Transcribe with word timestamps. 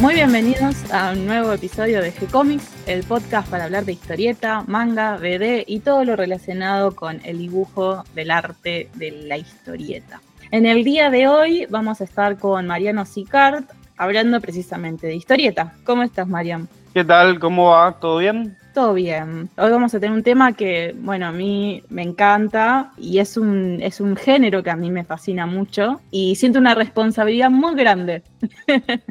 Muy 0.00 0.14
bienvenidos 0.14 0.90
a 0.94 1.12
un 1.12 1.26
nuevo 1.26 1.52
episodio 1.52 2.00
de 2.00 2.10
G-Comics, 2.10 2.88
el 2.88 3.04
podcast 3.04 3.50
para 3.50 3.64
hablar 3.64 3.84
de 3.84 3.92
historieta, 3.92 4.64
manga, 4.66 5.18
BD 5.18 5.64
y 5.66 5.80
todo 5.80 6.06
lo 6.06 6.16
relacionado 6.16 6.96
con 6.96 7.20
el 7.22 7.36
dibujo 7.36 8.02
del 8.14 8.30
arte 8.30 8.88
de 8.94 9.10
la 9.10 9.36
historieta. 9.36 10.22
En 10.50 10.64
el 10.64 10.84
día 10.84 11.10
de 11.10 11.28
hoy 11.28 11.66
vamos 11.68 12.00
a 12.00 12.04
estar 12.04 12.38
con 12.38 12.66
Mariano 12.66 13.04
Sicard 13.04 13.64
hablando 13.98 14.40
precisamente 14.40 15.06
de 15.06 15.16
historieta. 15.16 15.74
¿Cómo 15.84 16.02
estás, 16.02 16.26
Mariano? 16.26 16.66
¿Qué 16.94 17.04
tal? 17.04 17.38
¿Cómo 17.38 17.66
va? 17.66 17.92
¿Todo 18.00 18.18
bien? 18.18 18.56
Todo 18.72 18.94
bien. 18.94 19.50
Hoy 19.58 19.70
vamos 19.70 19.94
a 19.94 20.00
tener 20.00 20.16
un 20.16 20.22
tema 20.22 20.52
que, 20.54 20.94
bueno, 20.98 21.26
a 21.26 21.32
mí 21.32 21.82
me 21.88 22.02
encanta 22.02 22.92
y 22.96 23.18
es 23.18 23.36
un, 23.36 23.78
es 23.82 24.00
un 24.00 24.16
género 24.16 24.62
que 24.62 24.70
a 24.70 24.76
mí 24.76 24.90
me 24.90 25.04
fascina 25.04 25.44
mucho 25.44 26.00
y 26.10 26.36
siento 26.36 26.58
una 26.58 26.74
responsabilidad 26.74 27.50
muy 27.50 27.74
grande. 27.74 28.22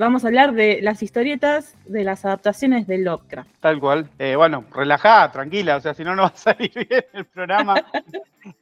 vamos 0.00 0.24
a 0.24 0.28
hablar 0.28 0.54
de 0.54 0.80
las 0.82 1.02
historietas 1.02 1.76
de 1.84 2.04
las 2.04 2.24
adaptaciones 2.24 2.86
de 2.86 2.98
Lovecraft. 2.98 3.50
Tal 3.60 3.78
cual. 3.78 4.08
Eh, 4.18 4.34
bueno, 4.34 4.64
relajada, 4.72 5.30
tranquila, 5.30 5.76
o 5.76 5.80
sea, 5.80 5.94
si 5.94 6.02
no, 6.02 6.16
no 6.16 6.22
va 6.22 6.28
a 6.28 6.36
salir 6.36 6.72
bien 6.88 7.04
el 7.12 7.26
programa. 7.26 7.74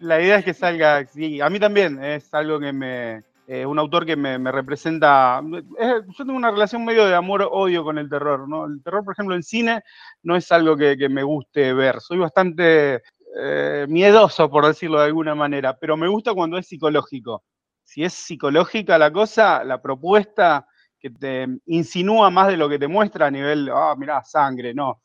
La 0.01 0.21
idea 0.21 0.39
es 0.39 0.45
que 0.45 0.53
salga, 0.53 1.07
sí, 1.07 1.41
a 1.41 1.49
mí 1.49 1.61
también 1.61 2.03
es 2.03 2.35
algo 2.35 2.59
que 2.59 2.73
me, 2.73 3.23
eh, 3.47 3.65
un 3.65 3.79
autor 3.79 4.05
que 4.05 4.17
me, 4.17 4.37
representa. 4.51 5.41
yo 5.43 6.17
tengo 6.17 6.33
una 6.35 6.51
relación 6.51 6.85
medio 6.85 7.07
de 7.07 7.15
amor-odio 7.15 7.85
con 7.85 7.99
el 7.99 8.11
terror, 8.11 8.49
¿no? 8.49 8.67
El 8.67 8.83
terror, 8.83 9.05
por 9.05 9.13
ejemplo, 9.13 9.37
en 9.37 9.45
cine 9.45 9.83
no 10.25 10.35
es 10.35 10.51
algo 10.51 10.77
que, 10.77 11.09
me 11.09 11.23
guste 11.23 11.73
ver. 11.73 12.01
Soy 12.01 12.19
bastante 12.19 13.03
eh, 13.41 13.87
miedoso, 13.89 14.51
por 14.51 14.67
decirlo 14.67 14.99
de 14.99 15.07
alguna 15.07 15.37
manera, 15.37 15.77
pero 15.79 15.97
me 15.97 16.09
gusta 16.09 16.35
cuando 16.35 16.59
es 16.59 16.67
psicológico. 16.67 17.45
Si 17.85 18.03
es 18.03 18.13
psicológica 18.13 18.99
la 18.99 19.13
cosa, 19.13 19.63
la 19.63 19.81
propuesta 19.81 20.67
que 20.99 21.11
te 21.11 21.47
insinúa 21.67 22.31
más 22.31 22.49
de 22.49 22.57
lo 22.57 22.69
que 22.69 22.79
te 22.79 22.89
muestra 22.89 23.27
a 23.27 23.31
nivel, 23.31 23.71
ah, 23.73 23.95
mirá, 23.97 24.23
sangre, 24.25 24.75
no. 24.75 25.01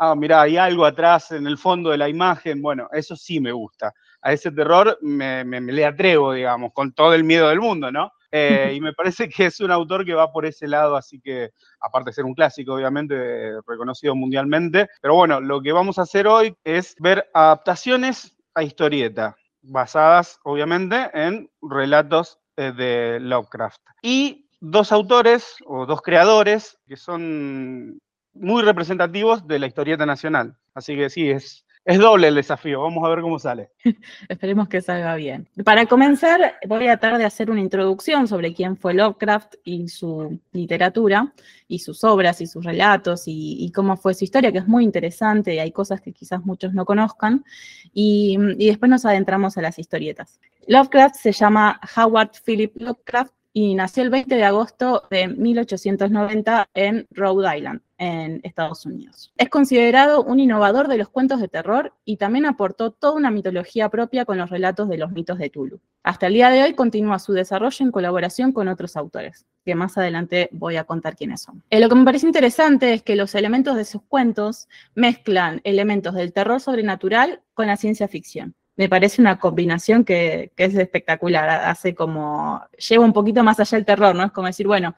Ah, 0.00 0.14
mirá, 0.14 0.42
hay 0.42 0.56
algo 0.56 0.84
atrás 0.84 1.32
en 1.32 1.46
el 1.48 1.58
fondo 1.58 1.90
de 1.90 1.98
la 1.98 2.08
imagen. 2.08 2.62
Bueno, 2.62 2.88
eso 2.92 3.16
sí 3.16 3.40
me 3.40 3.50
gusta. 3.50 3.92
A 4.22 4.32
ese 4.32 4.52
terror 4.52 4.96
me, 5.02 5.44
le 5.44 5.84
atrevo, 5.84 6.32
digamos, 6.32 6.72
con 6.72 6.92
todo 6.92 7.14
el 7.14 7.24
miedo 7.24 7.48
del 7.48 7.60
mundo, 7.60 7.90
¿no? 7.90 8.12
Eh, 8.30 8.74
y 8.76 8.80
me 8.80 8.92
parece 8.92 9.28
que 9.28 9.46
es 9.46 9.58
un 9.58 9.72
autor 9.72 10.04
que 10.04 10.14
va 10.14 10.30
por 10.30 10.46
ese 10.46 10.68
lado, 10.68 10.96
así 10.96 11.20
que, 11.20 11.50
aparte 11.80 12.10
de 12.10 12.14
ser 12.14 12.26
un 12.26 12.34
clásico, 12.34 12.74
obviamente, 12.74 13.60
reconocido 13.66 14.14
mundialmente. 14.14 14.88
Pero 15.00 15.14
bueno, 15.14 15.40
lo 15.40 15.60
que 15.60 15.72
vamos 15.72 15.98
a 15.98 16.02
hacer 16.02 16.28
hoy 16.28 16.54
es 16.62 16.94
ver 17.00 17.28
adaptaciones 17.34 18.36
a 18.54 18.62
historieta, 18.62 19.36
basadas, 19.62 20.38
obviamente, 20.44 21.10
en 21.12 21.50
relatos 21.60 22.38
eh, 22.56 22.72
de 22.72 23.18
Lovecraft. 23.20 23.80
Y 24.02 24.47
dos 24.60 24.92
autores 24.92 25.56
o 25.66 25.86
dos 25.86 26.02
creadores 26.02 26.78
que 26.86 26.96
son 26.96 28.00
muy 28.34 28.62
representativos 28.62 29.46
de 29.46 29.58
la 29.58 29.66
historieta 29.66 30.06
nacional. 30.06 30.56
Así 30.74 30.96
que 30.96 31.10
sí, 31.10 31.30
es, 31.30 31.66
es 31.84 31.98
doble 31.98 32.28
el 32.28 32.36
desafío. 32.36 32.82
Vamos 32.82 33.04
a 33.04 33.08
ver 33.08 33.20
cómo 33.20 33.38
sale. 33.38 33.70
Esperemos 34.28 34.68
que 34.68 34.80
salga 34.80 35.14
bien. 35.16 35.48
Para 35.64 35.86
comenzar, 35.86 36.56
voy 36.66 36.86
a 36.86 36.98
tratar 36.98 37.18
de 37.18 37.24
hacer 37.24 37.50
una 37.50 37.60
introducción 37.60 38.28
sobre 38.28 38.54
quién 38.54 38.76
fue 38.76 38.94
Lovecraft 38.94 39.54
y 39.64 39.88
su 39.88 40.38
literatura, 40.52 41.32
y 41.66 41.80
sus 41.80 42.04
obras 42.04 42.40
y 42.40 42.46
sus 42.46 42.64
relatos, 42.64 43.24
y, 43.26 43.72
cómo 43.74 43.96
fue 43.96 44.14
su 44.14 44.24
historia, 44.24 44.52
que 44.52 44.58
es 44.58 44.68
muy 44.68 44.84
interesante 44.84 45.54
y 45.54 45.58
hay 45.58 45.72
cosas 45.72 46.00
que 46.00 46.12
quizás 46.12 46.44
muchos 46.44 46.74
no 46.74 46.84
conozcan. 46.84 47.44
y 47.92 48.36
después 48.66 48.90
nos 48.90 49.04
adentramos 49.04 49.56
a 49.58 49.62
las 49.62 49.78
historietas. 49.78 50.40
Lovecraft 50.68 51.16
se 51.16 51.32
llama 51.32 51.80
Howard 51.96 52.32
Philip 52.44 52.76
Lovecraft 52.76 53.32
y 53.52 53.74
nació 53.74 54.02
el 54.02 54.10
20 54.10 54.34
de 54.34 54.44
agosto 54.44 55.04
de 55.10 55.28
1890 55.28 56.68
en 56.74 57.06
Rhode 57.10 57.56
Island, 57.56 57.80
en 57.96 58.40
Estados 58.44 58.86
Unidos. 58.86 59.32
Es 59.36 59.48
considerado 59.48 60.22
un 60.22 60.40
innovador 60.40 60.88
de 60.88 60.98
los 60.98 61.08
cuentos 61.08 61.40
de 61.40 61.48
terror 61.48 61.92
y 62.04 62.16
también 62.16 62.46
aportó 62.46 62.92
toda 62.92 63.14
una 63.14 63.30
mitología 63.30 63.88
propia 63.88 64.24
con 64.24 64.38
los 64.38 64.50
relatos 64.50 64.88
de 64.88 64.98
los 64.98 65.10
mitos 65.12 65.38
de 65.38 65.50
Tulu. 65.50 65.80
Hasta 66.02 66.28
el 66.28 66.34
día 66.34 66.50
de 66.50 66.62
hoy 66.62 66.74
continúa 66.74 67.18
su 67.18 67.32
desarrollo 67.32 67.84
en 67.84 67.90
colaboración 67.90 68.52
con 68.52 68.68
otros 68.68 68.96
autores, 68.96 69.46
que 69.64 69.74
más 69.74 69.98
adelante 69.98 70.48
voy 70.52 70.76
a 70.76 70.84
contar 70.84 71.16
quiénes 71.16 71.42
son. 71.42 71.62
Eh, 71.70 71.80
lo 71.80 71.88
que 71.88 71.94
me 71.96 72.04
parece 72.04 72.26
interesante 72.26 72.94
es 72.94 73.02
que 73.02 73.16
los 73.16 73.34
elementos 73.34 73.76
de 73.76 73.84
sus 73.84 74.02
cuentos 74.02 74.68
mezclan 74.94 75.60
elementos 75.64 76.14
del 76.14 76.32
terror 76.32 76.60
sobrenatural 76.60 77.42
con 77.54 77.66
la 77.66 77.76
ciencia 77.76 78.08
ficción 78.08 78.54
me 78.78 78.88
parece 78.88 79.20
una 79.20 79.40
combinación 79.40 80.04
que, 80.04 80.52
es 80.56 80.74
espectacular, 80.76 81.48
hace 81.48 81.96
como, 81.96 82.62
lleva 82.88 83.04
un 83.04 83.12
poquito 83.12 83.42
más 83.42 83.58
allá 83.58 83.76
el 83.76 83.84
terror, 83.84 84.14
¿no? 84.14 84.22
Es 84.24 84.30
como 84.30 84.46
decir, 84.46 84.68
bueno, 84.68 84.94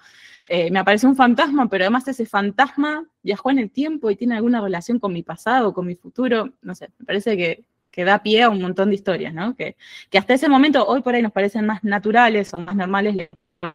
eh, 0.46 0.70
me 0.70 0.78
apareció 0.80 1.08
un 1.08 1.16
fantasma, 1.16 1.66
pero 1.66 1.84
además 1.84 2.06
ese 2.06 2.26
fantasma 2.26 3.06
viajó 3.22 3.50
en 3.50 3.58
el 3.58 3.70
tiempo 3.70 4.10
y 4.10 4.16
tiene 4.16 4.36
alguna 4.36 4.60
relación 4.60 4.98
con 4.98 5.14
mi 5.14 5.22
pasado, 5.22 5.72
con 5.72 5.86
mi 5.86 5.94
futuro, 5.94 6.52
no 6.60 6.74
sé, 6.74 6.90
me 6.98 7.06
parece 7.06 7.38
que, 7.38 7.64
que 7.90 8.04
da 8.04 8.22
pie 8.22 8.42
a 8.42 8.50
un 8.50 8.60
montón 8.60 8.90
de 8.90 8.96
historias, 8.96 9.32
¿no? 9.32 9.56
Que, 9.56 9.76
que, 10.10 10.18
hasta 10.18 10.34
ese 10.34 10.50
momento, 10.50 10.86
hoy 10.86 11.00
por 11.00 11.14
ahí 11.14 11.22
nos 11.22 11.32
parecen 11.32 11.64
más 11.64 11.82
naturales 11.82 12.52
o 12.52 12.58
más 12.58 12.76
normales 12.76 13.30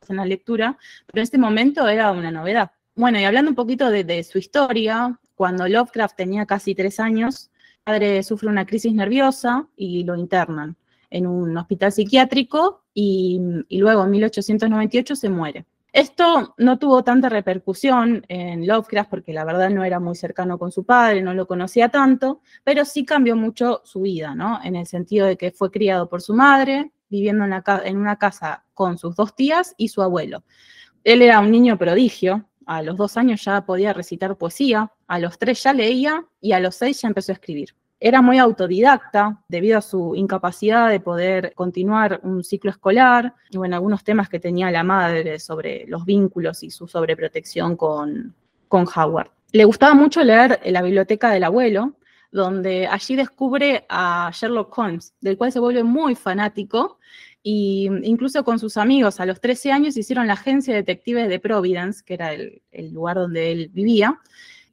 en 0.07 0.15
la 0.15 0.25
lectura, 0.25 0.77
pero 1.07 1.21
en 1.21 1.23
este 1.23 1.39
momento 1.39 1.87
era 1.87 2.11
una 2.11 2.29
novedad. 2.29 2.71
Bueno, 2.93 3.19
y 3.19 3.23
hablando 3.23 3.49
un 3.49 3.55
poquito 3.55 3.89
de 3.89 4.23
su 4.23 4.37
historia, 4.37 5.19
cuando 5.33 5.67
Lovecraft 5.67 6.15
tenía 6.15 6.45
casi 6.45 6.75
tres 6.75 6.99
años, 6.99 7.49
padre 7.85 8.23
sufre 8.23 8.49
una 8.49 8.65
crisis 8.65 8.91
nerviosa 8.93 9.67
y 9.77 10.03
lo 10.03 10.15
internan 10.15 10.75
en 11.11 11.27
un 11.27 11.55
hospital 11.55 11.91
psiquiátrico 11.91 12.83
y, 12.95 13.39
luego 13.69 14.03
en 14.03 14.09
1898 14.09 15.15
se 15.15 15.29
muere. 15.29 15.65
Esto 15.93 16.55
no 16.57 16.79
tuvo 16.79 17.03
tanta 17.03 17.29
repercusión 17.29 18.25
en 18.27 18.65
Lovecraft 18.65 19.09
porque 19.09 19.33
la 19.33 19.45
verdad 19.45 19.69
no 19.69 19.83
era 19.83 19.99
muy 19.99 20.15
cercano 20.15 20.57
con 20.57 20.71
su 20.71 20.83
padre, 20.83 21.21
no 21.21 21.35
lo 21.35 21.45
conocía 21.45 21.89
tanto, 21.89 22.41
pero 22.63 22.83
sí 22.85 23.05
cambió 23.05 23.35
mucho 23.35 23.81
su 23.85 24.01
vida, 24.01 24.33
¿no? 24.33 24.59
En 24.63 24.75
el 24.75 24.87
sentido 24.87 25.27
de 25.27 25.37
que 25.37 25.51
fue 25.51 25.69
criado 25.69 26.09
por 26.09 26.23
su 26.23 26.33
madre, 26.33 26.91
viviendo 27.07 27.45
en, 27.45 27.53
en 27.85 27.97
una 27.97 28.17
casa 28.17 28.65
con 28.73 28.97
sus 28.97 29.15
dos 29.15 29.35
tías 29.35 29.75
y 29.77 29.89
su 29.89 30.01
abuelo. 30.01 30.43
Él 31.03 31.21
era 31.21 31.39
un 31.39 31.51
niño 31.51 31.77
prodigio, 31.77 32.49
a 32.65 32.81
los 32.81 32.97
dos 32.97 33.17
años 33.17 33.43
ya 33.43 33.65
podía 33.65 33.93
recitar 33.93 34.37
poesía, 34.37 34.91
a 35.07 35.19
los 35.19 35.37
tres 35.37 35.63
ya 35.63 35.73
leía 35.73 36.25
y 36.41 36.51
a 36.53 36.59
los 36.59 36.75
seis 36.75 37.01
ya 37.01 37.07
empezó 37.07 37.31
a 37.31 37.33
escribir. 37.33 37.75
Era 37.99 38.21
muy 38.21 38.37
autodidacta 38.37 39.41
debido 39.47 39.77
a 39.77 39.81
su 39.81 40.15
incapacidad 40.15 40.89
de 40.89 40.99
poder 40.99 41.53
continuar 41.55 42.19
un 42.23 42.43
ciclo 42.43 42.71
escolar 42.71 43.33
y 43.49 43.57
bueno, 43.57 43.75
algunos 43.75 44.03
temas 44.03 44.29
que 44.29 44.39
tenía 44.39 44.69
la 44.69 44.83
madre 44.83 45.39
sobre 45.39 45.85
los 45.87 46.05
vínculos 46.05 46.61
y 46.63 46.69
su 46.69 46.87
sobreprotección 46.87 47.77
con, 47.77 48.35
con 48.67 48.85
Howard. 48.93 49.29
Le 49.51 49.63
gustaba 49.63 49.93
mucho 49.93 50.23
leer 50.23 50.59
la 50.65 50.81
biblioteca 50.81 51.31
del 51.31 51.45
abuelo, 51.45 51.93
donde 52.31 52.85
allí 52.85 53.15
descubre 53.15 53.85
a 53.87 54.29
Sherlock 54.33 54.77
Holmes, 54.77 55.13
del 55.21 55.37
cual 55.37 55.53
se 55.53 55.59
vuelve 55.59 55.83
muy 55.83 56.15
fanático 56.15 56.99
y 57.47 57.91
incluso 58.01 58.43
con 58.43 58.57
sus 58.57 58.75
amigos 58.75 59.19
a 59.19 59.25
los 59.27 59.39
13 59.39 59.71
años 59.71 59.95
hicieron 59.95 60.25
la 60.25 60.33
agencia 60.33 60.73
de 60.73 60.79
detectives 60.79 61.29
de 61.29 61.39
Providence, 61.39 62.03
que 62.03 62.15
era 62.15 62.33
el, 62.33 62.63
lugar 62.91 63.17
donde 63.17 63.51
él 63.51 63.69
vivía, 63.71 64.19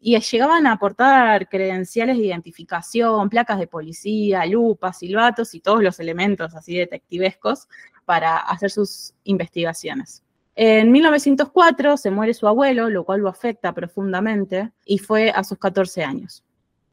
y 0.00 0.18
llegaban 0.18 0.66
a 0.66 0.72
aportar 0.72 1.50
credenciales 1.50 2.16
de 2.16 2.24
identificación, 2.24 3.28
placas 3.28 3.58
de 3.58 3.66
policía, 3.66 4.46
lupas, 4.46 5.00
silbatos 5.00 5.54
y 5.54 5.60
todos 5.60 5.82
los 5.82 6.00
elementos 6.00 6.54
así 6.54 6.74
detectivescos 6.74 7.68
para 8.06 8.38
hacer 8.38 8.70
sus 8.70 9.12
investigaciones. 9.24 10.22
En 10.54 10.90
1904 10.92 11.98
se 11.98 12.10
muere 12.10 12.32
su 12.32 12.48
abuelo, 12.48 12.88
lo 12.88 13.04
cual 13.04 13.20
lo 13.20 13.28
afecta 13.28 13.74
profundamente, 13.74 14.72
y 14.86 14.96
fue 14.96 15.28
a 15.28 15.44
sus 15.44 15.58
14 15.58 16.04
años. 16.04 16.42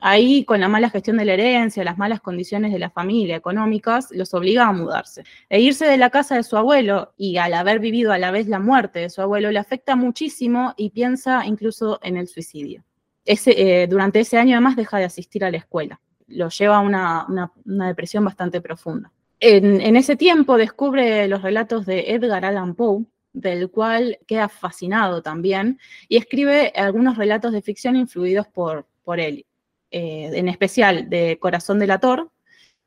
Ahí, 0.01 0.45
con 0.45 0.61
la 0.61 0.69
mala 0.69 0.89
gestión 0.89 1.17
de 1.17 1.25
la 1.25 1.33
herencia, 1.33 1.83
las 1.83 1.97
malas 1.97 2.21
condiciones 2.21 2.71
de 2.71 2.79
la 2.79 2.89
familia 2.89 3.35
económicas, 3.35 4.09
los 4.11 4.33
obliga 4.33 4.65
a 4.65 4.71
mudarse. 4.71 5.23
E 5.49 5.59
irse 5.59 5.85
de 5.85 5.97
la 5.97 6.09
casa 6.09 6.35
de 6.35 6.43
su 6.43 6.55
abuelo 6.55 7.13
y 7.17 7.35
al 7.37 7.53
haber 7.53 7.79
vivido 7.79 8.13
a 8.13 8.17
la 8.17 8.31
vez 8.31 8.47
la 8.47 8.59
muerte 8.59 8.99
de 8.99 9.09
su 9.09 9.21
abuelo 9.21 9.51
le 9.51 9.59
afecta 9.59 9.97
muchísimo 9.97 10.73
y 10.77 10.91
piensa 10.91 11.45
incluso 11.45 11.99
en 12.01 12.15
el 12.15 12.29
suicidio. 12.29 12.83
Eh, 13.25 13.87
durante 13.89 14.21
ese 14.21 14.37
año 14.37 14.55
además 14.55 14.77
deja 14.77 14.97
de 14.97 15.03
asistir 15.03 15.43
a 15.43 15.51
la 15.51 15.57
escuela. 15.57 15.99
Lo 16.27 16.47
lleva 16.49 16.77
a 16.77 16.79
una, 16.79 17.51
depresión 17.65 18.23
bastante 18.23 18.61
profunda. 18.61 19.11
En, 19.41 19.81
en 19.81 19.95
ese 19.97 20.15
tiempo 20.15 20.57
descubre 20.57 21.27
los 21.27 21.41
relatos 21.41 21.85
de 21.85 22.11
Edgar 22.11 22.45
Allan 22.45 22.73
Poe, 22.73 23.05
del 23.33 23.69
cual 23.69 24.17
queda 24.27 24.47
fascinado 24.47 25.21
también, 25.21 25.77
y 26.07 26.17
escribe 26.17 26.71
algunos 26.75 27.17
relatos 27.17 27.51
de 27.51 27.61
ficción 27.61 27.95
influidos 27.95 28.47
por, 28.47 28.87
por 29.03 29.19
él. 29.19 29.45
Eh, 29.91 30.29
en 30.33 30.47
especial 30.47 31.09
de 31.09 31.39
Corazón 31.39 31.79
del 31.79 31.89
Ator, 31.89 32.29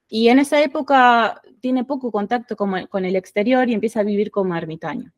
y 0.08 0.28
en 0.28 0.38
esa 0.38 0.62
época 0.62 1.40
tiene 1.60 1.84
poco 1.84 2.12
contacto 2.12 2.54
con, 2.54 3.04
el 3.04 3.16
exterior 3.16 3.68
y 3.68 3.74
empieza 3.74 4.00
a 4.00 4.04
vivir 4.04 4.30
como 4.30 4.54
ermitaño. 4.54 5.10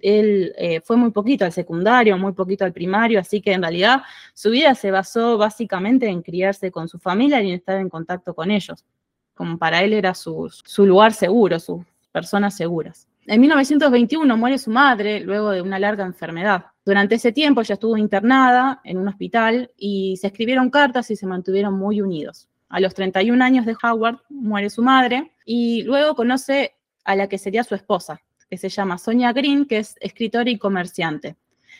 Él 0.00 0.52
eh, 0.56 0.80
fue 0.80 0.96
muy 0.96 1.10
poquito 1.10 1.44
al 1.44 1.52
secundario, 1.52 2.18
muy 2.18 2.32
poquito 2.32 2.64
al 2.64 2.72
primario, 2.72 3.20
así 3.20 3.40
que 3.40 3.52
en 3.52 3.62
realidad 3.62 4.02
su 4.34 4.50
vida 4.50 4.74
se 4.74 4.90
basó 4.90 5.36
básicamente 5.38 6.08
en 6.08 6.22
criarse 6.22 6.72
con 6.72 6.88
su 6.88 6.98
familia 6.98 7.42
y 7.42 7.50
en 7.50 7.56
estar 7.56 7.78
en 7.78 7.90
contacto 7.90 8.34
con 8.34 8.50
ellos. 8.50 8.84
Como 9.34 9.56
para 9.56 9.84
él 9.84 9.92
era 9.92 10.14
su, 10.14 10.48
su 10.64 10.86
lugar 10.86 11.12
seguro, 11.12 11.60
sus 11.60 11.82
personas 12.10 12.56
seguras. 12.56 13.06
En 13.26 13.40
1921 13.40 14.36
muere 14.36 14.58
su 14.58 14.70
madre 14.70 15.20
luego 15.20 15.50
de 15.50 15.62
una 15.62 15.78
larga 15.78 16.04
enfermedad. 16.04 16.69
Durante 16.84 17.16
ese 17.16 17.32
tiempo 17.32 17.60
ella 17.60 17.74
estuvo 17.74 17.96
internada 17.96 18.80
en 18.84 18.98
un 18.98 19.08
hospital 19.08 19.70
y 19.76 20.16
se 20.16 20.28
escribieron 20.28 20.70
cartas 20.70 21.10
y 21.10 21.16
se 21.16 21.26
mantuvieron 21.26 21.74
muy 21.74 22.00
unidos. 22.00 22.48
A 22.68 22.80
los 22.80 22.94
31 22.94 23.42
años 23.44 23.66
de 23.66 23.76
Howard 23.82 24.18
muere 24.28 24.70
su 24.70 24.82
madre 24.82 25.32
y 25.44 25.82
luego 25.82 26.14
conoce 26.14 26.76
a 27.04 27.16
la 27.16 27.28
que 27.28 27.38
sería 27.38 27.64
su 27.64 27.74
esposa, 27.74 28.22
que 28.48 28.56
se 28.56 28.68
llama 28.68 28.98
Sonia 28.98 29.32
Green, 29.32 29.66
que 29.66 29.78
es 29.78 29.96
escritora 30.00 30.48
y 30.48 30.58
comerciante. 30.58 31.36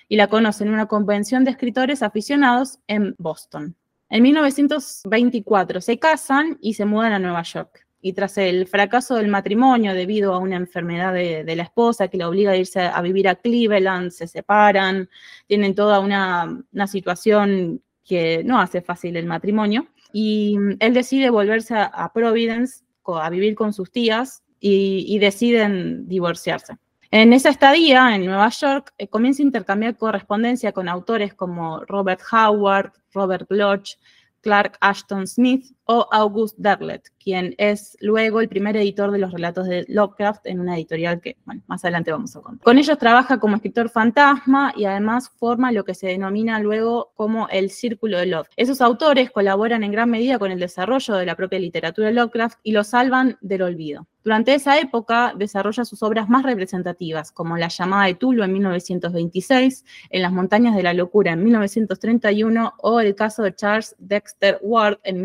Y 0.09 0.17
la 0.17 0.27
conoce 0.27 0.65
en 0.65 0.71
una 0.71 0.87
convención 0.87 1.45
de 1.45 1.53
escritores 1.53 2.03
aficionados 2.03 2.81
en 2.87 3.15
Boston. 3.19 3.77
En 4.09 4.23
1924 4.23 5.81
se 5.81 5.99
casan 5.99 6.59
y 6.61 6.75
se 6.75 6.85
mudan 6.85 7.13
a 7.13 7.19
Nueva 7.19 7.43
York 7.43 7.87
y 8.03 8.13
tras 8.15 8.39
el 8.39 8.67
fracaso 8.67 9.17
del 9.17 9.29
matrimonio 9.29 9.95
debido 9.95 10.33
a 10.35 10.39
una 10.39 10.57
enfermedad 10.57 11.13
de, 11.13 11.55
la 11.55 11.63
esposa 11.63 12.09
que 12.09 12.17
la 12.17 12.29
obliga 12.29 12.53
a 12.53 12.57
irse 12.57 12.81
a, 12.81 13.01
vivir 13.03 13.29
a 13.29 13.35
Cleveland, 13.35 14.11
se 14.11 14.27
separan, 14.27 15.09
tienen 15.47 15.75
toda 15.75 16.01
una, 16.01 16.65
situación 16.87 17.83
que 18.05 18.43
no 18.45 18.59
hace 18.61 18.81
fácil 18.81 19.17
el 19.17 19.27
matrimonio, 19.27 19.87
y 20.13 20.57
él 20.81 20.95
decide 20.95 21.31
volverse 21.31 21.75
a, 21.77 22.11
Providence 22.13 22.83
a 23.07 23.31
vivir 23.31 23.55
con 23.55 23.73
sus 23.73 23.91
tías 23.91 24.43
y, 24.61 25.19
deciden 25.19 26.09
divorciarse. 26.09 26.77
En 27.11 27.33
esa 27.33 27.49
estadía 27.49 28.15
en 28.15 28.25
Nueva 28.25 28.51
York 28.51 28.93
eh, 28.97 29.09
comienza 29.09 29.43
a 29.43 29.47
intercambiar 29.47 29.97
correspondencia 29.97 30.71
con 30.71 30.89
autores 30.89 31.35
como 31.35 31.81
Robert 31.87 32.21
Howard, 32.31 32.93
Robert 33.13 33.49
Bloch, 33.49 33.97
Clark 34.43 34.79
Ashton 34.81 35.27
Smith 35.27 35.67
o 35.93 36.07
August 36.13 36.57
Derleth, 36.57 37.09
quien 37.19 37.57
es 37.59 37.97
luego 38.01 38.41
el 38.41 38.49
primer 38.49 38.77
editor 38.77 39.11
de 39.11 39.19
los 39.19 39.33
relatos 39.33 39.67
de 39.67 39.85
Lovecraft 39.89 40.47
en 40.47 40.61
una 40.61 40.77
editorial 40.77 41.21
que, 41.21 41.37
más 41.67 41.85
adelante 41.85 42.13
vamos 42.13 42.37
a 42.37 42.41
contar. 42.41 42.63
Con 42.63 42.79
ellos 42.79 42.97
trabaja 42.97 43.41
como 43.41 43.57
escritor 43.57 43.89
fantasma 43.91 44.73
y 44.77 44.85
además 44.85 45.31
forma 45.31 45.73
lo 45.73 45.85
que 45.85 45.97
se 45.97 46.07
denomina 46.07 46.61
luego 46.61 47.11
como 47.17 47.49
el 47.49 47.71
Círculo 47.71 48.19
de 48.19 48.27
Love. 48.27 48.47
Esos 48.57 48.81
autores 48.81 49.33
colaboran 49.33 49.83
en 49.83 49.91
gran 49.91 50.09
medida 50.09 50.39
con 50.39 50.53
el 50.53 50.61
desarrollo 50.61 51.17
de 51.17 51.27
la 51.27 51.35
propia 51.35 51.59
literatura 51.59 52.07
de 52.07 52.15
Lovecraft 52.15 52.61
y 52.63 52.71
lo 52.71 52.85
salvan 52.85 53.37
del 53.41 53.63
olvido. 53.63 54.07
Durante 54.23 54.53
esa 54.53 54.79
época 54.79 55.33
desarrolla 55.35 55.87
sus 55.87 56.03
obras 56.03 56.29
más 56.29 56.43
representativas, 56.43 57.33
como 57.33 57.57
La 57.57 57.69
llamada 57.69 58.05
de 58.05 58.15
Tulu 58.15 58.43
en 58.43 58.53
1926, 58.53 59.85
En 60.11 60.23
las 60.23 60.31
montañas 60.31 60.77
de 60.77 60.83
la 60.83 60.93
locura 60.93 61.33
en 61.33 61.43
1931 61.43 62.75
o 62.79 63.01
El 63.01 63.15
caso 63.15 63.43
de 63.43 63.55
Charles 63.55 63.97
Dexter 63.99 64.59
Ward 64.61 64.99
en 65.05 65.23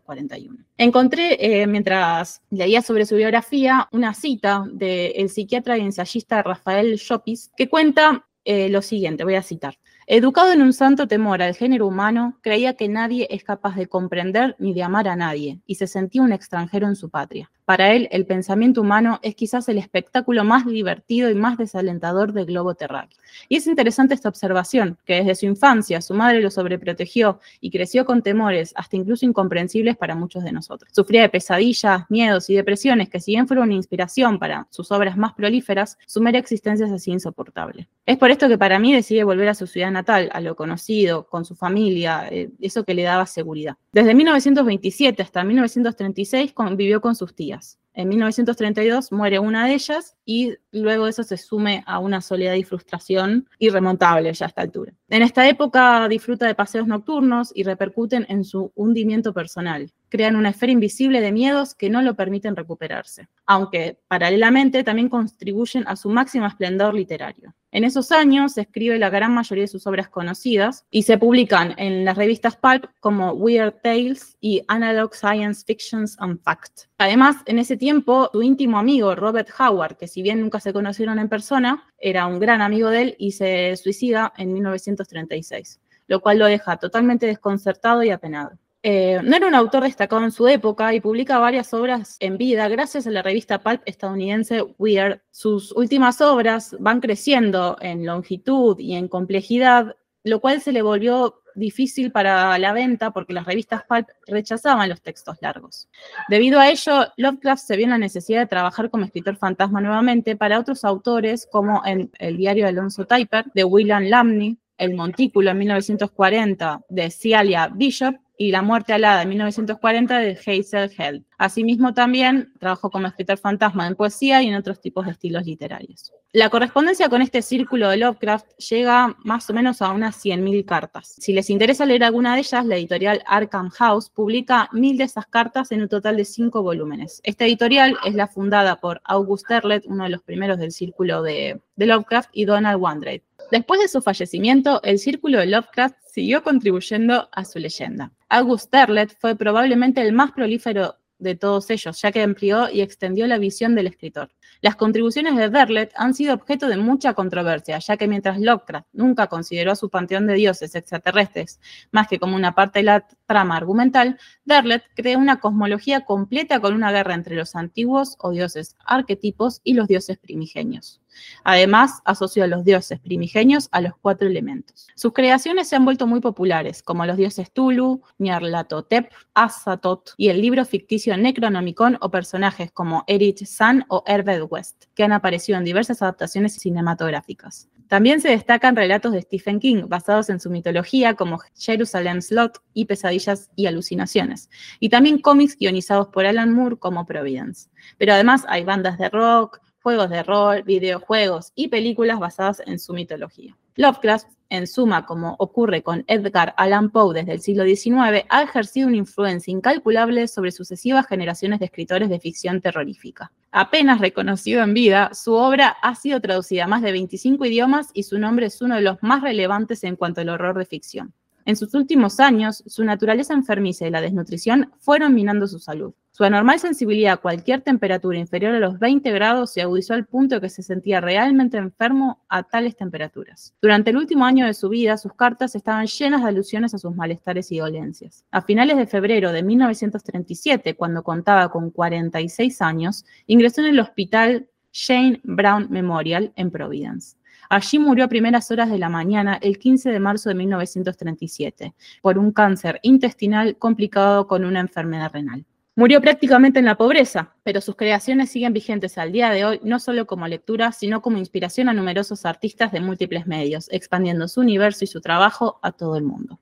1941. 0.00 0.64
Encontré, 0.78 1.36
eh, 1.40 1.66
mientras 1.66 2.42
leía 2.50 2.82
sobre 2.82 3.06
su 3.06 3.16
biografía, 3.16 3.88
una 3.92 4.14
cita 4.14 4.64
del 4.70 5.28
psiquiatra 5.28 5.78
y 5.78 5.82
ensayista 5.82 6.42
Rafael 6.42 6.96
Llopis, 6.96 7.50
que 7.56 7.68
cuenta 7.68 8.26
eh, 8.44 8.68
lo 8.68 8.82
siguiente, 8.82 9.24
voy 9.24 9.34
a 9.34 9.42
citar. 9.42 9.78
Educado 10.06 10.52
en 10.52 10.62
un 10.62 10.72
santo 10.72 11.06
temor 11.06 11.40
al 11.40 11.54
género 11.54 11.86
humano, 11.86 12.38
creía 12.40 12.74
que 12.74 12.88
nadie 12.88 13.28
es 13.30 13.44
capaz 13.44 13.76
de 13.76 13.86
comprender 13.86 14.56
ni 14.58 14.74
de 14.74 14.82
amar 14.82 15.06
a 15.06 15.14
nadie, 15.14 15.60
y 15.66 15.76
se 15.76 15.86
sentía 15.86 16.22
un 16.22 16.32
extranjero 16.32 16.88
en 16.88 16.96
su 16.96 17.10
patria. 17.10 17.50
Para 17.70 17.92
él, 17.92 18.08
el 18.10 18.26
pensamiento 18.26 18.80
humano 18.80 19.20
es 19.22 19.36
quizás 19.36 19.68
el 19.68 19.78
espectáculo 19.78 20.42
más 20.42 20.66
divertido 20.66 21.30
y 21.30 21.36
más 21.36 21.56
desalentador 21.56 22.32
del 22.32 22.46
globo 22.46 22.74
terráqueo. 22.74 23.16
Y 23.48 23.54
es 23.54 23.68
interesante 23.68 24.12
esta 24.12 24.28
observación, 24.28 24.98
que 25.04 25.14
desde 25.14 25.36
su 25.36 25.46
infancia 25.46 26.00
su 26.00 26.14
madre 26.14 26.40
lo 26.40 26.50
sobreprotegió 26.50 27.38
y 27.60 27.70
creció 27.70 28.04
con 28.04 28.22
temores, 28.22 28.72
hasta 28.74 28.96
incluso 28.96 29.24
incomprensibles 29.24 29.96
para 29.96 30.16
muchos 30.16 30.42
de 30.42 30.50
nosotros. 30.50 30.90
Sufría 30.92 31.22
de 31.22 31.28
pesadillas, 31.28 32.06
miedos 32.08 32.50
y 32.50 32.56
depresiones 32.56 33.08
que 33.08 33.20
si 33.20 33.34
bien 33.34 33.46
fueron 33.46 33.68
una 33.68 33.74
inspiración 33.74 34.40
para 34.40 34.66
sus 34.70 34.90
obras 34.90 35.16
más 35.16 35.34
prolíferas, 35.34 35.96
su 36.06 36.20
mera 36.20 36.40
existencia 36.40 36.86
es 36.86 36.92
así 36.92 37.12
insoportable. 37.12 37.86
Es 38.04 38.18
por 38.18 38.32
esto 38.32 38.48
que 38.48 38.58
para 38.58 38.80
mí 38.80 38.92
decide 38.92 39.22
volver 39.22 39.48
a 39.48 39.54
su 39.54 39.68
ciudad 39.68 39.92
natal, 39.92 40.28
a 40.32 40.40
lo 40.40 40.56
conocido, 40.56 41.28
con 41.28 41.44
su 41.44 41.54
familia, 41.54 42.26
eh, 42.32 42.50
eso 42.60 42.82
que 42.82 42.94
le 42.94 43.04
daba 43.04 43.26
seguridad. 43.26 43.76
Desde 43.92 44.12
1927 44.12 45.22
hasta 45.22 45.44
1936 45.44 46.52
convivió 46.52 47.00
con 47.00 47.14
sus 47.14 47.32
tías. 47.32 47.59
En 48.00 48.08
1932 48.08 49.12
muere 49.12 49.38
una 49.38 49.66
de 49.66 49.74
ellas 49.74 50.16
y 50.24 50.54
luego 50.72 51.06
eso 51.06 51.22
se 51.22 51.36
sume 51.36 51.84
a 51.86 51.98
una 51.98 52.22
soledad 52.22 52.54
y 52.54 52.64
frustración 52.64 53.46
irremontable 53.58 54.32
ya 54.32 54.46
a 54.46 54.48
esta 54.48 54.62
altura. 54.62 54.94
En 55.10 55.20
esta 55.20 55.46
época 55.46 56.08
disfruta 56.08 56.46
de 56.46 56.54
paseos 56.54 56.86
nocturnos 56.86 57.52
y 57.54 57.62
repercuten 57.62 58.24
en 58.30 58.44
su 58.44 58.72
hundimiento 58.74 59.34
personal. 59.34 59.92
Crean 60.08 60.36
una 60.36 60.48
esfera 60.48 60.72
invisible 60.72 61.20
de 61.20 61.30
miedos 61.30 61.74
que 61.74 61.90
no 61.90 62.00
lo 62.00 62.14
permiten 62.14 62.56
recuperarse, 62.56 63.28
aunque 63.44 63.98
paralelamente 64.08 64.82
también 64.82 65.10
contribuyen 65.10 65.84
a 65.86 65.94
su 65.94 66.08
máximo 66.08 66.46
esplendor 66.46 66.94
literario. 66.94 67.54
En 67.72 67.84
esos 67.84 68.10
años 68.10 68.58
escribe 68.58 68.98
la 68.98 69.10
gran 69.10 69.32
mayoría 69.32 69.62
de 69.62 69.68
sus 69.68 69.86
obras 69.86 70.08
conocidas 70.08 70.86
y 70.90 71.04
se 71.04 71.18
publican 71.18 71.74
en 71.76 72.04
las 72.04 72.16
revistas 72.16 72.56
Pulp 72.56 72.86
como 72.98 73.30
Weird 73.32 73.80
Tales 73.80 74.36
y 74.40 74.62
Analog 74.66 75.14
Science 75.14 75.64
Fictions 75.64 76.16
and 76.18 76.42
Fact. 76.42 76.88
Además, 76.98 77.36
en 77.46 77.60
ese 77.60 77.76
tiempo, 77.76 78.28
su 78.32 78.42
íntimo 78.42 78.76
amigo 78.76 79.14
Robert 79.14 79.50
Howard, 79.56 79.96
que 79.96 80.08
si 80.08 80.20
bien 80.20 80.40
nunca 80.40 80.58
se 80.58 80.72
conocieron 80.72 81.20
en 81.20 81.28
persona, 81.28 81.84
era 81.98 82.26
un 82.26 82.40
gran 82.40 82.60
amigo 82.60 82.90
de 82.90 83.02
él 83.02 83.16
y 83.20 83.32
se 83.32 83.76
suicida 83.76 84.32
en 84.36 84.52
1936, 84.52 85.80
lo 86.08 86.20
cual 86.20 86.40
lo 86.40 86.46
deja 86.46 86.76
totalmente 86.76 87.26
desconcertado 87.26 88.02
y 88.02 88.10
apenado. 88.10 88.58
Eh, 88.82 89.20
no 89.22 89.36
era 89.36 89.46
un 89.46 89.54
autor 89.54 89.82
destacado 89.82 90.24
en 90.24 90.32
su 90.32 90.48
época 90.48 90.94
y 90.94 91.02
publica 91.02 91.38
varias 91.38 91.74
obras 91.74 92.16
en 92.18 92.38
vida 92.38 92.66
gracias 92.68 93.06
a 93.06 93.10
la 93.10 93.20
revista 93.20 93.60
pulp 93.60 93.82
estadounidense 93.84 94.62
Weird. 94.78 95.20
Sus 95.30 95.72
últimas 95.72 96.20
obras 96.22 96.74
van 96.80 97.00
creciendo 97.00 97.76
en 97.80 98.06
longitud 98.06 98.78
y 98.78 98.94
en 98.94 99.08
complejidad, 99.08 99.96
lo 100.24 100.40
cual 100.40 100.62
se 100.62 100.72
le 100.72 100.80
volvió 100.80 101.42
difícil 101.54 102.10
para 102.10 102.56
la 102.58 102.72
venta 102.72 103.10
porque 103.10 103.34
las 103.34 103.44
revistas 103.44 103.82
pulp 103.84 104.08
rechazaban 104.26 104.88
los 104.88 105.02
textos 105.02 105.36
largos. 105.42 105.90
Debido 106.30 106.58
a 106.58 106.70
ello, 106.70 107.06
Lovecraft 107.18 107.62
se 107.62 107.76
vio 107.76 107.84
en 107.84 107.90
la 107.90 107.98
necesidad 107.98 108.40
de 108.40 108.46
trabajar 108.46 108.88
como 108.88 109.04
escritor 109.04 109.36
fantasma 109.36 109.82
nuevamente 109.82 110.36
para 110.36 110.58
otros 110.58 110.86
autores 110.86 111.46
como 111.52 111.82
en 111.84 112.10
el 112.18 112.38
diario 112.38 112.66
Alonso 112.66 113.04
Typer 113.04 113.44
de 113.52 113.64
William 113.64 114.04
Lamney, 114.04 114.56
El 114.78 114.94
Montículo 114.94 115.50
en 115.50 115.58
1940 115.58 116.80
de 116.88 117.10
Celia 117.10 117.68
Bishop 117.68 118.16
y 118.40 118.52
La 118.52 118.62
muerte 118.62 118.94
alada 118.94 119.20
en 119.20 119.28
1940 119.28 120.18
de 120.18 120.30
Hazel 120.30 120.90
Held. 120.96 121.24
Asimismo 121.36 121.92
también 121.92 122.54
trabajó 122.58 122.90
como 122.90 123.06
escritor 123.06 123.36
fantasma 123.36 123.86
en 123.86 123.94
poesía 123.94 124.42
y 124.42 124.46
en 124.46 124.54
otros 124.54 124.80
tipos 124.80 125.04
de 125.04 125.12
estilos 125.12 125.44
literarios. 125.44 126.10
La 126.32 126.48
correspondencia 126.48 127.10
con 127.10 127.20
este 127.20 127.42
círculo 127.42 127.90
de 127.90 127.98
Lovecraft 127.98 128.46
llega 128.56 129.14
más 129.24 129.50
o 129.50 129.52
menos 129.52 129.82
a 129.82 129.90
unas 129.90 130.24
100.000 130.24 130.64
cartas. 130.64 131.16
Si 131.18 131.34
les 131.34 131.50
interesa 131.50 131.84
leer 131.84 132.02
alguna 132.02 132.32
de 132.32 132.40
ellas, 132.40 132.64
la 132.64 132.76
editorial 132.76 133.22
Arkham 133.26 133.68
House 133.68 134.08
publica 134.08 134.70
mil 134.72 134.96
de 134.96 135.04
esas 135.04 135.26
cartas 135.26 135.70
en 135.70 135.82
un 135.82 135.88
total 135.88 136.16
de 136.16 136.24
cinco 136.24 136.62
volúmenes. 136.62 137.20
Esta 137.24 137.44
editorial 137.44 137.98
es 138.06 138.14
la 138.14 138.26
fundada 138.26 138.76
por 138.76 139.02
August 139.04 139.48
Derleth, 139.50 139.84
uno 139.84 140.04
de 140.04 140.10
los 140.10 140.22
primeros 140.22 140.58
del 140.58 140.72
círculo 140.72 141.22
de, 141.22 141.60
de 141.76 141.86
Lovecraft, 141.86 142.30
y 142.32 142.46
Donald 142.46 142.80
Wandreit. 142.80 143.22
Después 143.50 143.82
de 143.82 143.88
su 143.88 144.00
fallecimiento, 144.00 144.80
el 144.82 144.98
círculo 144.98 145.40
de 145.40 145.46
Lovecraft 145.46 145.96
siguió 146.10 146.42
contribuyendo 146.42 147.28
a 147.32 147.44
su 147.44 147.58
leyenda. 147.58 148.12
August 148.32 148.72
Derleth 148.72 149.18
fue 149.18 149.34
probablemente 149.34 150.00
el 150.00 150.12
más 150.12 150.30
prolífero 150.30 150.96
de 151.18 151.34
todos 151.34 151.68
ellos, 151.70 152.00
ya 152.00 152.12
que 152.12 152.22
amplió 152.22 152.70
y 152.70 152.80
extendió 152.80 153.26
la 153.26 153.38
visión 153.38 153.74
del 153.74 153.88
escritor. 153.88 154.30
Las 154.62 154.76
contribuciones 154.76 155.36
de 155.36 155.48
Derlet 155.50 155.92
han 155.96 156.14
sido 156.14 156.34
objeto 156.34 156.68
de 156.68 156.76
mucha 156.76 157.14
controversia, 157.14 157.78
ya 157.78 157.96
que 157.96 158.06
mientras 158.06 158.38
Lovecraft 158.38 158.86
nunca 158.92 159.26
consideró 159.26 159.72
a 159.72 159.76
su 159.76 159.90
panteón 159.90 160.28
de 160.28 160.34
dioses 160.34 160.74
extraterrestres 160.74 161.60
más 161.90 162.06
que 162.08 162.18
como 162.18 162.36
una 162.36 162.54
parte 162.54 162.78
de 162.78 162.84
la 162.84 163.06
trama 163.26 163.56
argumental, 163.56 164.18
Derlet 164.44 164.84
creó 164.94 165.18
una 165.18 165.40
cosmología 165.40 166.04
completa 166.04 166.60
con 166.60 166.74
una 166.74 166.92
guerra 166.92 167.14
entre 167.14 167.36
los 167.36 167.56
antiguos 167.56 168.16
o 168.20 168.30
dioses 168.30 168.76
arquetipos 168.84 169.60
y 169.64 169.74
los 169.74 169.88
dioses 169.88 170.18
primigenios. 170.18 171.00
Además, 171.44 172.00
asoció 172.04 172.44
a 172.44 172.46
los 172.46 172.64
dioses 172.64 173.00
primigenios 173.00 173.68
a 173.72 173.80
los 173.80 173.92
cuatro 174.00 174.28
elementos. 174.28 174.88
Sus 174.94 175.12
creaciones 175.12 175.68
se 175.68 175.76
han 175.76 175.84
vuelto 175.84 176.06
muy 176.06 176.20
populares, 176.20 176.82
como 176.82 177.06
los 177.06 177.16
dioses 177.16 177.52
Tulu, 177.52 178.02
Nyarlathotep, 178.18 179.12
Azathoth 179.34 180.10
y 180.16 180.28
el 180.28 180.40
libro 180.40 180.64
ficticio 180.64 181.16
Necronomicon 181.16 181.98
o 182.00 182.10
personajes 182.10 182.70
como 182.72 183.04
Erich 183.06 183.44
San 183.44 183.84
o 183.88 184.02
Herbert 184.06 184.46
West, 184.50 184.84
que 184.94 185.04
han 185.04 185.12
aparecido 185.12 185.58
en 185.58 185.64
diversas 185.64 186.02
adaptaciones 186.02 186.54
cinematográficas. 186.54 187.68
También 187.90 188.20
se 188.20 188.28
destacan 188.28 188.76
relatos 188.76 189.12
de 189.12 189.22
Stephen 189.22 189.58
King 189.58 189.88
basados 189.88 190.30
en 190.30 190.38
su 190.38 190.48
mitología 190.48 191.14
como 191.14 191.40
Jerusalem 191.58 192.22
Slot 192.22 192.62
y 192.72 192.84
Pesadillas 192.84 193.50
y 193.56 193.66
Alucinaciones, 193.66 194.48
y 194.78 194.90
también 194.90 195.18
cómics 195.18 195.56
guionizados 195.56 196.06
por 196.06 196.24
Alan 196.24 196.52
Moore 196.52 196.76
como 196.76 197.04
Providence. 197.04 197.68
Pero 197.98 198.12
además 198.12 198.44
hay 198.48 198.62
bandas 198.62 198.96
de 198.96 199.08
rock, 199.08 199.60
juegos 199.82 200.10
de 200.10 200.22
rol, 200.22 200.62
videojuegos 200.62 201.52
y 201.54 201.68
películas 201.68 202.18
basadas 202.18 202.62
en 202.66 202.78
su 202.78 202.92
mitología. 202.92 203.56
Lovecraft, 203.76 204.28
en 204.50 204.66
suma, 204.66 205.06
como 205.06 205.36
ocurre 205.38 205.82
con 205.82 206.04
Edgar 206.08 206.54
Allan 206.56 206.90
Poe 206.90 207.14
desde 207.14 207.32
el 207.32 207.40
siglo 207.40 207.64
XIX, 207.64 208.26
ha 208.28 208.42
ejercido 208.42 208.88
una 208.88 208.96
influencia 208.96 209.52
incalculable 209.52 210.26
sobre 210.26 210.50
sucesivas 210.50 211.06
generaciones 211.06 211.60
de 211.60 211.66
escritores 211.66 212.08
de 212.08 212.18
ficción 212.18 212.60
terrorífica. 212.60 213.32
Apenas 213.52 214.00
reconocido 214.00 214.62
en 214.62 214.74
vida, 214.74 215.10
su 215.14 215.34
obra 215.34 215.68
ha 215.82 215.94
sido 215.94 216.20
traducida 216.20 216.64
a 216.64 216.68
más 216.68 216.82
de 216.82 216.92
25 216.92 217.44
idiomas 217.46 217.90
y 217.94 218.02
su 218.02 218.18
nombre 218.18 218.46
es 218.46 218.60
uno 218.60 218.74
de 218.74 218.82
los 218.82 218.98
más 219.02 219.22
relevantes 219.22 219.84
en 219.84 219.96
cuanto 219.96 220.20
al 220.20 220.28
horror 220.28 220.58
de 220.58 220.66
ficción. 220.66 221.14
En 221.50 221.56
sus 221.56 221.74
últimos 221.74 222.20
años, 222.20 222.62
su 222.68 222.84
naturaleza 222.84 223.34
enfermiza 223.34 223.84
y 223.84 223.90
la 223.90 224.00
desnutrición 224.00 224.70
fueron 224.78 225.16
minando 225.16 225.48
su 225.48 225.58
salud. 225.58 225.92
Su 226.12 226.22
anormal 226.22 226.60
sensibilidad 226.60 227.14
a 227.14 227.16
cualquier 227.16 227.62
temperatura 227.62 228.20
inferior 228.20 228.54
a 228.54 228.60
los 228.60 228.78
20 228.78 229.10
grados 229.10 229.52
se 229.52 229.60
agudizó 229.60 229.94
al 229.94 230.06
punto 230.06 230.36
de 230.36 230.42
que 230.42 230.48
se 230.48 230.62
sentía 230.62 231.00
realmente 231.00 231.58
enfermo 231.58 232.22
a 232.28 232.44
tales 232.44 232.76
temperaturas. 232.76 233.52
Durante 233.60 233.90
el 233.90 233.96
último 233.96 234.26
año 234.26 234.46
de 234.46 234.54
su 234.54 234.68
vida, 234.68 234.96
sus 234.96 235.12
cartas 235.14 235.56
estaban 235.56 235.88
llenas 235.88 236.22
de 236.22 236.28
alusiones 236.28 236.72
a 236.72 236.78
sus 236.78 236.94
malestares 236.94 237.50
y 237.50 237.58
dolencias. 237.58 238.24
A 238.30 238.42
finales 238.42 238.76
de 238.76 238.86
febrero 238.86 239.32
de 239.32 239.42
1937, 239.42 240.76
cuando 240.76 241.02
contaba 241.02 241.50
con 241.50 241.72
46 241.72 242.62
años, 242.62 243.04
ingresó 243.26 243.62
en 243.62 243.70
el 243.70 243.80
hospital 243.80 244.46
Jane 244.72 245.20
Brown 245.24 245.66
Memorial 245.68 246.32
en 246.36 246.52
Providence. 246.52 247.16
Allí 247.50 247.80
murió 247.80 248.04
a 248.04 248.08
primeras 248.08 248.48
horas 248.52 248.70
de 248.70 248.78
la 248.78 248.88
mañana 248.88 249.36
el 249.42 249.58
15 249.58 249.90
de 249.90 249.98
marzo 249.98 250.28
de 250.28 250.36
1937 250.36 251.74
por 252.00 252.16
un 252.16 252.30
cáncer 252.30 252.78
intestinal 252.82 253.56
complicado 253.56 254.28
con 254.28 254.44
una 254.44 254.60
enfermedad 254.60 255.10
renal. 255.12 255.44
Murió 255.74 256.00
prácticamente 256.00 256.60
en 256.60 256.66
la 256.66 256.76
pobreza, 256.76 257.34
pero 257.42 257.60
sus 257.60 257.74
creaciones 257.74 258.30
siguen 258.30 258.52
vigentes 258.52 258.98
al 258.98 259.10
día 259.10 259.30
de 259.30 259.44
hoy, 259.44 259.60
no 259.64 259.80
solo 259.80 260.06
como 260.06 260.28
lectura, 260.28 260.70
sino 260.70 261.02
como 261.02 261.18
inspiración 261.18 261.68
a 261.68 261.72
numerosos 261.72 262.24
artistas 262.24 262.70
de 262.70 262.80
múltiples 262.80 263.26
medios, 263.26 263.68
expandiendo 263.72 264.28
su 264.28 264.42
universo 264.42 264.84
y 264.84 264.86
su 264.86 265.00
trabajo 265.00 265.58
a 265.62 265.72
todo 265.72 265.96
el 265.96 266.04
mundo. 266.04 266.38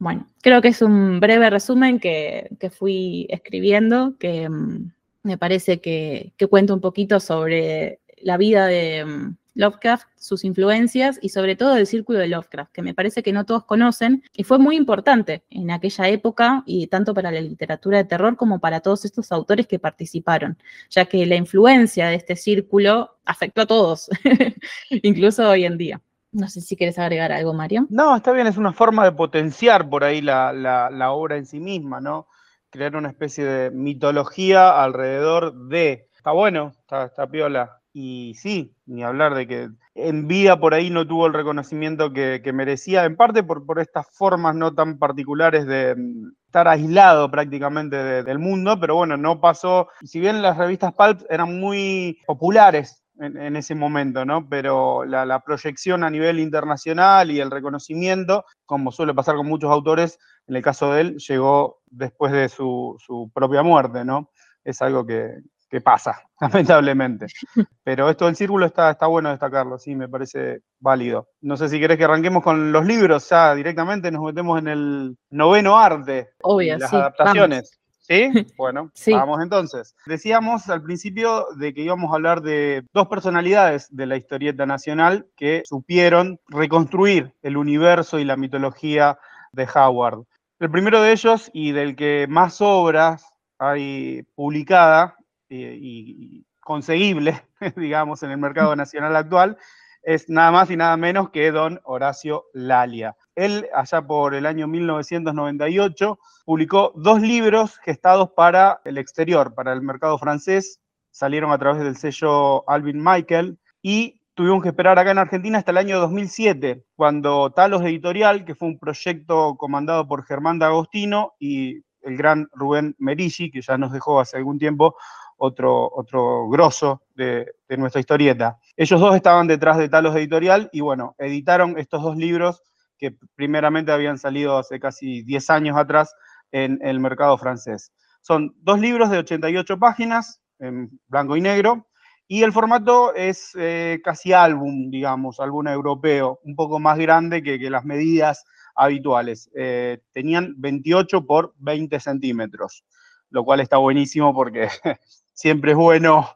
Bueno, 0.00 0.26
creo 0.42 0.60
que 0.62 0.68
es 0.68 0.82
un 0.82 1.20
breve 1.20 1.48
resumen 1.48 2.00
que, 2.00 2.48
fui 2.76 3.28
escribiendo, 3.30 4.16
que 4.18 4.48
mm, 4.48 4.92
me 5.22 5.38
parece 5.38 5.80
que, 5.80 6.32
que 6.36 6.48
cuenta 6.48 6.74
un 6.74 6.80
poquito 6.80 7.20
sobre 7.20 8.00
la 8.22 8.36
vida 8.36 8.66
de, 8.66 9.04
mm, 9.04 9.36
Lovecraft, 9.54 10.06
sus 10.16 10.44
influencias 10.44 11.18
y 11.20 11.30
sobre 11.30 11.56
todo 11.56 11.76
el 11.76 11.86
círculo 11.86 12.18
de 12.18 12.28
Lovecraft, 12.28 12.72
que 12.72 12.82
me 12.82 12.94
parece 12.94 13.22
que 13.22 13.32
no 13.32 13.44
todos 13.44 13.64
conocen 13.64 14.22
y 14.32 14.44
fue 14.44 14.58
muy 14.58 14.76
importante 14.76 15.44
en 15.50 15.70
aquella 15.70 16.08
época 16.08 16.62
y 16.66 16.86
tanto 16.86 17.14
para 17.14 17.30
la 17.30 17.40
literatura 17.40 17.98
de 17.98 18.04
terror 18.04 18.36
como 18.36 18.60
para 18.60 18.80
todos 18.80 19.04
estos 19.04 19.32
autores 19.32 19.66
que 19.66 19.78
participaron, 19.78 20.56
ya 20.88 21.04
que 21.04 21.26
la 21.26 21.36
influencia 21.36 22.08
de 22.08 22.14
este 22.14 22.36
círculo 22.36 23.18
afectó 23.24 23.62
a 23.62 23.66
todos, 23.66 24.08
incluso 24.90 25.48
hoy 25.48 25.64
en 25.64 25.76
día. 25.76 26.00
No 26.32 26.48
sé 26.48 26.60
si 26.60 26.76
quieres 26.76 26.96
agregar 26.98 27.32
algo, 27.32 27.52
Mario. 27.52 27.86
No, 27.90 28.14
está 28.14 28.30
bien, 28.30 28.46
es 28.46 28.56
una 28.56 28.72
forma 28.72 29.04
de 29.04 29.12
potenciar 29.12 29.90
por 29.90 30.04
ahí 30.04 30.20
la, 30.20 31.12
obra 31.12 31.36
en 31.36 31.44
sí 31.44 31.58
misma, 31.58 32.00
¿no? 32.00 32.28
Crear 32.70 32.94
una 32.94 33.08
especie 33.08 33.44
de 33.44 33.70
mitología 33.72 34.80
alrededor 34.80 35.66
de. 35.66 36.08
Está 36.16 36.30
bueno, 36.30 36.72
está, 36.78 37.06
está 37.06 37.26
piola. 37.26 37.79
Y 37.92 38.34
sí, 38.36 38.72
ni 38.86 39.02
hablar 39.02 39.34
de 39.34 39.48
que 39.48 39.68
en 39.94 40.28
vida 40.28 40.60
por 40.60 40.74
ahí 40.74 40.90
no 40.90 41.06
tuvo 41.06 41.26
el 41.26 41.32
reconocimiento 41.32 42.12
que, 42.12 42.40
merecía, 42.54 43.04
en 43.04 43.16
parte 43.16 43.42
por, 43.42 43.80
estas 43.80 44.06
formas 44.12 44.54
no 44.54 44.72
tan 44.74 44.98
particulares 44.98 45.66
de 45.66 45.96
mm, 45.96 46.32
estar 46.46 46.68
aislado 46.68 47.30
prácticamente 47.30 47.96
del 47.96 48.38
mundo, 48.38 48.78
pero 48.78 48.94
bueno, 48.94 49.16
no 49.16 49.40
pasó, 49.40 49.88
si 50.04 50.20
bien 50.20 50.40
las 50.40 50.56
revistas 50.56 50.92
Pulp 50.94 51.22
eran 51.28 51.58
muy 51.58 52.18
populares 52.26 53.02
en, 53.18 53.56
ese 53.56 53.74
momento, 53.74 54.24
¿no? 54.24 54.48
Pero 54.48 55.04
la, 55.04 55.40
proyección 55.40 56.04
a 56.04 56.10
nivel 56.10 56.38
internacional 56.38 57.30
y 57.30 57.40
el 57.40 57.50
reconocimiento, 57.50 58.44
como 58.64 58.92
suele 58.92 59.14
pasar 59.14 59.36
con 59.36 59.46
muchos 59.46 59.70
autores, 59.70 60.18
en 60.46 60.56
el 60.56 60.62
caso 60.62 60.92
de 60.92 61.00
él, 61.02 61.16
llegó 61.18 61.80
después 61.86 62.32
de 62.32 62.48
su, 62.48 62.96
su 63.04 63.30
propia 63.34 63.62
muerte, 63.62 64.04
¿no? 64.04 64.30
Es 64.64 64.80
algo 64.80 65.04
que, 65.04 65.42
que 65.70 65.80
pasa, 65.80 66.20
lamentablemente. 66.40 67.26
Pero 67.84 68.10
esto 68.10 68.26
del 68.26 68.36
círculo 68.36 68.66
está, 68.66 68.90
está 68.90 69.06
bueno 69.06 69.30
destacarlo, 69.30 69.78
sí, 69.78 69.94
me 69.94 70.08
parece 70.08 70.60
válido. 70.80 71.28
No 71.40 71.56
sé 71.56 71.68
si 71.68 71.78
querés 71.78 71.96
que 71.96 72.04
arranquemos 72.04 72.42
con 72.42 72.72
los 72.72 72.84
libros 72.84 73.28
ya 73.28 73.54
directamente, 73.54 74.10
nos 74.10 74.24
metemos 74.24 74.58
en 74.58 74.68
el 74.68 75.16
noveno 75.30 75.78
arte, 75.78 76.30
Obvio, 76.42 76.76
las 76.76 76.92
adaptaciones. 76.92 77.70
¿Sí? 78.00 78.28
Bueno, 78.58 78.90
vamos 79.12 79.40
entonces. 79.40 79.94
Decíamos 80.04 80.68
al 80.68 80.82
principio 80.82 81.46
de 81.56 81.72
que 81.72 81.82
íbamos 81.82 82.10
a 82.10 82.16
hablar 82.16 82.42
de 82.42 82.82
dos 82.92 83.06
personalidades 83.06 83.86
de 83.94 84.06
la 84.06 84.16
historieta 84.16 84.66
nacional 84.66 85.28
que 85.36 85.62
supieron 85.64 86.40
reconstruir 86.48 87.32
el 87.42 87.56
universo 87.56 88.18
y 88.18 88.24
la 88.24 88.36
mitología 88.36 89.16
de 89.52 89.68
Howard. 89.72 90.24
El 90.58 90.70
primero 90.72 91.00
de 91.00 91.12
ellos 91.12 91.50
y 91.54 91.70
del 91.70 91.94
que 91.94 92.26
más 92.28 92.60
obras 92.60 93.24
hay 93.60 94.24
publicada 94.34 95.14
eh, 95.50 95.76
y 95.80 96.46
conseguible, 96.60 97.42
digamos, 97.76 98.22
en 98.22 98.30
el 98.30 98.38
mercado 98.38 98.76
nacional 98.76 99.16
actual, 99.16 99.58
es 100.02 100.28
nada 100.28 100.50
más 100.50 100.70
y 100.70 100.76
nada 100.76 100.96
menos 100.96 101.30
que 101.30 101.50
don 101.50 101.80
Horacio 101.84 102.44
Lalia. 102.54 103.16
Él, 103.34 103.66
allá 103.74 104.02
por 104.02 104.34
el 104.34 104.46
año 104.46 104.66
1998, 104.66 106.18
publicó 106.44 106.92
dos 106.94 107.20
libros 107.20 107.78
gestados 107.78 108.30
para 108.30 108.80
el 108.84 108.98
exterior, 108.98 109.54
para 109.54 109.72
el 109.72 109.82
mercado 109.82 110.18
francés. 110.18 110.80
Salieron 111.10 111.50
a 111.52 111.58
través 111.58 111.82
del 111.82 111.96
sello 111.96 112.68
Alvin 112.68 113.02
Michael 113.02 113.58
y 113.82 114.20
tuvimos 114.34 114.62
que 114.62 114.68
esperar 114.68 114.98
acá 114.98 115.10
en 115.10 115.18
Argentina 115.18 115.58
hasta 115.58 115.72
el 115.72 115.78
año 115.78 115.98
2007, 115.98 116.84
cuando 116.94 117.50
Talos 117.50 117.82
Editorial, 117.82 118.44
que 118.44 118.54
fue 118.54 118.68
un 118.68 118.78
proyecto 118.78 119.56
comandado 119.56 120.06
por 120.06 120.24
Germán 120.24 120.58
D'Agostino 120.58 121.34
y 121.38 121.82
el 122.02 122.16
gran 122.16 122.48
Rubén 122.52 122.94
Merigi, 122.98 123.50
que 123.50 123.60
ya 123.60 123.76
nos 123.76 123.92
dejó 123.92 124.20
hace 124.20 124.38
algún 124.38 124.58
tiempo, 124.58 124.96
otro, 125.40 125.90
otro 125.92 126.48
grosso 126.48 127.02
de, 127.14 127.46
nuestra 127.76 128.00
historieta. 128.00 128.58
Ellos 128.76 129.00
dos 129.00 129.16
estaban 129.16 129.46
detrás 129.46 129.78
de 129.78 129.88
Talos 129.88 130.14
Editorial 130.14 130.68
y 130.72 130.80
bueno, 130.80 131.14
editaron 131.18 131.78
estos 131.78 132.02
dos 132.02 132.16
libros 132.16 132.62
que 132.98 133.16
primeramente 133.34 133.90
habían 133.90 134.18
salido 134.18 134.58
hace 134.58 134.78
casi 134.78 135.22
10 135.22 135.50
años 135.50 135.76
atrás 135.78 136.14
en 136.52 136.78
el 136.82 137.00
mercado 137.00 137.38
francés. 137.38 137.92
Son 138.20 138.54
dos 138.58 138.78
libros 138.80 139.10
de 139.10 139.18
88 139.18 139.78
páginas, 139.78 140.42
en 140.58 140.90
blanco 141.08 141.36
y 141.36 141.40
negro, 141.40 141.86
y 142.28 142.42
el 142.42 142.52
formato 142.52 143.14
es 143.14 143.52
eh, 143.58 144.00
casi 144.04 144.34
álbum, 144.34 144.90
digamos, 144.90 145.40
álbum 145.40 145.68
europeo, 145.68 146.38
un 146.44 146.54
poco 146.54 146.78
más 146.78 146.98
grande 146.98 147.42
que, 147.42 147.58
las 147.70 147.86
medidas 147.86 148.44
habituales. 148.76 149.50
Eh, 149.56 150.00
tenían 150.12 150.54
28 150.58 151.24
por 151.24 151.54
20 151.58 151.98
centímetros, 151.98 152.84
lo 153.30 153.42
cual 153.42 153.60
está 153.60 153.78
buenísimo 153.78 154.34
porque 154.34 154.68
siempre 155.32 155.72
es 155.72 155.76
bueno 155.76 156.28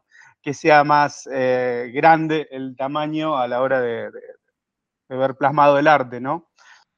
que 0.42 0.52
sea 0.52 0.84
más 0.84 1.26
eh, 1.32 1.90
grande 1.94 2.48
el 2.50 2.76
tamaño 2.76 3.36
a 3.38 3.48
la 3.48 3.62
hora 3.62 3.80
de, 3.80 4.10
ver 5.08 5.36
plasmado 5.36 5.78
el 5.78 5.88
arte, 5.88 6.20
¿no? 6.20 6.50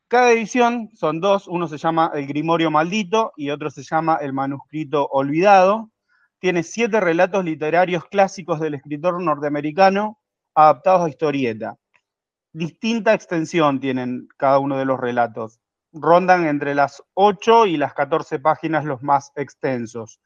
Cada 0.09 0.33
edición 0.33 0.91
son 0.95 1.21
dos, 1.21 1.47
uno 1.47 1.69
se 1.69 1.79
llama 1.79 2.11
El 2.15 2.27
Grimorio 2.27 2.71
Maldito 2.71 3.33
y 3.37 3.51
otro 3.51 3.71
se 3.71 3.83
llama 3.83 4.19
El 4.21 4.33
Manuscrito 4.33 5.07
Olvidado. 5.11 5.91
Tiene 6.39 6.63
siete 6.63 7.01
relatos 7.01 7.45
literarios 7.45 8.05
clásicos 8.07 8.61
del 8.61 8.75
escritor 8.75 9.21
norteamericano 9.21 10.19
adaptados 10.55 11.07
a 11.07 11.09
historieta. 11.09 11.77
Distinta 12.53 13.15
extensión 13.15 13.81
tienen 13.81 14.29
cada 14.37 14.59
uno 14.59 14.79
de 14.79 14.87
los 14.87 14.99
relatos. 14.99 15.61
Rondan 15.93 16.47
entre 16.47 16.75
las 16.75 17.03
8 17.15 17.67
y 17.67 17.77
las 17.77 17.95
14 17.95 18.39
páginas 18.39 18.85
los 18.85 19.03
más 19.03 19.31
extensos. 19.37 20.21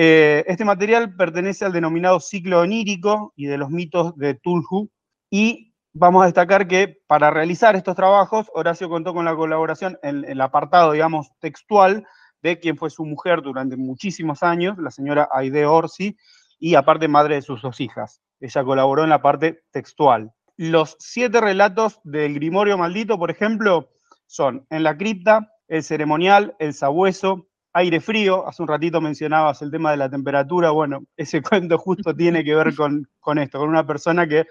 Eh, 0.00 0.44
este 0.46 0.64
material 0.64 1.16
pertenece 1.16 1.64
al 1.64 1.72
denominado 1.72 2.20
ciclo 2.20 2.60
onírico 2.60 3.32
y 3.34 3.46
de 3.46 3.58
los 3.58 3.68
mitos 3.70 4.16
de 4.16 4.34
Tulhu. 4.34 4.88
Y 5.28 5.74
vamos 5.92 6.22
a 6.22 6.26
destacar 6.26 6.68
que 6.68 7.00
para 7.08 7.32
realizar 7.32 7.74
estos 7.74 7.96
trabajos, 7.96 8.46
Horacio 8.54 8.88
contó 8.88 9.12
con 9.12 9.24
la 9.24 9.34
colaboración 9.34 9.98
en, 10.04 10.24
el 10.24 10.40
apartado, 10.40 10.92
digamos, 10.92 11.32
textual 11.40 12.06
de 12.42 12.60
quien 12.60 12.76
fue 12.76 12.90
su 12.90 13.04
mujer 13.04 13.42
durante 13.42 13.76
muchísimos 13.76 14.44
años, 14.44 14.78
la 14.78 14.92
señora 14.92 15.28
Aide 15.32 15.66
Orsi, 15.66 16.16
y 16.60 16.76
aparte 16.76 17.08
madre 17.08 17.34
de 17.34 17.42
sus 17.42 17.60
dos 17.60 17.80
hijas. 17.80 18.22
Ella 18.38 18.62
colaboró 18.62 19.02
en 19.02 19.10
la 19.10 19.20
parte 19.20 19.64
textual. 19.72 20.30
Los 20.56 20.94
siete 21.00 21.40
relatos 21.40 21.98
del 22.04 22.34
Grimorio 22.34 22.78
Maldito, 22.78 23.18
por 23.18 23.32
ejemplo, 23.32 23.90
son 24.26 24.64
En 24.70 24.84
la 24.84 24.96
cripta, 24.96 25.52
El 25.66 25.82
ceremonial, 25.82 26.54
El 26.60 26.72
sabueso, 26.72 27.48
aire 27.78 28.00
frío, 28.00 28.46
hace 28.46 28.62
un 28.62 28.68
ratito 28.68 29.00
mencionabas 29.00 29.62
el 29.62 29.70
tema 29.70 29.92
de 29.92 29.96
la 29.96 30.10
temperatura, 30.10 30.70
bueno, 30.70 31.04
ese 31.16 31.42
cuento 31.42 31.78
justo 31.78 32.14
tiene 32.14 32.44
que 32.44 32.54
ver 32.54 32.74
con, 32.74 33.38
esto, 33.38 33.58
con 33.58 33.68
una 33.68 33.86
persona 33.86 34.26
que 34.26 34.46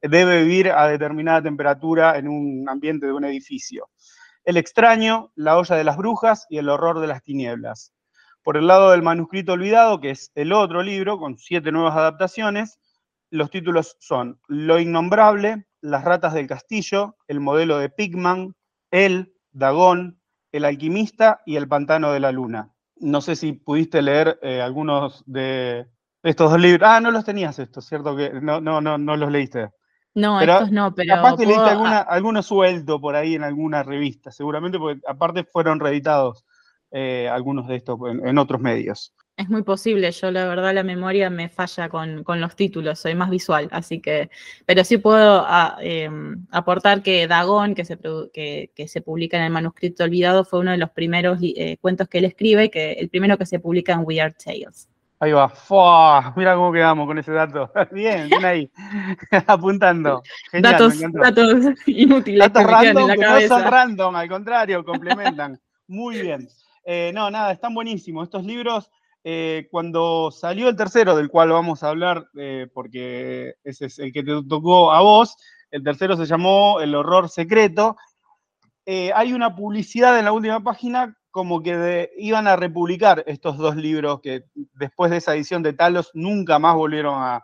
debe 0.00 0.42
vivir 0.42 0.70
a 0.70 0.88
determinada 0.88 1.42
temperatura 1.42 2.18
en 2.18 2.28
un 2.28 2.68
ambiente 2.68 3.06
de 3.06 3.12
un 3.12 3.24
edificio. 3.24 3.88
El 4.44 4.56
extraño, 4.56 5.30
la 5.36 5.56
olla 5.56 5.76
de 5.76 5.84
las 5.84 5.96
brujas 5.96 6.46
y 6.50 6.58
el 6.58 6.68
horror 6.68 6.98
de 6.98 7.06
las 7.06 7.22
tinieblas. 7.22 7.92
Por 8.42 8.56
el 8.56 8.66
lado 8.66 8.90
del 8.90 9.02
manuscrito 9.02 9.52
olvidado, 9.52 10.00
que 10.00 10.10
es 10.10 10.32
el 10.34 10.52
otro 10.52 10.82
libro, 10.82 11.18
con 11.18 11.38
siete 11.38 11.70
nuevas 11.70 11.96
adaptaciones, 11.96 12.80
los 13.30 13.50
títulos 13.50 13.96
son 14.00 14.40
Lo 14.48 14.80
innombrable, 14.80 15.66
Las 15.80 16.02
ratas 16.02 16.34
del 16.34 16.48
castillo, 16.48 17.16
El 17.28 17.38
modelo 17.38 17.78
de 17.78 17.88
Pigman, 17.88 18.56
El, 18.90 19.32
Dagón, 19.52 20.20
El 20.50 20.64
alquimista 20.64 21.42
y 21.46 21.54
El 21.54 21.68
pantano 21.68 22.10
de 22.12 22.18
la 22.18 22.32
luna 22.32 22.71
no 23.02 23.20
sé 23.20 23.36
si 23.36 23.52
pudiste 23.52 24.00
leer 24.00 24.38
eh, 24.42 24.62
algunos 24.62 25.22
de, 25.26 25.86
Estos 26.22 26.50
dos 26.50 26.60
libros. 26.60 26.88
Ah, 26.88 27.00
no 27.00 27.10
los 27.10 27.24
tenías 27.24 27.58
estos, 27.58 27.86
¿cierto? 27.86 28.16
Que 28.16 28.30
no, 28.32 28.60
no, 28.60 28.80
no, 28.80 28.96
no 28.96 29.16
los 29.16 29.30
leíste. 29.30 29.70
No, 30.14 30.40
estos 30.40 30.70
no, 30.70 30.94
pero. 30.94 31.14
Capaz 31.14 31.36
que 31.36 31.46
leíste 31.46 31.70
alguna, 31.70 32.00
alguno 32.00 32.42
suelto 32.42 33.00
por 33.00 33.16
ahí 33.16 33.34
en 33.34 33.44
alguna 33.44 33.82
revista, 33.82 34.30
seguramente, 34.30 34.78
porque 34.78 35.00
aparte 35.06 35.44
fueron 35.44 35.80
reeditados 35.80 36.44
eh, 36.90 37.28
algunos 37.28 37.66
de 37.66 37.76
estos 37.76 37.98
en, 38.08 38.38
otros 38.38 38.60
medios. 38.60 39.14
Es 39.36 39.48
muy 39.48 39.62
posible, 39.62 40.10
yo 40.10 40.30
la 40.30 40.46
verdad 40.46 40.74
la 40.74 40.82
memoria 40.82 41.30
me 41.30 41.48
falla 41.48 41.88
con, 41.88 42.22
los 42.26 42.54
títulos, 42.54 42.98
soy 42.98 43.14
más 43.14 43.30
visual, 43.30 43.66
así 43.72 43.98
que, 44.00 44.28
pero 44.66 44.84
sí 44.84 44.98
puedo 44.98 45.44
ah, 45.46 45.78
em, 45.80 46.46
aportar 46.50 47.02
que 47.02 47.26
Dagón, 47.26 47.74
que 47.74 47.86
se, 47.86 47.98
que, 47.98 48.88
se 48.88 49.00
publica 49.00 49.38
en 49.38 49.44
el 49.44 49.50
manuscrito 49.50 50.04
olvidado, 50.04 50.44
fue 50.44 50.60
uno 50.60 50.72
de 50.72 50.76
los 50.76 50.90
primeros 50.90 51.38
eh, 51.40 51.78
cuentos 51.80 52.08
que 52.08 52.18
él 52.18 52.26
escribe, 52.26 52.70
que 52.70 52.92
el 52.92 53.08
primero 53.08 53.38
que 53.38 53.46
se 53.46 53.58
publica 53.58 53.94
en 53.94 54.02
Weird 54.04 54.34
Tales. 54.36 54.88
Ahí 55.22 55.30
va. 55.30 55.48
¡Fua! 55.48 56.34
Mira 56.34 56.56
cómo 56.56 56.72
quedamos 56.72 57.06
con 57.06 57.16
ese 57.16 57.30
dato. 57.30 57.70
Bien, 57.92 58.28
bien 58.28 58.44
ahí. 58.44 58.68
Apuntando. 59.46 60.20
datos, 60.52 61.00
datos 61.12 61.64
inútiles. 61.86 62.40
Datos 62.52 62.68
random, 62.68 63.10
que 63.12 63.16
no 63.18 63.40
son 63.42 63.62
random, 63.62 64.16
al 64.16 64.28
contrario, 64.28 64.84
complementan. 64.84 65.60
Muy 65.86 66.22
bien. 66.22 66.48
Eh, 66.84 67.12
no, 67.14 67.30
nada, 67.30 67.52
están 67.52 67.72
buenísimos. 67.72 68.24
Estos 68.24 68.44
libros, 68.44 68.90
eh, 69.24 69.68
cuando 69.70 70.30
salió 70.30 70.68
el 70.68 70.76
tercero, 70.76 71.16
del 71.16 71.28
cual 71.28 71.50
vamos 71.50 71.82
a 71.82 71.88
hablar, 71.88 72.28
eh, 72.36 72.68
porque 72.72 73.54
ese 73.64 73.86
es 73.86 73.98
el 73.98 74.12
que 74.12 74.22
te 74.22 74.42
tocó 74.48 74.92
a 74.92 75.00
vos, 75.00 75.36
el 75.70 75.82
tercero 75.82 76.16
se 76.16 76.26
llamó 76.26 76.80
El 76.80 76.94
horror 76.94 77.28
secreto. 77.28 77.96
hay 78.86 79.32
una 79.32 79.54
publicidad 79.54 80.18
en 80.18 80.24
la 80.26 80.32
última 80.32 80.60
página 80.60 81.16
como 81.32 81.62
que 81.62 82.10
iban 82.18 82.46
a 82.46 82.56
republicar 82.56 83.24
estos 83.26 83.56
dos 83.56 83.74
libros 83.74 84.20
que 84.20 84.44
después 84.74 85.10
de 85.10 85.16
esa 85.16 85.34
edición 85.34 85.62
de 85.62 85.72
Talos 85.72 86.10
nunca 86.12 86.58
más 86.58 86.76
volvieron 86.76 87.14
a, 87.16 87.42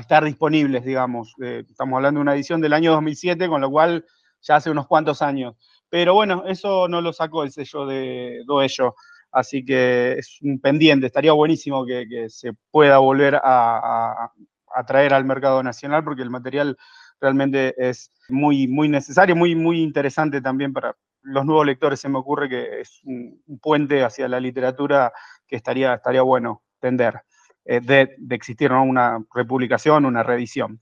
estar 0.00 0.24
disponibles, 0.24 0.84
digamos. 0.84 1.32
Eh, 1.40 1.62
estamos 1.68 1.96
hablando 1.96 2.18
de 2.18 2.22
una 2.22 2.34
edición 2.34 2.60
del 2.60 2.72
año 2.72 2.90
2007, 2.92 3.48
con 3.48 3.60
lo 3.60 3.70
cual 3.70 4.04
ya 4.42 4.56
hace 4.56 4.70
unos 4.70 4.88
cuantos 4.88 5.22
años. 5.22 5.54
Pero 5.88 6.14
bueno, 6.14 6.44
eso 6.46 6.88
no 6.88 7.00
lo 7.00 7.12
sacó 7.12 7.44
el 7.44 7.52
sello 7.52 7.86
de 7.86 8.42
Doello, 8.46 8.94
así 9.36 9.64
que 9.64 10.18
es 10.18 10.38
un 10.42 10.60
pendiente. 10.60 11.06
Estaría 11.06 11.32
buenísimo 11.32 11.84
que, 11.84 12.26
se 12.28 12.52
pueda 12.70 12.98
volver 12.98 13.36
a, 13.36 14.30
a, 14.74 14.86
traer 14.86 15.14
al 15.14 15.24
mercado 15.24 15.62
nacional 15.62 16.04
porque 16.04 16.22
el 16.22 16.30
material 16.30 16.76
realmente 17.20 17.74
es 17.78 18.12
muy, 18.28 18.68
muy 18.68 18.88
necesario, 18.88 19.36
muy, 19.36 19.54
muy 19.54 19.80
interesante 19.80 20.40
también 20.40 20.72
para, 20.72 20.94
los 21.26 21.44
nuevos 21.44 21.66
lectores 21.66 22.00
se 22.00 22.08
me 22.08 22.18
ocurre 22.18 22.48
que 22.48 22.80
es 22.80 23.00
un, 23.04 23.42
puente 23.60 24.04
hacia 24.04 24.28
la 24.28 24.40
literatura 24.40 25.12
que 25.46 25.56
estaría, 25.56 25.94
estaría 25.94 26.22
bueno 26.22 26.62
tender, 26.80 27.20
eh, 27.64 27.80
de, 27.80 28.16
existir 28.30 28.72
una 28.72 29.18
republicación, 29.34 30.04
una 30.04 30.22
reedición. 30.22 30.80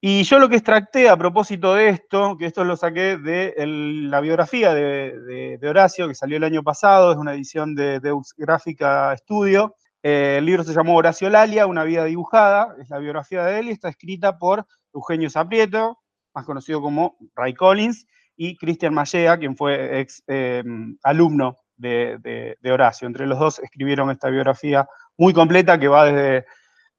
Y 0.00 0.22
yo 0.22 0.38
lo 0.38 0.48
que 0.48 0.56
extracté 0.56 1.08
a 1.08 1.16
propósito 1.16 1.74
de 1.74 1.88
esto, 1.88 2.36
que 2.38 2.46
esto 2.46 2.62
lo 2.62 2.76
saqué 2.76 3.16
de 3.16 3.54
la 3.66 4.20
biografía 4.20 4.72
de, 4.72 5.58
Horacio, 5.68 6.06
que 6.06 6.14
salió 6.14 6.36
el 6.36 6.44
año 6.44 6.62
pasado, 6.62 7.10
es 7.10 7.18
una 7.18 7.34
edición 7.34 7.74
de 7.74 7.98
Deus 7.98 8.32
Gráfica 8.36 9.16
Studio. 9.16 9.74
Eh, 10.04 10.36
el 10.38 10.46
libro 10.46 10.62
se 10.62 10.72
llamó 10.72 10.94
Horacio 10.94 11.28
Lalia, 11.28 11.66
Una 11.66 11.82
vida 11.82 12.04
dibujada, 12.04 12.76
es 12.80 12.88
la 12.90 12.98
biografía 12.98 13.44
de 13.44 13.58
él 13.58 13.68
y 13.68 13.72
está 13.72 13.88
escrita 13.88 14.38
por 14.38 14.64
Eugenio 14.94 15.30
Zaprieto, 15.30 15.98
más 16.32 16.44
conocido 16.44 16.80
como 16.80 17.16
Ray 17.34 17.54
Collins, 17.54 18.06
y 18.36 18.56
Cristian 18.56 18.94
Mallea, 18.94 19.36
quien 19.36 19.56
fue 19.56 19.98
ex 20.00 20.22
eh, 20.28 20.62
alumno 21.02 21.56
de, 21.76 22.56
Horacio. 22.72 23.08
Entre 23.08 23.26
los 23.26 23.40
dos 23.40 23.58
escribieron 23.58 24.10
esta 24.12 24.28
biografía 24.30 24.86
muy 25.16 25.32
completa 25.32 25.78
que 25.78 25.88
va 25.88 26.04
desde 26.04 26.46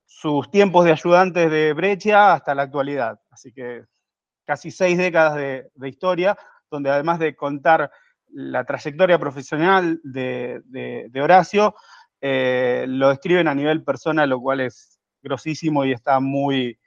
sus 0.10 0.50
tiempos 0.50 0.86
de 0.86 0.92
ayudantes 0.92 1.52
de 1.52 1.72
Breccia 1.74 2.34
hasta 2.34 2.56
la 2.56 2.64
actualidad. 2.64 3.20
Así 3.30 3.54
que 3.54 3.84
casi 4.44 4.72
seis 4.72 4.98
décadas 4.98 5.36
de, 5.36 5.70
historia, 5.88 6.36
donde 6.72 6.90
además 6.90 7.20
de 7.20 7.36
contar 7.36 7.92
la 8.30 8.66
trayectoria 8.66 9.20
profesional 9.20 10.02
de, 10.04 11.12
Horacio, 11.22 11.76
eh, 12.22 12.86
lo 12.88 13.12
escriben 13.12 13.48
a 13.48 13.54
nivel 13.54 13.84
persona, 13.84 14.26
lo 14.26 14.42
cual 14.42 14.62
es 14.62 15.00
grosísimo 15.22 15.86
y 15.86 15.92
está 15.92 16.20
muy, 16.20 16.80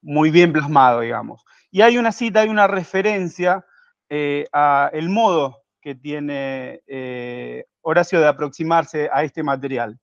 muy 0.00 0.30
bien 0.30 0.52
plasmado, 0.54 1.00
digamos. 1.00 1.44
Y 1.70 1.82
hay 1.82 1.98
una 1.98 2.10
cita, 2.10 2.40
hay 2.40 2.48
una 2.48 2.66
referencia 2.66 3.66
eh, 4.08 4.46
a 4.50 4.88
el 4.94 5.10
modo 5.10 5.62
que 5.82 5.94
tiene 5.94 6.80
eh, 6.86 7.66
Horacio 7.82 8.18
de 8.18 8.28
aproximarse 8.28 9.10
a 9.12 9.24
este 9.24 9.42
material. 9.42 10.00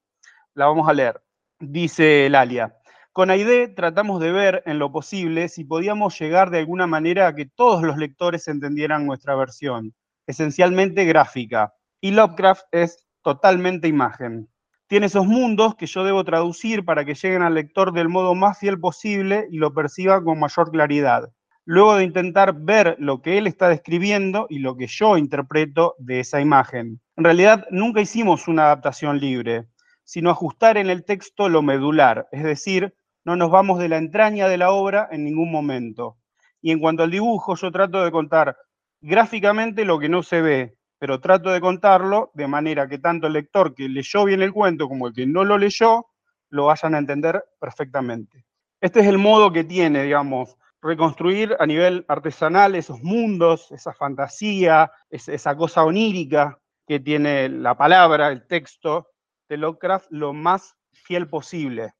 La 0.53 0.67
vamos 0.67 0.87
a 0.87 0.93
leer. 0.93 1.22
Dice 1.65 2.29
Lalia. 2.29 2.75
Con 3.13 3.29
Aide 3.29 3.69
tratamos 3.69 4.19
de 4.19 4.33
ver 4.33 4.63
en 4.65 4.79
lo 4.79 4.91
posible 4.91 5.47
si 5.47 5.63
podíamos 5.63 6.19
llegar 6.19 6.49
de 6.49 6.59
alguna 6.59 6.87
manera 6.87 7.27
a 7.27 7.35
que 7.35 7.45
todos 7.45 7.83
los 7.83 7.95
lectores 7.95 8.49
entendieran 8.49 9.05
nuestra 9.05 9.33
versión, 9.35 9.93
esencialmente 10.27 11.05
gráfica. 11.05 11.73
Y 12.01 12.11
Lovecraft 12.11 12.65
es 12.71 13.07
totalmente 13.21 13.87
imagen. 13.87 14.49
Tiene 14.87 15.05
esos 15.05 15.25
mundos 15.25 15.75
que 15.75 15.85
yo 15.85 16.03
debo 16.03 16.25
traducir 16.25 16.83
para 16.83 17.05
que 17.05 17.15
lleguen 17.15 17.43
al 17.43 17.53
lector 17.53 17.93
del 17.93 18.09
modo 18.09 18.35
más 18.35 18.59
fiel 18.59 18.77
posible 18.77 19.47
y 19.49 19.57
lo 19.57 19.73
perciba 19.73 20.21
con 20.21 20.39
mayor 20.39 20.69
claridad 20.69 21.31
luego 21.65 21.95
de 21.95 22.03
intentar 22.03 22.53
ver 22.53 22.95
lo 22.99 23.21
que 23.21 23.37
él 23.37 23.47
está 23.47 23.69
describiendo 23.69 24.47
y 24.49 24.59
lo 24.59 24.75
que 24.75 24.87
yo 24.87 25.17
interpreto 25.17 25.95
de 25.97 26.19
esa 26.19 26.41
imagen. 26.41 26.99
En 27.15 27.23
realidad, 27.23 27.65
nunca 27.71 28.01
hicimos 28.01 28.47
una 28.47 28.65
adaptación 28.65 29.19
libre, 29.19 29.67
sino 30.03 30.29
ajustar 30.29 30.77
en 30.77 30.89
el 30.89 31.05
texto 31.05 31.49
lo 31.49 31.61
medular, 31.61 32.27
es 32.31 32.43
decir, 32.43 32.95
no 33.25 33.35
nos 33.35 33.51
vamos 33.51 33.79
de 33.79 33.89
la 33.89 33.97
entraña 33.97 34.47
de 34.47 34.57
la 34.57 34.71
obra 34.71 35.07
en 35.11 35.23
ningún 35.23 35.51
momento. 35.51 36.17
Y 36.61 36.71
en 36.71 36.79
cuanto 36.79 37.03
al 37.03 37.11
dibujo, 37.11 37.55
yo 37.55 37.71
trato 37.71 38.03
de 38.03 38.11
contar 38.11 38.57
gráficamente 39.01 39.85
lo 39.85 39.99
que 39.99 40.09
no 40.09 40.23
se 40.23 40.41
ve, 40.41 40.77
pero 40.99 41.19
trato 41.19 41.51
de 41.51 41.61
contarlo 41.61 42.31
de 42.33 42.47
manera 42.47 42.87
que 42.87 42.97
tanto 42.97 43.27
el 43.27 43.33
lector 43.33 43.75
que 43.75 43.89
leyó 43.89 44.25
bien 44.25 44.41
el 44.41 44.53
cuento 44.53 44.87
como 44.87 45.07
el 45.07 45.13
que 45.13 45.25
no 45.25 45.43
lo 45.43 45.57
leyó 45.57 46.07
lo 46.49 46.65
vayan 46.65 46.95
a 46.95 46.99
entender 46.99 47.43
perfectamente. 47.59 48.45
Este 48.79 48.99
es 48.99 49.07
el 49.07 49.17
modo 49.17 49.51
que 49.51 49.63
tiene, 49.63 50.03
digamos, 50.03 50.57
reconstruir 50.81 51.55
a 51.59 51.65
nivel 51.65 52.05
artesanal 52.07 52.75
esos 52.75 53.01
mundos, 53.01 53.71
esa 53.71 53.93
fantasía, 53.93 54.91
esa 55.09 55.55
cosa 55.55 55.83
onírica 55.83 56.59
que 56.85 56.99
tiene 56.99 57.49
la 57.49 57.75
palabra, 57.75 58.27
el 58.27 58.45
texto 58.45 59.12
Lovecraft, 59.57 60.07
lo 60.09 60.33
más 60.33 60.75
fiel 60.91 61.29
posible. 61.29 61.93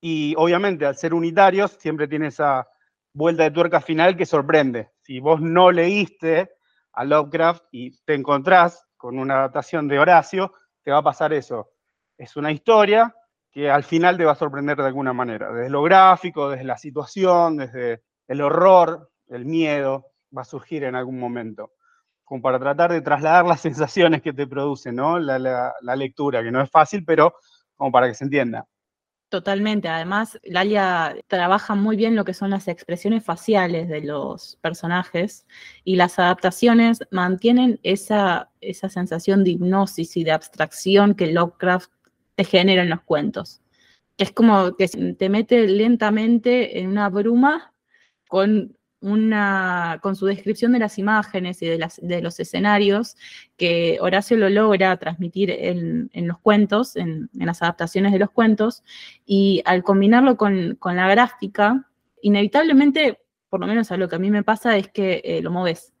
Y 0.00 0.34
obviamente 0.36 0.86
al 0.86 0.96
ser 0.96 1.14
unitarios 1.14 1.72
siempre 1.78 2.08
tiene 2.08 2.28
esa 2.28 2.68
vuelta 3.12 3.44
de 3.44 3.50
tuerca 3.50 3.80
final 3.80 4.16
que 4.16 4.26
sorprende. 4.26 4.90
Si 5.00 5.20
vos 5.20 5.40
no 5.40 5.70
leíste 5.70 6.50
a 6.92 7.04
Lovecraft 7.04 7.64
y 7.72 7.96
te 8.04 8.14
encontrás 8.14 8.86
con 8.96 9.18
una 9.18 9.36
adaptación 9.36 9.88
de 9.88 9.98
Horacio, 9.98 10.52
te 10.82 10.90
va 10.90 10.98
a 10.98 11.02
pasar 11.02 11.32
eso. 11.32 11.70
Es 12.18 12.36
una 12.36 12.52
historia 12.52 13.14
que 13.50 13.70
al 13.70 13.84
final 13.84 14.16
te 14.16 14.24
va 14.24 14.32
a 14.32 14.36
sorprender 14.36 14.76
de 14.76 14.86
alguna 14.86 15.12
manera, 15.12 15.50
desde 15.50 15.70
lo 15.70 15.82
gráfico, 15.82 16.50
desde 16.50 16.64
la 16.64 16.76
situación, 16.76 17.56
desde 17.56 18.02
el 18.28 18.42
horror, 18.42 19.10
el 19.28 19.46
miedo, 19.46 20.12
va 20.36 20.42
a 20.42 20.44
surgir 20.44 20.84
en 20.84 20.94
algún 20.94 21.18
momento, 21.18 21.72
como 22.26 22.42
para 22.42 22.58
tratar 22.58 22.92
de 22.92 23.00
trasladar 23.00 23.46
las 23.46 23.60
sensaciones 23.62 24.20
que 24.20 24.34
te 24.34 24.46
produce 24.46 24.92
¿no? 24.92 25.18
la, 25.18 25.96
lectura, 25.96 26.42
que 26.42 26.50
no 26.50 26.60
es 26.60 26.70
fácil, 26.70 27.04
pero 27.06 27.34
como 27.76 27.90
para 27.90 28.08
que 28.08 28.14
se 28.14 28.24
entienda. 28.24 28.66
Totalmente. 29.28 29.88
Además, 29.88 30.38
Lalia 30.44 31.16
trabaja 31.26 31.74
muy 31.74 31.96
bien 31.96 32.14
lo 32.14 32.24
que 32.24 32.34
son 32.34 32.50
las 32.50 32.68
expresiones 32.68 33.24
faciales 33.24 33.88
de 33.88 34.00
los 34.02 34.56
personajes 34.60 35.46
y 35.82 35.96
las 35.96 36.18
adaptaciones 36.18 37.00
mantienen 37.10 37.80
esa, 37.82 38.50
esa 38.60 38.88
sensación 38.88 39.42
de 39.42 39.50
hipnosis 39.50 40.16
y 40.16 40.24
de 40.24 40.32
abstracción 40.32 41.14
que 41.14 41.32
Lovecraft 41.32 41.90
te 42.36 42.44
genera 42.44 42.82
en 42.82 42.90
los 42.90 43.02
cuentos. 43.02 43.62
Es 44.16 44.32
como 44.32 44.76
que 44.76 44.88
te 44.88 45.28
mete 45.28 45.66
lentamente 45.66 46.80
en 46.80 46.88
una 46.88 47.08
bruma 47.08 47.72
con, 48.28 48.76
con 50.00 50.16
su 50.16 50.26
descripción 50.26 50.72
de 50.72 50.80
las 50.80 50.98
imágenes 50.98 51.62
y 51.62 51.66
de 51.66 52.22
los 52.22 52.40
escenarios 52.40 53.16
que 53.56 53.98
Horacio 54.00 54.36
lo 54.36 54.48
logra 54.48 54.96
transmitir 54.96 55.50
en, 55.50 56.10
los 56.26 56.38
cuentos, 56.38 56.96
en, 56.96 57.30
las 57.32 57.62
adaptaciones 57.62 58.12
de 58.12 58.18
los 58.18 58.30
cuentos, 58.30 58.82
y 59.24 59.62
al 59.64 59.82
combinarlo 59.82 60.36
con, 60.36 60.78
la 60.82 61.08
gráfica, 61.08 61.88
inevitablemente, 62.20 63.20
por 63.48 63.60
lo 63.60 63.66
menos 63.66 63.92
a 63.92 63.96
lo 63.96 64.08
que 64.08 64.16
a 64.16 64.18
mí 64.18 64.30
me 64.30 64.42
pasa, 64.42 64.76
es 64.76 64.88
que 64.88 65.22
eh, 65.24 65.40
lo 65.40 65.50
moves, 65.50 65.92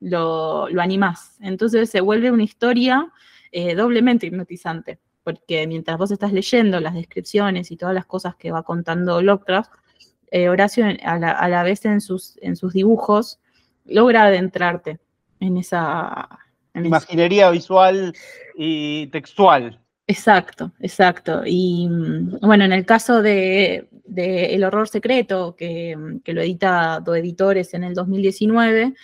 lo, 0.00 0.68
lo 0.68 0.82
animás. 0.82 1.38
Entonces 1.40 1.88
se 1.88 2.00
vuelve 2.00 2.30
una 2.30 2.42
historia 2.42 3.10
eh, 3.50 3.74
doblemente 3.74 4.26
hipnotizante, 4.26 4.98
porque 5.24 5.66
mientras 5.66 5.96
vos 5.96 6.10
estás 6.10 6.32
leyendo 6.32 6.80
las 6.80 6.94
descripciones 6.94 7.70
y 7.70 7.76
todas 7.76 7.94
las 7.94 8.06
cosas 8.06 8.36
que 8.36 8.50
va 8.50 8.62
contando 8.62 9.22
Lovecraft, 9.22 9.72
eh, 10.32 10.48
Horacio 10.48 10.86
a 11.02 11.18
la, 11.18 11.62
vez 11.62 11.84
en 11.84 12.00
sus, 12.00 12.38
en 12.40 12.56
sus 12.56 12.72
dibujos 12.72 13.38
logra 13.84 14.24
adentrarte 14.24 14.98
en 15.40 15.58
esa... 15.58 16.28
Imaginería 16.74 17.50
visual 17.50 18.14
y 18.56 19.08
textual. 19.08 19.78
Exacto, 20.06 20.72
exacto. 20.80 21.42
Y 21.44 21.86
mm, 21.86 22.38
bueno, 22.40 22.64
en 22.64 22.72
el 22.72 22.86
caso 22.86 23.20
de, 23.20 23.88
El 24.16 24.64
Horror 24.64 24.88
Secreto, 24.88 25.54
que, 25.54 25.94
que, 26.24 26.32
lo 26.32 26.40
edita 26.40 27.00
Do 27.00 27.14
Editores 27.14 27.74
en 27.74 27.84
el 27.84 27.94
2019, 27.94 28.94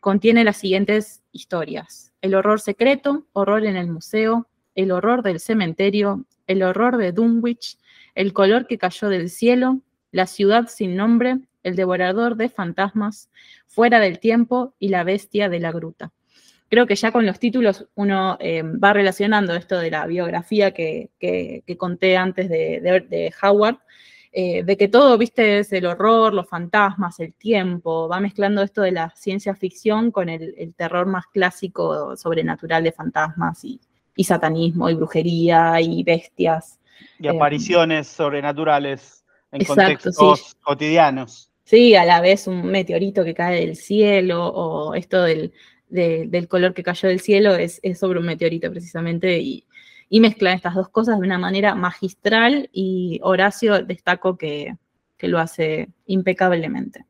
contiene 0.00 0.42
las 0.42 0.56
siguientes 0.56 1.22
historias. 1.32 2.12
El 2.22 2.34
horror 2.34 2.60
secreto, 2.60 3.26
horror 3.34 3.66
en 3.66 3.76
el 3.76 3.88
museo, 3.88 4.48
el 4.74 4.90
horror 4.90 5.22
del 5.22 5.38
cementerio, 5.38 6.24
el 6.46 6.62
horror 6.62 6.96
de 6.96 7.12
Dunwich, 7.12 7.76
el 8.14 8.32
color 8.32 8.66
que 8.66 8.78
cayó 8.78 9.10
del 9.10 9.28
cielo, 9.28 9.82
la 10.10 10.26
ciudad 10.26 10.68
sin 10.68 10.96
nombre, 10.96 11.38
el 11.62 11.76
devorador 11.76 12.36
de 12.36 12.48
fantasmas, 12.48 13.30
fuera 13.66 14.00
del 14.00 14.18
tiempo 14.18 14.74
y 14.78 14.88
la 14.88 15.04
bestia 15.04 15.48
de 15.48 15.60
la 15.60 15.72
gruta 15.72 16.12
creo 16.68 16.86
que 16.86 16.96
ya 16.96 17.12
con 17.12 17.26
los 17.26 17.38
títulos 17.38 17.86
uno 17.94 18.36
eh, 18.40 18.62
va 18.62 18.92
relacionando 18.92 19.54
esto 19.54 19.78
de 19.78 19.90
la 19.90 20.06
biografía 20.06 20.72
que, 20.72 21.10
conté 21.76 22.16
antes 22.16 22.48
de, 22.48 23.32
Howard, 23.42 23.78
eh, 24.32 24.62
de 24.62 24.76
que 24.76 24.88
todo, 24.88 25.16
viste, 25.16 25.60
es 25.60 25.72
el 25.72 25.86
horror, 25.86 26.34
los 26.34 26.48
fantasmas, 26.48 27.18
el 27.20 27.32
tiempo, 27.34 28.08
va 28.08 28.20
mezclando 28.20 28.62
esto 28.62 28.82
de 28.82 28.92
la 28.92 29.10
ciencia 29.16 29.54
ficción 29.54 30.10
con 30.10 30.28
el, 30.28 30.74
terror 30.76 31.06
más 31.06 31.26
clásico 31.26 32.16
sobrenatural 32.16 32.84
de 32.84 32.92
fantasmas 32.92 33.64
y, 33.64 33.80
satanismo 34.22 34.90
y 34.90 34.94
brujería 34.94 35.80
y 35.80 36.02
bestias. 36.02 36.80
Y 37.20 37.28
apariciones 37.28 38.08
sobrenaturales 38.08 39.17
en 39.52 39.64
contextos 39.64 40.56
cotidianos. 40.62 41.50
Sí, 41.64 41.94
a 41.94 42.04
la 42.04 42.20
vez 42.20 42.46
un 42.46 42.66
meteorito 42.66 43.24
que 43.24 43.34
cae 43.34 43.60
del 43.60 43.76
cielo 43.76 44.46
o 44.46 44.94
esto 44.94 45.22
del, 45.22 45.52
del 45.88 46.48
color 46.48 46.74
que 46.74 46.82
cayó 46.82 47.08
del 47.08 47.20
cielo 47.20 47.54
es, 47.54 47.80
sobre 47.98 48.18
un 48.18 48.26
meteorito 48.26 48.70
precisamente 48.70 49.38
y, 49.38 49.64
mezclan 50.10 50.54
estas 50.54 50.74
dos 50.74 50.88
cosas 50.88 51.20
de 51.20 51.26
una 51.26 51.38
manera 51.38 51.74
magistral 51.74 52.70
y 52.72 53.20
Horacio 53.22 53.82
destaco 53.84 54.36
que, 54.36 54.76
lo 55.20 55.38
hace 55.38 55.88
impecablemente. 56.06 57.04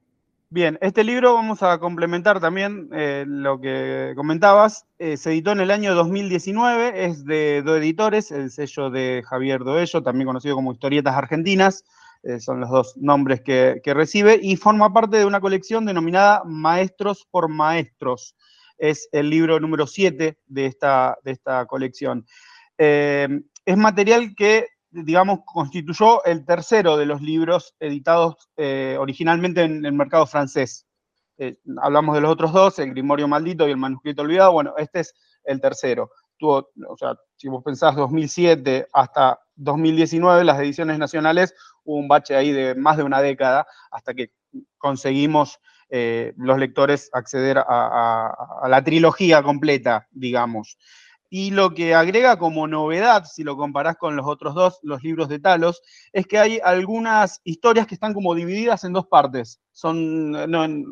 Bien, 0.50 0.78
este 0.80 1.04
libro 1.04 1.34
vamos 1.34 1.62
a 1.62 1.78
complementar 1.78 2.40
también 2.40 2.88
eh, 2.92 3.24
lo 3.28 3.60
que 3.60 4.14
comentabas. 4.16 4.86
Eh, 4.98 5.18
se 5.18 5.30
editó 5.30 5.52
en 5.52 5.60
el 5.60 5.70
año 5.70 5.94
2019, 5.94 7.04
es 7.04 7.26
de 7.26 7.62
Do 7.62 7.76
Editores, 7.76 8.32
el 8.32 8.50
sello 8.50 8.88
de 8.88 9.22
Javier 9.26 9.62
Doello, 9.62 10.02
también 10.02 10.26
conocido 10.26 10.54
como 10.54 10.72
Historietas 10.72 11.14
Argentinas, 11.14 11.84
eh, 12.22 12.40
son 12.40 12.60
los 12.60 12.70
dos 12.70 12.96
nombres 12.96 13.40
que, 13.42 13.80
que, 13.82 13.94
recibe, 13.94 14.38
y 14.42 14.56
forma 14.56 14.92
parte 14.92 15.18
de 15.18 15.24
una 15.24 15.40
colección 15.40 15.86
denominada 15.86 16.42
Maestros 16.44 17.26
por 17.30 17.48
Maestros, 17.48 18.34
es 18.78 19.08
el 19.12 19.28
libro 19.28 19.60
número 19.60 19.86
7 19.86 20.38
de 20.46 20.66
esta, 20.66 21.18
de 21.24 21.32
esta 21.32 21.66
colección. 21.66 22.24
Eh, 22.78 23.28
es 23.64 23.76
material 23.76 24.34
que, 24.36 24.66
digamos, 24.90 25.40
constituyó 25.44 26.24
el 26.24 26.44
tercero 26.44 26.96
de 26.96 27.06
los 27.06 27.20
libros 27.20 27.74
editados 27.80 28.36
eh, 28.56 28.96
originalmente 28.98 29.62
en 29.62 29.84
el 29.84 29.92
mercado 29.92 30.26
francés. 30.26 30.86
Hablamos 31.80 32.16
de 32.16 32.20
los 32.20 32.32
otros 32.32 32.52
dos, 32.52 32.78
el 32.80 32.90
Grimorio 32.90 33.28
Maldito 33.28 33.68
y 33.68 33.70
el 33.70 33.76
Manuscrito 33.76 34.22
Olvidado. 34.22 34.52
Bueno, 34.52 34.74
este 34.76 35.00
es 35.00 35.14
el 35.44 35.60
tercero. 35.60 36.10
Tuvo, 36.36 36.70
o 36.88 36.96
sea, 36.96 37.14
si 37.36 37.48
vos 37.48 37.62
pensás 37.62 37.94
2007 37.94 38.88
hasta 38.92 39.38
2019, 39.54 40.44
las 40.44 40.58
ediciones 40.58 40.98
nacionales, 40.98 41.54
un 41.96 42.08
bache 42.08 42.36
ahí 42.36 42.52
de 42.52 42.74
más 42.74 42.96
de 42.96 43.02
una 43.02 43.22
década 43.22 43.66
hasta 43.90 44.14
que 44.14 44.30
conseguimos 44.78 45.58
eh, 45.90 46.34
los 46.36 46.58
lectores 46.58 47.08
acceder 47.14 47.58
a, 47.58 48.34
la 48.68 48.84
trilogía 48.84 49.42
completa, 49.42 50.06
digamos. 50.10 50.78
Y 51.30 51.50
lo 51.50 51.74
que 51.74 51.94
agrega 51.94 52.38
como 52.38 52.66
novedad, 52.66 53.24
si 53.24 53.44
lo 53.44 53.56
comparás 53.56 53.96
con 53.96 54.16
los 54.16 54.26
otros 54.26 54.54
dos, 54.54 54.78
los 54.82 55.02
libros 55.02 55.28
de 55.28 55.38
Talos, 55.38 55.82
es 56.12 56.26
que 56.26 56.38
hay 56.38 56.58
algunas 56.64 57.42
historias 57.44 57.86
que 57.86 57.94
están 57.94 58.14
como 58.14 58.34
divididas 58.34 58.84
en 58.84 58.94
dos 58.94 59.06
partes. 59.06 59.60
Son, 59.72 60.34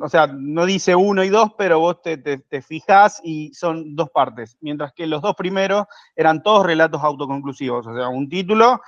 o 0.03 0.09
sea, 0.09 0.27
no 0.27 0.67
dice 0.67 0.95
uno 0.95 1.25
y 1.25 1.31
dos, 1.31 1.53
pero 1.57 1.81
vos 1.81 2.03
te, 2.03 2.19
te, 2.19 2.63
fijás 2.63 3.21
y 3.25 3.53
son 3.55 3.97
dos 3.97 4.11
partes. 4.11 4.59
Mientras 4.61 4.93
que 4.93 5.07
los 5.07 5.23
dos 5.23 5.35
primeros 5.35 5.87
eran 6.15 6.43
todos 6.43 6.67
relatos 6.67 7.03
autoconclusivos. 7.03 7.87
O 7.87 7.97
sea, 7.97 8.09
un 8.09 8.29
título, 8.29 8.81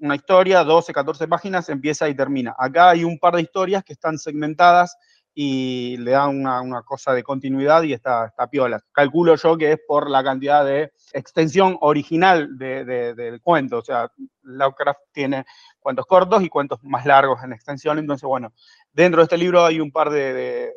una 0.00 0.16
historia, 0.16 0.64
12, 0.64 0.92
14 0.92 1.28
páginas, 1.28 1.68
empieza 1.68 2.08
y 2.08 2.14
termina. 2.14 2.54
Acá 2.58 2.90
hay 2.90 3.04
un 3.04 3.18
par 3.18 3.36
de 3.36 3.42
historias 3.42 3.84
que 3.84 3.92
están 3.92 4.18
segmentadas 4.18 4.96
y 5.34 5.96
le 5.98 6.10
da 6.12 6.26
una, 6.26 6.82
cosa 6.82 7.12
de 7.12 7.22
continuidad 7.22 7.82
y 7.82 7.92
está, 7.92 8.26
está, 8.26 8.48
piola. 8.48 8.80
Calculo 8.92 9.36
yo 9.36 9.56
que 9.56 9.72
es 9.72 9.80
por 9.86 10.10
la 10.10 10.24
cantidad 10.24 10.64
de 10.64 10.92
extensión 11.12 11.76
original 11.80 12.58
del 12.58 13.40
cuento, 13.40 13.78
o 13.78 13.82
sea, 13.82 14.10
Lovecraft 14.42 15.00
tiene 15.12 15.44
cuentos 15.78 16.06
cortos 16.06 16.42
y 16.42 16.48
cuentos 16.48 16.82
más 16.82 17.06
largos 17.06 17.42
en 17.44 17.52
extensión, 17.52 17.98
entonces 17.98 18.26
bueno, 18.26 18.52
dentro 18.92 19.20
de 19.20 19.24
este 19.24 19.38
libro 19.38 19.64
hay 19.64 19.80
un 19.80 19.92
par 19.92 20.10
de, 20.10 20.72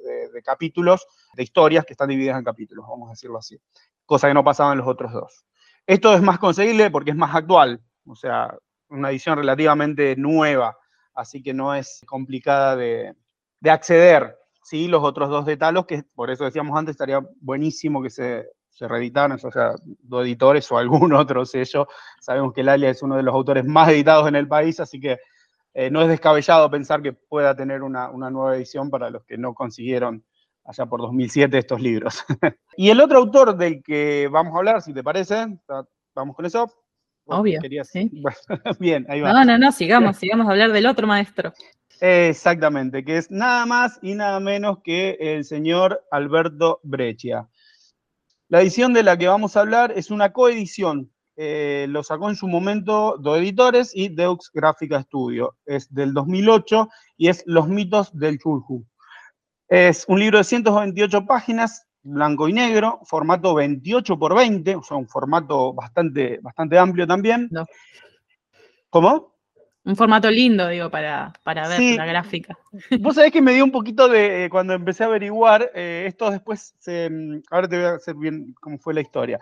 capítulos, 0.45 1.07
de 1.33 1.43
historias 1.43 1.86
que 1.86 1.93
están 1.93 2.09
divididas 2.09 2.38
en 2.38 2.45
capítulos, 2.45 2.86
vamos 2.88 3.09
a 3.09 3.13
decirlo 3.13 3.39
así, 3.39 3.59
cosa 4.05 4.27
que 4.27 4.33
no 4.33 4.43
pasaba 4.43 4.73
en 4.73 4.79
los 4.79 4.88
otros 4.88 5.12
dos. 5.12 5.45
Esto 5.86 6.13
es 6.13 6.21
más 6.21 6.39
conseguible 6.39 6.91
porque 6.91 7.12
es 7.12 7.17
más 7.17 7.36
actual, 7.36 7.81
o 8.05 8.15
sea, 8.15 8.55
una 8.93 9.10
edición 9.10 9.38
relativamente 9.38 10.15
nueva, 10.15 10.77
así 11.13 11.41
que 11.41 11.53
no 11.53 11.75
es 11.75 12.01
complicada 12.08 12.75
de, 12.75 13.13
de 13.60 13.69
acceder 13.69 14.38
sí, 14.63 14.88
los 14.88 15.03
otros 15.03 15.29
dos 15.29 15.45
de 15.45 15.58
que 15.88 16.03
por 16.15 16.32
eso 16.32 16.45
decíamos 16.45 16.77
antes, 16.77 16.93
estaría 16.93 17.21
buenísimo 17.41 18.01
que 18.01 18.10
se, 18.10 18.49
se 18.69 18.88
reeditaran, 18.88 19.34
o 19.43 19.51
sea, 19.51 19.75
dos 19.99 20.23
editores 20.23 20.71
o 20.71 20.77
algún 20.77 21.13
otro 21.13 21.45
sello. 21.45 21.88
Sabemos 22.19 22.53
que 22.53 22.63
Lalia 22.63 22.89
es 22.89 23.03
uno 23.03 23.17
de 23.17 23.23
los 23.23 23.34
autores 23.34 23.65
más 23.65 23.89
editados 23.89 24.27
en 24.27 24.36
el 24.36 24.47
país, 24.47 24.79
así 24.79 24.99
que 24.99 25.19
eh, 25.73 25.89
no 25.89 26.01
es 26.01 26.08
descabellado 26.08 26.69
pensar 26.69 27.01
que 27.01 27.13
pueda 27.13 27.56
tener 27.56 27.82
una, 27.82 28.10
nueva 28.10 28.56
edición 28.56 28.89
para 28.89 29.10
los 29.10 29.23
que 29.25 29.38
no 29.38 29.53
consiguieron 29.53 30.23
allá 30.65 30.86
por 30.86 31.01
2007 31.01 31.58
estos 31.58 31.82
libros. 31.82 32.23
y 32.77 32.89
el 32.89 33.01
otro 33.01 33.17
autor 33.17 33.58
del 33.58 33.84
que 33.84 34.29
vamos 34.32 34.53
a 34.56 34.58
hablar, 34.58 34.82
si 34.82 34.93
te 34.93 35.03
parece, 35.03 35.47
vamos 36.15 36.36
con 36.36 36.45
eso. 36.45 36.71
Obvio. 37.25 37.62
¿sí? 37.83 38.12
bien, 38.79 39.05
ahí 39.09 39.21
va. 39.21 39.33
No, 39.33 39.45
no, 39.45 39.57
no, 39.57 39.71
sigamos, 39.71 40.17
sigamos 40.19 40.47
a 40.47 40.51
hablar 40.51 40.71
del 40.71 40.86
otro 40.86 41.07
maestro. 41.07 41.53
Exactamente, 41.99 43.05
que 43.05 43.17
es 43.17 43.31
nada 43.31 43.65
más 43.65 43.99
y 44.01 44.15
nada 44.15 44.39
menos 44.39 44.79
que 44.83 45.17
el 45.19 45.45
señor 45.45 46.03
Alberto 46.12 46.79
Breccia. 46.83 47.47
La 48.49 48.62
edición 48.62 48.93
de 48.93 49.03
la 49.03 49.17
que 49.17 49.27
vamos 49.27 49.55
a 49.55 49.62
hablar 49.62 49.93
es 49.95 50.12
una 50.12 50.33
coedición. 50.33 51.12
Eh, 51.36 51.88
lo 51.89 52.03
sacó 52.03 52.29
en 52.29 52.36
su 52.36 52.47
momento 52.47 53.17
Do 53.17 53.36
Editores 53.38 53.91
y 53.95 54.09
Deux 54.09 54.51
Gráfica 54.53 55.01
Studio. 55.01 55.55
Es 55.65 55.91
del 55.93 56.13
2008 56.13 56.89
y 57.17 57.29
es 57.29 57.43
Los 57.45 57.67
mitos 57.67 58.15
del 58.17 58.38
Chulhu. 58.38 58.86
Es 59.69 60.05
un 60.07 60.19
libro 60.19 60.38
de 60.38 60.43
128 60.43 61.25
páginas, 61.25 61.88
blanco 62.04 62.48
y 62.48 62.54
negro, 62.54 63.00
formato 63.06 63.56
28 63.56 64.20
por 64.20 64.36
20, 64.36 64.76
o 64.76 64.84
sea, 64.84 64.98
un 64.98 65.08
formato 65.08 65.74
bastante, 65.74 66.39
bastante 66.42 66.78
amplio 66.78 67.08
también. 67.08 67.50
¿Cómo? 68.89 69.34
Un 69.86 69.96
formato 69.98 70.32
lindo, 70.32 70.68
digo, 70.70 70.89
para, 70.89 71.34
para 71.44 71.68
ver 71.68 71.98
la 71.98 72.06
gráfica. 72.06 72.58
Vos 73.02 73.16
sabés 73.16 73.32
que 73.32 73.42
me 73.42 73.54
dio 73.54 73.66
un 73.66 73.72
poquito 73.72 74.08
de, 74.08 74.46
eh, 74.46 74.50
cuando 74.50 74.74
empecé 74.74 75.04
a 75.04 75.08
averiguar, 75.08 75.72
eh, 75.76 76.06
esto 76.08 76.32
después, 76.32 76.74
se, 76.80 77.10
mm, 77.10 77.42
ahora 77.52 77.68
te 77.68 77.78
voy 77.78 77.86
a 77.86 77.96
hacer 77.96 78.16
bien 78.16 78.54
cómo 78.62 78.78
fue 78.78 78.94
la 78.94 79.02
historia. 79.02 79.39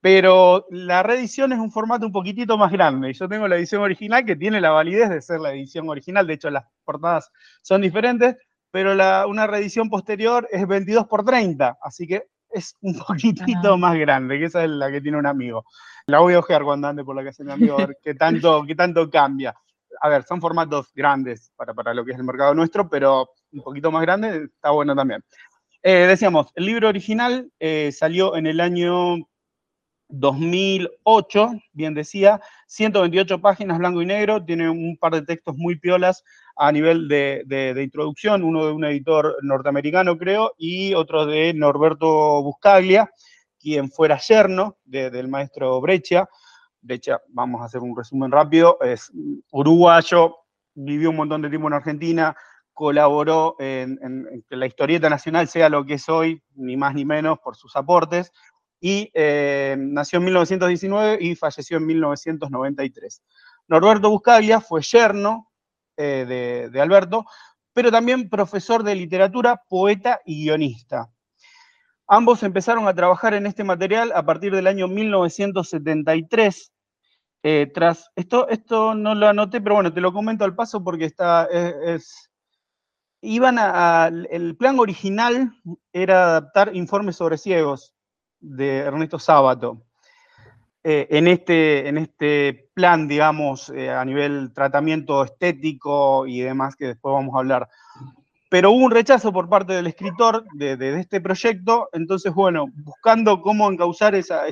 Pero 0.00 0.66
la 0.70 1.02
reedición 1.02 1.52
es 1.52 1.58
un 1.58 1.70
formato 1.70 2.06
un 2.06 2.12
poquitito 2.12 2.58
más 2.58 2.70
grande. 2.70 3.12
Yo 3.12 3.28
tengo 3.28 3.48
la 3.48 3.56
edición 3.56 3.82
original 3.82 4.24
que 4.24 4.36
tiene 4.36 4.60
la 4.60 4.70
validez 4.70 5.10
de 5.10 5.22
ser 5.22 5.40
la 5.40 5.52
edición 5.52 5.88
original. 5.88 6.26
De 6.26 6.34
hecho, 6.34 6.50
las 6.50 6.64
portadas 6.84 7.30
son 7.62 7.82
diferentes, 7.82 8.36
pero 8.72 8.94
la, 8.96 9.26
una 9.28 9.46
reedición 9.46 9.88
posterior 9.88 10.48
es 10.50 10.66
22 10.66 11.06
por 11.06 11.24
30. 11.24 11.78
Así 11.80 12.08
que 12.08 12.24
es 12.50 12.76
un 12.80 12.98
poquitito 13.06 13.78
más 13.78 13.96
grande, 13.96 14.40
que 14.40 14.46
esa 14.46 14.64
es 14.64 14.70
la 14.70 14.90
que 14.90 15.00
tiene 15.00 15.18
un 15.18 15.26
amigo. 15.26 15.64
La 16.06 16.18
voy 16.18 16.34
a 16.34 16.40
ojear 16.40 16.64
cuando 16.64 16.88
ande 16.88 17.04
por 17.04 17.14
la 17.14 17.22
casa 17.22 17.44
de 17.44 17.46
mi 17.46 17.52
amigo, 17.52 17.74
a 17.78 17.86
ver 17.86 17.98
qué 18.02 18.14
tanto, 18.14 18.64
qué 18.66 18.74
tanto 18.74 19.08
cambia 19.08 19.54
a 20.00 20.08
ver, 20.08 20.24
son 20.24 20.40
formatos 20.40 20.92
grandes 20.94 21.52
para, 21.56 21.74
para 21.74 21.94
lo 21.94 22.04
que 22.04 22.12
es 22.12 22.18
el 22.18 22.24
mercado 22.24 22.54
nuestro, 22.54 22.88
pero 22.88 23.30
un 23.52 23.62
poquito 23.62 23.90
más 23.90 24.02
grande 24.02 24.48
está 24.52 24.70
bueno 24.70 24.94
también. 24.94 25.22
Eh, 25.82 26.06
decíamos, 26.08 26.48
el 26.54 26.66
libro 26.66 26.88
original 26.88 27.50
eh, 27.60 27.90
salió 27.92 28.36
en 28.36 28.46
el 28.46 28.60
año 28.60 29.16
2008, 30.08 31.52
bien 31.72 31.94
decía, 31.94 32.40
128 32.66 33.40
páginas 33.40 33.78
blanco 33.78 34.02
y 34.02 34.06
negro, 34.06 34.44
tiene 34.44 34.68
un 34.68 34.96
par 34.96 35.12
de 35.12 35.22
textos 35.22 35.56
muy 35.56 35.78
piolas 35.78 36.24
a 36.56 36.72
nivel 36.72 37.08
de, 37.08 37.80
introducción, 37.82 38.42
uno 38.42 38.66
de 38.66 38.72
un 38.72 38.84
editor 38.84 39.36
norteamericano 39.42 40.18
creo, 40.18 40.54
y 40.58 40.94
otro 40.94 41.26
de 41.26 41.54
Norberto 41.54 42.42
Buscaglia, 42.42 43.10
quien 43.58 43.90
fuera 43.90 44.18
yerno 44.18 44.76
del 44.84 45.28
maestro 45.28 45.80
Breccia, 45.80 46.28
hecho, 46.88 47.20
vamos 47.28 47.60
a 47.62 47.66
hacer 47.66 47.80
un 47.80 47.96
resumen 47.96 48.30
rápido, 48.30 48.78
es 48.80 49.10
uruguayo, 49.50 50.36
vivió 50.74 51.10
un 51.10 51.16
montón 51.16 51.42
de 51.42 51.48
tiempo 51.48 51.68
en 51.68 51.74
Argentina, 51.74 52.36
colaboró 52.72 53.56
en, 53.58 53.98
que 54.48 54.56
la 54.56 54.66
historieta 54.66 55.08
nacional 55.08 55.48
sea 55.48 55.68
lo 55.68 55.84
que 55.84 55.94
es 55.94 56.08
hoy, 56.08 56.42
ni 56.54 56.76
más 56.76 56.94
ni 56.94 57.04
menos 57.04 57.38
por 57.38 57.56
sus 57.56 57.76
aportes, 57.76 58.32
y 58.80 59.10
eh, 59.14 59.76
nació 59.78 60.18
en 60.18 60.24
1919 60.24 61.18
y 61.20 61.36
falleció 61.36 61.76
en 61.76 61.86
1993. 61.86 63.22
Norberto 63.68 64.10
Buscaglia 64.10 64.60
fue 64.60 64.82
yerno 64.82 65.51
de, 65.96 66.70
de 66.70 66.80
Alberto, 66.80 67.24
pero 67.72 67.90
también 67.90 68.28
profesor 68.28 68.82
de 68.82 68.94
literatura, 68.94 69.62
poeta 69.68 70.20
y 70.24 70.44
guionista. 70.44 71.10
Ambos 72.06 72.42
empezaron 72.42 72.86
a 72.88 72.94
trabajar 72.94 73.32
en 73.34 73.46
este 73.46 73.64
material 73.64 74.12
a 74.14 74.24
partir 74.24 74.54
del 74.54 74.66
año 74.66 74.88
1973. 74.88 76.72
Eh, 77.44 77.70
tras 77.72 78.10
esto, 78.14 78.48
esto 78.48 78.94
no 78.94 79.14
lo 79.14 79.28
anoté, 79.28 79.60
pero 79.60 79.76
bueno, 79.76 79.92
te 79.92 80.00
lo 80.00 80.12
comento 80.12 80.44
al 80.44 80.54
paso 80.54 80.84
porque 80.84 81.06
está, 81.06 81.44
es, 81.46 82.30
iban 83.22 83.56
a, 83.58 84.10
el 84.30 84.56
plan 84.56 84.78
original 84.78 85.52
era 85.92 86.24
adaptar 86.24 86.76
informes 86.76 87.16
sobre 87.16 87.38
ciegos 87.38 87.94
de 88.40 88.78
Ernesto 88.78 89.18
Sábato. 89.18 89.82
Eh, 90.84 91.06
en, 91.10 91.28
este, 91.28 91.88
en 91.88 91.96
este 91.96 92.68
plan, 92.74 93.06
digamos, 93.06 93.68
eh, 93.70 93.88
a 93.88 94.04
nivel 94.04 94.52
tratamiento 94.52 95.22
estético 95.22 96.26
y 96.26 96.40
demás, 96.40 96.74
que 96.74 96.88
después 96.88 97.12
vamos 97.12 97.36
a 97.36 97.38
hablar. 97.38 97.68
Pero 98.50 98.72
hubo 98.72 98.84
un 98.84 98.90
rechazo 98.90 99.32
por 99.32 99.48
parte 99.48 99.74
del 99.74 99.86
escritor 99.86 100.44
de, 100.54 100.98
este 100.98 101.20
proyecto, 101.20 101.88
entonces, 101.92 102.34
bueno, 102.34 102.66
buscando 102.74 103.40
cómo 103.40 103.70
encauzar 103.70 104.16
esa, 104.16 104.44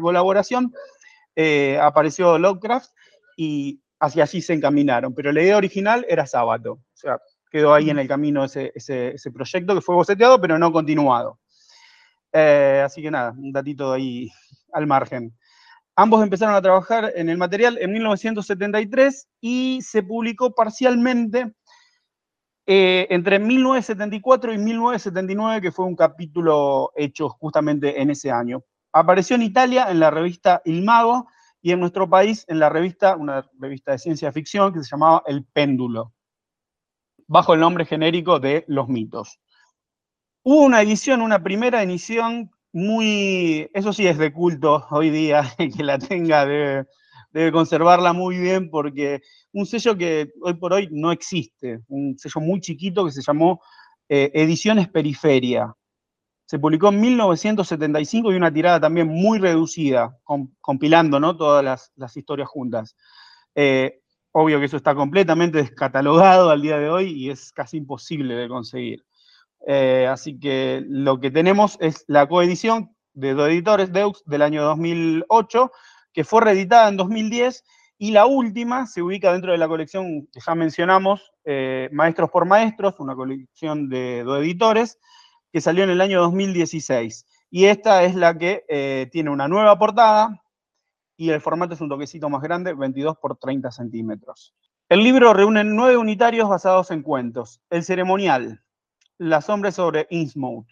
colaboración, 0.00 0.72
eh, 1.34 1.78
apareció 1.82 2.38
Lovecraft 2.38 2.90
y 3.36 3.80
hacia 3.98 4.22
allí 4.22 4.40
se 4.40 4.54
encaminaron. 4.54 5.12
Pero 5.14 5.32
la 5.32 5.42
idea 5.42 5.56
original 5.56 6.06
era 6.08 6.26
Sábato, 6.26 6.74
o 6.74 6.80
sea, 6.94 7.18
quedó 7.50 7.74
ahí 7.74 7.90
en 7.90 7.98
el 7.98 8.06
camino 8.06 8.44
ese, 8.44 8.72
ese 8.74 9.30
proyecto 9.32 9.74
que 9.74 9.80
fue 9.80 9.96
boceteado, 9.96 10.40
pero 10.40 10.58
no 10.58 10.72
continuado. 10.72 11.40
así 12.32 13.02
que 13.02 13.10
nada, 13.10 13.32
un 13.32 13.52
datito 13.52 13.92
ahí 13.92 14.30
al 14.72 14.86
margen. 14.86 15.34
Ambos 15.94 16.22
empezaron 16.22 16.54
a 16.54 16.62
trabajar 16.62 17.12
en 17.14 17.28
el 17.28 17.36
material 17.36 17.76
en 17.78 17.92
1973 17.92 19.28
y 19.40 19.80
se 19.82 20.02
publicó 20.02 20.54
parcialmente 20.54 21.52
eh, 22.66 23.06
entre 23.10 23.38
1974 23.38 24.54
y 24.54 24.58
1979, 24.58 25.60
que 25.60 25.72
fue 25.72 25.84
un 25.84 25.96
capítulo 25.96 26.92
hecho 26.96 27.28
justamente 27.28 28.00
en 28.00 28.10
ese 28.10 28.30
año. 28.30 28.64
Apareció 28.92 29.36
en 29.36 29.42
Italia 29.42 29.90
en 29.90 30.00
la 30.00 30.10
revista 30.10 30.62
Il 30.64 30.82
Mago 30.82 31.28
y 31.60 31.72
en 31.72 31.80
nuestro 31.80 32.08
país 32.08 32.44
en 32.48 32.58
la 32.58 32.70
revista, 32.70 33.16
una 33.16 33.46
revista 33.58 33.92
de 33.92 33.98
ciencia 33.98 34.32
ficción 34.32 34.72
que 34.72 34.82
se 34.82 34.90
llamaba 34.90 35.22
El 35.26 35.44
Péndulo, 35.44 36.14
bajo 37.26 37.52
el 37.52 37.60
nombre 37.60 37.84
genérico 37.84 38.40
de 38.40 38.64
Los 38.66 38.88
mitos. 38.88 39.40
Hubo 40.42 40.62
una 40.62 40.80
edición, 40.80 41.20
una 41.20 41.42
primera 41.42 41.82
edición 41.82 42.50
muy, 42.72 43.68
eso 43.74 43.92
sí 43.92 44.06
es 44.06 44.18
de 44.18 44.32
culto 44.32 44.86
hoy 44.90 45.10
día, 45.10 45.42
que 45.76 45.82
la 45.82 45.98
tenga 45.98 46.46
debe, 46.46 46.86
conservarla 47.52 48.12
muy 48.12 48.38
bien 48.38 48.70
porque 48.70 49.20
un 49.52 49.66
sello 49.66 49.96
que 49.96 50.32
hoy 50.42 50.54
por 50.54 50.72
hoy 50.72 50.88
no 50.90 51.12
existe, 51.12 51.80
un 51.88 52.18
sello 52.18 52.40
muy 52.40 52.60
chiquito 52.60 53.04
que 53.04 53.12
se 53.12 53.22
llamó 53.22 53.60
eh, 54.08 54.30
Ediciones 54.34 54.88
Periferia. 54.88 55.74
Se 56.44 56.58
publicó 56.58 56.88
en 56.88 57.00
1975 57.00 58.32
y 58.32 58.36
una 58.36 58.52
tirada 58.52 58.80
también 58.80 59.08
muy 59.08 59.38
reducida, 59.38 60.18
compilando 60.60 61.18
¿no? 61.18 61.36
todas 61.36 61.90
las, 61.96 62.16
historias 62.16 62.48
juntas. 62.48 62.94
Eh, 63.54 64.02
obvio 64.32 64.58
que 64.58 64.66
eso 64.66 64.76
está 64.76 64.94
completamente 64.94 65.58
descatalogado 65.58 66.50
al 66.50 66.60
día 66.60 66.78
de 66.78 66.90
hoy 66.90 67.12
y 67.12 67.30
es 67.30 67.52
casi 67.52 67.78
imposible 67.78 68.34
de 68.34 68.48
conseguir. 68.48 69.02
Eh, 69.66 70.06
así 70.10 70.38
que 70.38 70.82
lo 70.86 71.20
que 71.20 71.30
tenemos 71.30 71.76
es 71.80 72.04
la 72.08 72.28
coedición 72.28 72.94
de 73.14 73.34
dos 73.34 73.48
editores, 73.48 73.92
Deux, 73.92 74.22
del 74.26 74.42
año 74.42 74.62
2008, 74.62 75.70
que 76.12 76.24
fue 76.24 76.42
reeditada 76.42 76.88
en 76.88 76.96
2010, 76.96 77.64
y 77.98 78.10
la 78.10 78.26
última 78.26 78.86
se 78.86 79.02
ubica 79.02 79.32
dentro 79.32 79.52
de 79.52 79.58
la 79.58 79.68
colección 79.68 80.26
que 80.32 80.40
ya 80.44 80.54
mencionamos, 80.54 81.32
eh, 81.44 81.88
Maestros 81.92 82.30
por 82.30 82.46
Maestros, 82.46 82.98
una 82.98 83.14
colección 83.14 83.88
de 83.88 84.24
dos 84.24 84.40
editores, 84.40 84.98
que 85.52 85.60
salió 85.60 85.84
en 85.84 85.90
el 85.90 86.00
año 86.00 86.20
2016. 86.22 87.26
Y 87.50 87.66
esta 87.66 88.02
es 88.02 88.14
la 88.14 88.36
que 88.36 88.64
eh, 88.68 89.08
tiene 89.12 89.30
una 89.30 89.46
nueva 89.46 89.78
portada, 89.78 90.42
y 91.16 91.30
el 91.30 91.40
formato 91.40 91.74
es 91.74 91.80
un 91.80 91.88
toquecito 91.88 92.28
más 92.28 92.42
grande, 92.42 92.74
22 92.74 93.18
por 93.18 93.36
30 93.36 93.70
centímetros. 93.70 94.54
El 94.88 95.04
libro 95.04 95.32
reúne 95.32 95.62
nueve 95.62 95.96
unitarios 95.96 96.48
basados 96.48 96.90
en 96.90 97.02
cuentos. 97.02 97.60
El 97.70 97.84
ceremonial, 97.84 98.62
la 99.18 99.40
sombra 99.40 99.70
sobre 99.70 100.06
Innsmouth, 100.10 100.66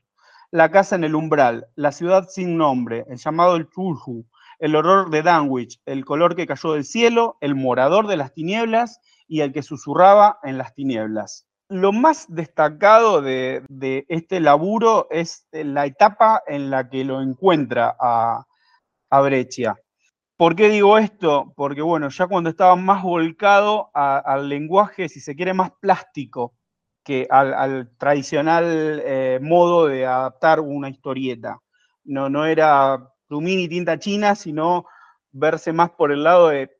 La 0.50 0.70
casa 0.70 0.96
en 0.96 1.04
el 1.04 1.14
umbral, 1.14 1.66
La 1.76 1.92
ciudad 1.92 2.28
sin 2.28 2.56
nombre, 2.56 3.04
El 3.08 3.18
llamado 3.18 3.56
el 3.56 3.68
Chulhu, 3.68 4.26
El 4.58 4.76
horror 4.76 5.10
de 5.10 5.22
Danwich, 5.22 5.80
El 5.86 6.04
color 6.04 6.34
que 6.34 6.46
cayó 6.46 6.72
del 6.72 6.84
cielo, 6.84 7.36
El 7.40 7.54
morador 7.54 8.06
de 8.06 8.16
las 8.16 8.32
tinieblas 8.32 9.00
y 9.28 9.42
El 9.42 9.52
que 9.52 9.62
susurraba 9.62 10.38
en 10.42 10.58
las 10.58 10.74
tinieblas. 10.74 11.46
Lo 11.68 11.92
más 11.92 12.26
destacado 12.28 13.22
de, 13.22 13.62
este 14.08 14.40
laburo 14.40 15.06
es 15.10 15.46
la 15.52 15.86
etapa 15.86 16.42
en 16.48 16.70
la 16.70 16.88
que 16.88 17.04
lo 17.04 17.22
encuentra 17.22 17.96
a, 18.00 18.44
a 19.10 19.20
Breccia. 19.20 19.76
¿Por 20.36 20.56
qué 20.56 20.68
digo 20.68 20.98
esto? 20.98 21.52
Porque, 21.54 21.82
bueno, 21.82 22.08
ya 22.08 22.26
cuando 22.26 22.50
estaba 22.50 22.74
más 22.74 23.04
volcado 23.04 23.90
al 23.94 24.48
lenguaje, 24.48 25.08
si 25.08 25.20
se 25.20 25.36
quiere, 25.36 25.54
más 25.54 25.70
plástico 25.80 26.54
al, 27.30 27.90
tradicional 27.98 29.02
eh, 29.04 29.38
modo 29.42 29.86
de 29.86 30.06
adaptar 30.06 30.60
una 30.60 30.88
historieta. 30.88 31.58
No, 32.04 32.28
no 32.28 32.46
era 32.46 33.10
plumín 33.28 33.60
y 33.60 33.68
tinta 33.68 33.98
china, 33.98 34.34
sino 34.34 34.86
verse 35.32 35.72
más 35.72 35.90
por 35.90 36.12
el 36.12 36.24
lado 36.24 36.48
de 36.48 36.70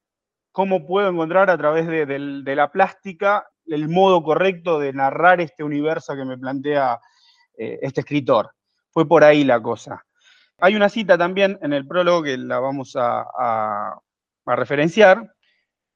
cómo 0.52 0.86
puedo 0.86 1.08
encontrar 1.08 1.50
a 1.50 1.58
través 1.58 1.86
de, 1.86 2.54
la 2.56 2.72
plástica 2.72 3.48
el 3.66 3.88
modo 3.88 4.22
correcto 4.22 4.80
de 4.80 4.92
narrar 4.92 5.40
este 5.40 5.62
universo 5.62 6.16
que 6.16 6.24
me 6.24 6.38
plantea 6.38 7.00
eh, 7.56 7.78
este 7.82 8.00
escritor. 8.00 8.50
Fue 8.90 9.06
por 9.06 9.22
ahí 9.22 9.44
la 9.44 9.62
cosa. 9.62 10.04
Hay 10.58 10.74
una 10.74 10.88
cita 10.88 11.16
también 11.16 11.58
en 11.62 11.72
el 11.72 11.86
prólogo 11.86 12.22
que 12.22 12.36
la 12.36 12.58
vamos 12.58 12.96
a, 12.96 13.96
referenciar, 14.44 15.32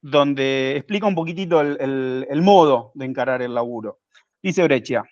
donde 0.01 0.77
explica 0.77 1.05
un 1.05 1.15
poquitito 1.15 1.59
el 1.59 2.41
modo 2.41 2.91
de 2.93 3.05
encarar 3.05 3.41
el 3.41 3.53
laburo. 3.53 3.99
Dice 4.45 4.63
Breccia, 4.63 5.03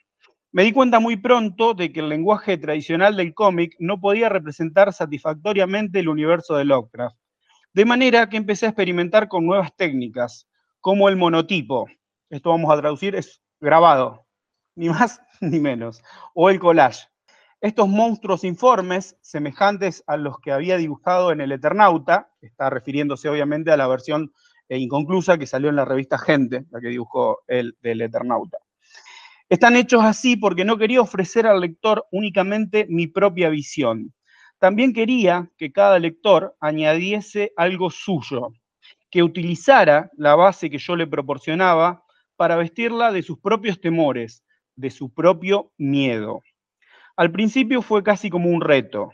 me 0.52 0.62
di 0.62 0.72
cuenta 0.72 1.00
muy 1.00 1.18
pronto 1.18 1.74
de 1.74 1.92
que 1.92 2.02
el 2.02 2.10
lenguaje 2.10 2.56
tradicional 2.60 3.18
del 3.18 3.34
cómic 3.34 3.76
no 3.80 4.00
podía 4.00 4.30
representar 4.30 4.94
satisfactoriamente 4.94 6.02
el 6.02 6.08
universo 6.08 6.56
de 6.56 6.66
Lovecraft. 6.66 7.18
De 7.74 7.84
manera 7.84 8.30
que 8.30 8.38
empecé 8.38 8.68
a 8.68 8.70
experimentar 8.70 9.28
con 9.28 9.44
nuevas 9.44 9.76
técnicas, 9.76 10.48
como 10.82 11.10
el 11.10 11.16
monotipo. 11.16 11.88
Esto 12.30 12.52
vamos 12.52 12.72
a 12.72 12.80
traducir, 12.80 13.16
es 13.16 13.42
grabado, 13.60 14.28
ni 14.76 14.90
más 14.90 15.20
ni 15.42 15.60
menos. 15.60 16.04
O 16.36 16.52
el 16.52 16.60
collage. 16.60 17.08
Estos 17.60 17.88
monstruos 17.88 18.44
informes, 18.44 19.18
semejantes 19.22 20.04
a 20.06 20.16
los 20.16 20.38
que 20.42 20.52
había 20.52 20.78
dibujado 20.78 21.32
en 21.32 21.42
El 21.42 21.54
Eternauta, 21.54 22.30
está 22.40 22.70
refiriéndose 22.70 23.30
obviamente 23.30 23.72
a 23.72 23.78
la 23.78 23.88
versión 23.88 24.32
eh, 24.70 24.78
inconclusa 24.78 25.40
que 25.40 25.48
salió 25.48 25.70
en 25.70 25.76
la 25.78 25.86
revista 25.86 26.20
Gente, 26.20 26.66
la 26.70 26.80
que 26.80 26.90
dibujó 26.90 27.40
el 27.48 27.76
del 27.82 28.02
Eternauta. 28.02 28.60
Están 29.50 29.76
hechos 29.76 30.04
así 30.04 30.36
porque 30.36 30.66
no 30.66 30.78
quería 30.78 31.02
ofrecer 31.02 31.46
al 31.46 31.62
lector 31.62 32.06
únicamente 32.12 32.86
mi 32.90 33.08
propia 33.08 33.50
visión. 33.50 34.14
También 34.58 34.94
quería 34.94 35.50
que 35.58 35.72
cada 35.72 36.00
lector 36.00 36.56
añadiese 36.60 37.52
algo 37.58 37.90
suyo, 37.90 38.54
que 39.12 39.22
utilizara 39.22 40.10
la 40.18 40.36
base 40.36 40.70
que 40.70 40.78
yo 40.78 40.96
le 40.96 41.06
proporcionaba 41.06 42.04
para 42.36 42.56
vestirla 42.56 43.12
de 43.12 43.22
sus 43.22 43.40
propios 43.40 43.80
temores, 43.80 44.44
de 44.76 44.90
su 44.90 45.14
propio 45.14 45.72
miedo. 45.78 46.42
Al 47.16 47.32
principio 47.32 47.82
fue 47.82 48.02
casi 48.04 48.30
como 48.30 48.50
un 48.50 48.62
reto. 48.62 49.12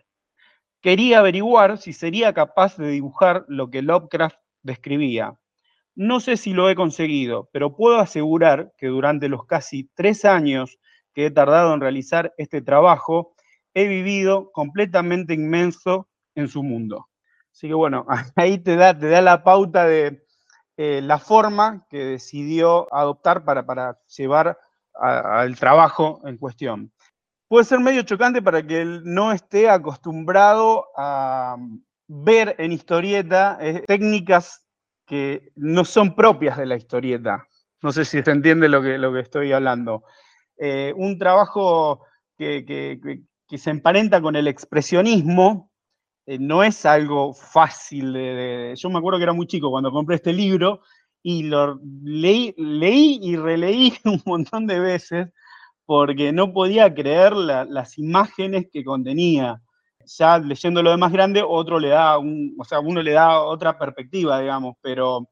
Quería 0.81 1.19
averiguar 1.19 1.77
si 1.77 1.91
sería 1.91 2.33
capaz 2.33 2.77
de 2.77 2.89
dibujar 2.91 3.43
lo 3.49 3.69
que 3.69 3.81
Lovecraft 3.81 4.37
describía, 4.61 5.33
no 5.95 6.19
sé 6.19 6.37
si 6.37 6.53
lo 6.53 6.69
he 6.69 6.75
conseguido, 6.75 7.49
pero 7.51 7.75
puedo 7.75 7.99
asegurar 7.99 8.71
que 8.77 8.87
durante 8.87 9.29
los 9.29 9.45
casi 9.45 9.89
tres 9.95 10.25
años 10.25 10.79
que 11.13 11.25
he 11.25 11.31
tardado 11.31 11.73
en 11.73 11.81
realizar 11.81 12.33
este 12.37 12.61
trabajo, 12.61 13.33
he 13.73 13.87
vivido 13.87 14.51
completamente 14.51 15.33
inmenso 15.33 16.07
en 16.35 16.47
su 16.47 16.63
mundo. 16.63 17.07
Así 17.51 17.67
que 17.67 17.73
bueno, 17.73 18.05
ahí 18.35 18.57
te 18.59 18.75
da, 18.75 18.97
te 18.97 19.09
da 19.09 19.21
la 19.21 19.43
pauta 19.43 19.85
de 19.85 20.23
eh, 20.77 21.01
la 21.01 21.19
forma 21.19 21.85
que 21.89 22.05
decidió 22.05 22.87
adoptar 22.93 23.43
para, 23.43 23.99
llevar 24.15 24.57
al 24.93 25.57
trabajo 25.57 26.21
en 26.25 26.37
cuestión. 26.37 26.93
Puede 27.49 27.65
ser 27.65 27.79
medio 27.79 28.03
chocante 28.03 28.41
para 28.41 28.65
que 28.65 28.81
él 28.81 29.01
no 29.03 29.33
esté 29.33 29.69
acostumbrado 29.69 30.87
a 30.95 31.57
ver 32.07 32.55
en 32.59 32.71
historieta 32.71 33.57
eh, 33.59 33.83
técnicas 33.87 34.63
que 35.09 35.51
no 35.55 35.83
son 35.83 36.15
propias 36.15 36.55
de 36.57 36.67
la 36.67 36.77
historieta. 36.77 37.47
No 37.81 37.91
sé 37.91 38.05
si 38.05 38.21
se 38.21 38.31
entiende 38.31 38.69
lo 38.69 38.81
que, 38.81 38.99
lo 38.99 39.11
que 39.11 39.21
estoy 39.21 39.51
hablando. 39.51 40.03
Eh, 40.55 40.93
un 40.95 41.17
trabajo 41.17 42.05
que, 42.37 42.99
se 43.49 43.69
emparenta 43.71 44.21
con 44.21 44.35
el 44.35 44.47
expresionismo 44.47 45.71
eh, 46.27 46.37
no 46.39 46.63
es 46.63 46.85
algo 46.85 47.33
fácil 47.33 48.13
de, 48.13 48.75
Yo 48.77 48.89
me 48.91 48.99
acuerdo 48.99 49.17
que 49.17 49.23
era 49.23 49.33
muy 49.33 49.47
chico 49.47 49.71
cuando 49.71 49.91
compré 49.91 50.17
este 50.17 50.31
libro 50.31 50.81
y 51.23 51.43
lo 51.43 51.79
leí, 52.03 52.53
leí 52.57 53.19
y 53.21 53.35
releí 53.35 53.93
un 54.05 54.21
montón 54.25 54.67
de 54.67 54.79
veces 54.79 55.27
porque 55.87 56.31
no 56.31 56.53
podía 56.53 56.93
creer 56.93 57.33
las 57.33 57.97
imágenes 57.97 58.67
que 58.71 58.83
contenía. 58.83 59.59
Ya 60.17 60.39
leyendo 60.39 60.81
lo 60.81 60.91
de 60.91 60.97
más 60.97 61.11
grande, 61.11 61.43
otro 61.45 61.79
le 61.79 61.89
da 61.89 62.17
un, 62.17 62.55
o 62.57 62.63
sea, 62.63 62.79
uno 62.79 63.01
le 63.01 63.11
da 63.11 63.41
otra 63.41 63.77
perspectiva, 63.77 64.39
digamos, 64.39 64.75
pero 64.81 65.29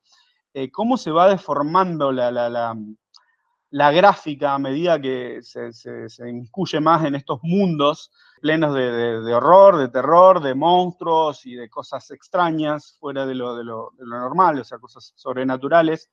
eh, 0.53 0.71
cómo 0.71 0.97
se 0.97 1.11
va 1.11 1.29
deformando 1.29 2.11
la, 2.11 2.31
la, 2.31 3.91
gráfica 3.91 4.53
a 4.53 4.59
medida 4.59 4.99
que 4.99 5.39
se, 5.41 5.71
se, 5.71 6.29
incluye 6.29 6.79
más 6.79 7.05
en 7.05 7.15
estos 7.15 7.39
mundos 7.43 8.11
plenos 8.41 8.73
de, 8.73 9.33
horror, 9.33 9.77
de 9.77 9.89
terror, 9.89 10.41
de 10.41 10.55
monstruos 10.55 11.45
y 11.45 11.55
de 11.55 11.69
cosas 11.69 12.09
extrañas 12.11 12.97
fuera 12.99 13.25
de 13.25 13.35
lo, 13.35 13.55
de 13.55 13.63
lo, 13.63 13.93
normal, 13.99 14.59
o 14.59 14.63
sea, 14.63 14.79
cosas 14.79 15.13
sobrenaturales, 15.15 16.09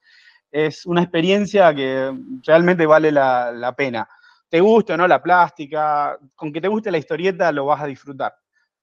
es 0.51 0.87
una 0.87 1.03
experiencia 1.03 1.75
que 1.75 2.13
realmente 2.47 2.87
vale 2.87 3.11
la, 3.11 3.75
pena. 3.77 4.09
Te 4.49 4.61
guste 4.61 4.93
o 4.93 4.97
no 4.97 5.09
la 5.09 5.23
plástica, 5.23 6.19
con 6.35 6.53
que 6.53 6.61
te 6.61 6.69
guste 6.69 6.91
la 6.91 6.99
historieta 6.99 7.51
lo 7.51 7.67
vas 7.67 7.83
a 7.83 7.87
disfrutar. 7.87 8.35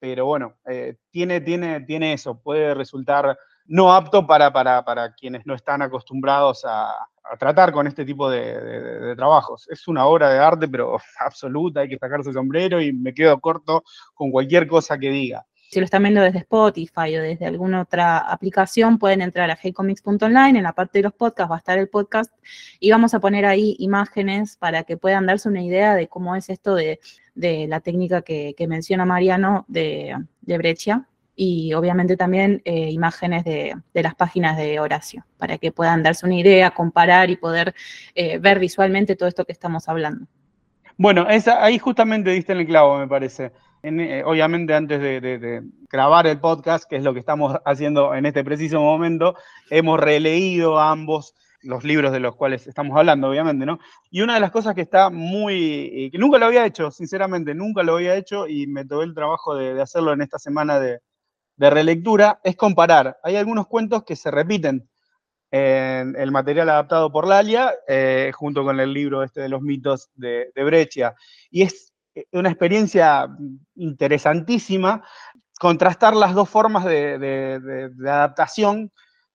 Pero 0.02 0.26
bueno, 0.26 0.54
eh, 0.66 0.96
tiene, 1.12 1.40
tiene, 1.40 1.82
tiene 1.82 2.14
eso, 2.14 2.36
puede 2.42 2.74
resultar 2.74 3.38
no 3.66 3.94
apto 3.94 4.26
para, 4.26 4.52
para, 4.52 4.84
para 4.84 5.14
quienes 5.14 5.46
no 5.46 5.54
están 5.54 5.80
acostumbrados 5.80 6.64
a, 6.64 6.92
tratar 7.38 7.70
con 7.70 7.86
este 7.86 8.04
tipo 8.04 8.28
de, 8.28 9.14
trabajos. 9.14 9.68
Es 9.70 9.86
una 9.86 10.04
obra 10.06 10.28
de 10.30 10.40
arte, 10.40 10.66
pero 10.66 10.98
absoluta, 11.20 11.82
hay 11.82 11.88
que 11.88 11.98
sacarse 11.98 12.30
el 12.30 12.34
sombrero 12.34 12.80
y 12.80 12.92
me 12.92 13.14
quedo 13.14 13.38
corto 13.38 13.84
con 14.12 14.32
cualquier 14.32 14.66
cosa 14.66 14.98
que 14.98 15.08
diga. 15.08 15.46
Si 15.70 15.78
lo 15.78 15.84
están 15.84 16.02
viendo 16.02 16.20
desde 16.20 16.40
Spotify 16.40 17.16
o 17.16 17.22
desde 17.22 17.46
alguna 17.46 17.82
otra 17.82 18.18
aplicación, 18.18 18.98
pueden 18.98 19.22
entrar 19.22 19.52
a 19.52 19.58
heycomics.online, 19.62 20.58
en 20.58 20.64
la 20.64 20.72
parte 20.72 20.98
de 20.98 21.04
los 21.04 21.14
podcasts 21.14 21.52
va 21.52 21.54
a 21.54 21.58
estar 21.58 21.78
el 21.78 21.88
podcast 21.88 22.34
y 22.80 22.90
vamos 22.90 23.14
a 23.14 23.20
poner 23.20 23.46
ahí 23.46 23.76
imágenes 23.78 24.56
para 24.56 24.82
que 24.82 24.96
puedan 24.96 25.26
darse 25.26 25.48
una 25.48 25.62
idea 25.62 25.94
de 25.94 26.08
cómo 26.08 26.34
es 26.34 26.50
esto 26.50 26.74
de, 26.74 26.98
la 27.34 27.80
técnica 27.80 28.22
que, 28.22 28.54
menciona 28.68 29.04
Mariano 29.04 29.64
de, 29.68 30.16
de 30.42 30.54
y 31.34 31.72
obviamente 31.72 32.16
también 32.16 32.60
eh, 32.64 32.90
imágenes 32.90 33.44
de, 33.44 33.74
las 33.94 34.14
páginas 34.14 34.56
de 34.56 34.78
Horacio, 34.80 35.24
para 35.38 35.58
que 35.58 35.72
puedan 35.72 36.02
darse 36.02 36.26
una 36.26 36.36
idea, 36.36 36.70
comparar 36.70 37.30
y 37.30 37.36
poder 37.36 37.74
eh, 38.14 38.38
ver 38.38 38.58
visualmente 38.58 39.16
todo 39.16 39.28
esto 39.28 39.44
que 39.44 39.52
estamos 39.52 39.88
hablando. 39.88 40.26
Bueno, 40.96 41.26
ahí 41.58 41.78
justamente 41.78 42.30
diste 42.30 42.52
el 42.52 42.66
clavo, 42.66 42.98
me 42.98 43.08
parece. 43.08 43.52
Eh, 43.82 44.22
obviamente 44.24 44.74
antes 44.74 45.00
de, 45.00 45.62
grabar 45.90 46.26
el 46.26 46.38
podcast, 46.38 46.88
que 46.88 46.96
es 46.96 47.02
lo 47.02 47.12
que 47.12 47.20
estamos 47.20 47.56
haciendo 47.64 48.14
en 48.14 48.26
este 48.26 48.44
preciso 48.44 48.80
momento, 48.80 49.34
hemos 49.70 49.98
releído 49.98 50.78
ambos 50.78 51.34
los 51.62 51.84
libros 51.84 52.12
de 52.12 52.20
los 52.20 52.36
cuales 52.36 52.66
estamos 52.66 52.96
hablando, 52.96 53.28
obviamente, 53.28 53.66
¿no? 53.66 53.78
Y 54.10 54.20
una 54.22 54.34
de 54.34 54.40
las 54.40 54.50
cosas 54.50 54.74
que 54.74 54.80
está 54.82 55.10
muy, 55.10 56.10
que 56.10 56.18
nunca 56.18 56.38
lo 56.38 56.46
había 56.46 56.66
hecho, 56.66 56.90
sinceramente, 56.90 57.54
nunca 57.54 57.82
lo 57.82 57.96
había 57.96 58.16
hecho 58.16 58.48
y 58.48 58.66
me 58.66 58.84
tomé 58.84 59.04
el 59.04 59.14
trabajo 59.14 59.54
de 59.54 59.80
hacerlo 59.80 60.12
en 60.12 60.22
esta 60.22 60.38
semana 60.38 60.78
de, 60.80 61.00
de 61.56 61.70
relectura 61.70 62.40
es 62.42 62.56
comparar. 62.56 63.18
Hay 63.22 63.36
algunos 63.36 63.66
cuentos 63.66 64.04
que 64.04 64.16
se 64.16 64.30
repiten 64.30 64.88
en 65.52 66.16
el 66.16 66.32
material 66.32 66.70
adaptado 66.70 67.12
por 67.12 67.28
Lalia, 67.28 67.74
eh, 67.86 68.32
junto 68.34 68.64
con 68.64 68.80
el 68.80 68.92
libro 68.92 69.22
este 69.22 69.42
de 69.42 69.50
los 69.50 69.60
mitos 69.60 70.10
de, 70.14 70.50
de 70.54 70.64
Breccia. 70.64 71.14
Y 71.50 71.62
es 71.62 71.92
eh, 72.14 72.24
una 72.32 72.48
experiencia 72.48 73.28
interesantísima 73.74 75.04
contrastar 75.60 76.16
las 76.16 76.34
dos 76.34 76.48
formas 76.48 76.84
de, 76.84 77.90
adaptación 78.00 78.90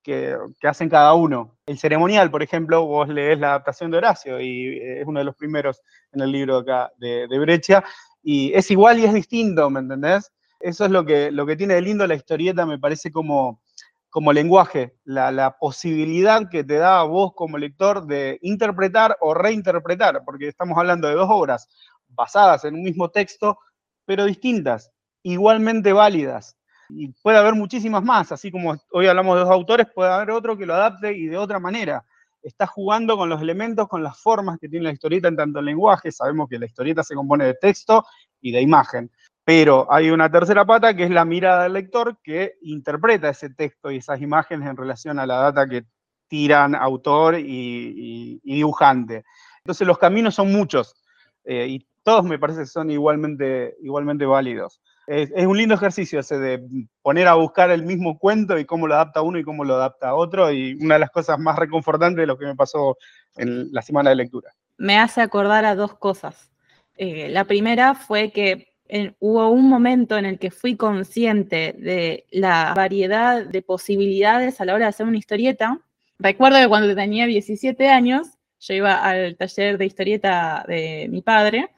que, 0.08 0.38
hacen 0.64 0.88
cada 0.88 1.14
uno. 1.14 1.58
El 1.66 1.78
ceremonial, 1.78 2.32
por 2.32 2.42
ejemplo, 2.42 2.86
vos 2.86 3.10
lees 3.10 3.38
la 3.40 3.50
adaptación 3.50 3.92
de 3.92 3.98
Horacio 3.98 4.40
y 4.40 4.78
eh, 4.78 5.02
es 5.02 5.06
uno 5.06 5.20
de 5.20 5.26
los 5.26 5.36
primeros 5.36 5.82
en 6.14 6.22
el 6.22 6.32
libro 6.32 6.64
de, 6.64 7.40
Breccia, 7.40 7.84
y 8.24 8.54
es 8.54 8.72
igual 8.72 9.00
y 9.00 9.04
es 9.04 9.14
distinto, 9.14 9.70
¿me 9.70 9.82
entendés? 9.82 10.32
Eso 10.62 10.86
es 10.86 10.92
lo 10.92 11.06
que, 11.06 11.30
lo 11.30 11.46
que 11.46 11.58
tiene 11.58 11.74
de 11.74 11.82
lindo 11.82 12.08
la 12.08 12.16
historieta, 12.16 12.66
me 12.66 12.80
parece 12.80 13.12
como, 13.12 13.62
como 14.10 14.32
lenguaje, 14.32 14.96
la, 15.04 15.58
posibilidad 15.60 16.50
que 16.50 16.64
te 16.64 16.76
da 16.76 17.02
a 17.02 17.04
vos 17.04 17.34
como 17.36 17.58
lector 17.58 18.08
de 18.08 18.40
interpretar 18.44 19.18
o 19.20 19.34
reinterpretar, 19.34 20.24
porque 20.24 20.48
estamos 20.48 20.78
hablando 20.78 21.10
de 21.10 21.16
dos 21.16 21.28
obras 21.30 21.68
basadas 22.08 22.64
en 22.64 22.76
un 22.76 22.84
mismo 22.84 23.10
texto, 23.10 23.60
pero 24.06 24.24
distintas, 24.24 24.90
igualmente 25.22 25.92
válidas. 25.92 26.57
Y 26.90 27.10
puede 27.22 27.38
haber 27.38 27.54
muchísimas 27.54 28.04
más, 28.04 28.32
así 28.32 28.52
como 28.52 28.76
hoy 28.92 29.08
hablamos 29.08 29.36
de 29.36 29.42
dos 29.42 29.52
autores, 29.52 29.88
puede 29.94 30.12
haber 30.12 30.32
otro 30.32 30.58
que 30.58 30.66
lo 30.66 30.74
adapte 30.74 31.14
y 31.14 31.28
de 31.28 31.38
otra 31.38 31.60
manera. 31.60 32.04
Está 32.42 32.66
jugando 32.66 33.18
con 33.18 33.30
los 33.30 33.42
elementos, 33.42 33.88
con 33.88 34.04
las 34.04 34.20
formas 34.20 34.58
que 34.60 34.70
tiene 34.70 34.86
la 34.86 34.92
historieta 34.92 35.28
en 35.28 35.36
tanto 35.36 35.62
lenguaje. 35.62 36.12
Sabemos 36.12 36.48
que 36.48 36.60
la 36.60 36.66
historieta 36.66 37.04
se 37.04 37.16
compone 37.16 37.46
de 37.46 37.56
texto 37.56 38.06
y 38.42 38.52
de 38.52 38.62
imagen. 38.62 39.12
Pero 39.44 39.88
hay 39.92 40.10
una 40.10 40.30
tercera 40.30 40.66
pata 40.66 40.94
que 40.94 41.04
es 41.04 41.10
la 41.10 41.26
mirada 41.26 41.64
del 41.64 41.74
lector 41.74 42.18
que 42.22 42.56
interpreta 42.62 43.30
ese 43.30 43.50
texto 43.50 43.92
y 43.92 43.98
esas 43.98 44.22
imágenes 44.22 44.70
en 44.70 44.78
relación 44.78 45.20
a 45.20 45.26
la 45.26 45.38
data 45.38 45.68
que 45.68 45.86
tiran 46.28 46.76
autor 46.76 47.36
y, 47.40 48.40
dibujante. 48.44 49.24
Entonces 49.60 49.88
los 49.88 49.98
caminos 49.98 50.36
son 50.36 50.52
muchos 50.52 50.96
eh, 51.44 51.66
y 51.68 51.88
todos 52.04 52.24
me 52.26 52.40
parece 52.40 52.62
que 52.62 52.66
son 52.66 52.92
igualmente, 52.92 53.76
igualmente 53.82 54.26
válidos. 54.26 54.82
Es, 55.08 55.32
un 55.46 55.58
lindo 55.58 55.74
ejercicio 55.74 56.20
ese 56.20 56.38
de 56.38 56.62
poner 57.02 57.28
a 57.28 57.36
buscar 57.36 57.72
el 57.72 57.84
mismo 57.84 58.20
cuento 58.20 58.60
y 58.60 58.66
cómo 58.66 58.88
lo 58.88 58.96
adapta 58.96 59.22
uno 59.22 59.40
y 59.40 59.44
cómo 59.44 59.64
lo 59.64 59.76
adapta 59.76 60.14
otro 60.14 60.52
y 60.52 60.78
una 60.82 60.96
de 60.96 61.00
las 61.00 61.12
cosas 61.12 61.40
más 61.40 61.58
reconfortantes 61.58 62.22
de 62.22 62.28
lo 62.28 62.38
que 62.38 62.46
me 62.46 62.56
pasó 62.56 62.98
en 63.38 63.72
la 63.72 63.82
semana 63.82 64.10
de 64.10 64.18
lectura. 64.18 64.54
Me 64.78 65.00
hace 65.00 65.22
acordar 65.22 65.64
a 65.64 65.76
dos 65.76 65.96
cosas. 65.96 66.52
Eh, 66.98 67.30
la 67.30 67.46
primera 67.46 67.96
fue 67.96 68.32
que 68.32 68.74
hubo 69.20 69.50
un 69.50 69.70
momento 69.70 70.18
en 70.18 70.26
el 70.26 70.40
que 70.40 70.52
fui 70.52 70.76
consciente 70.76 71.74
de 71.78 72.26
la 72.32 72.74
variedad 72.76 73.46
de 73.46 73.62
posibilidades 73.62 74.60
a 74.60 74.66
la 74.66 74.74
hora 74.74 74.86
de 74.86 74.90
hacer 74.90 75.06
una 75.06 75.18
historieta. 75.18 75.80
Recuerdo 76.20 76.60
que 76.60 76.68
cuando 76.68 76.94
tenía 76.96 77.26
17 77.26 77.90
años, 77.90 78.28
yo 78.60 78.74
iba 78.74 78.96
al 78.96 79.38
taller 79.38 79.78
de 79.78 79.86
historieta 79.86 80.66
de 80.68 81.08
mi 81.10 81.22
padre 81.22 81.70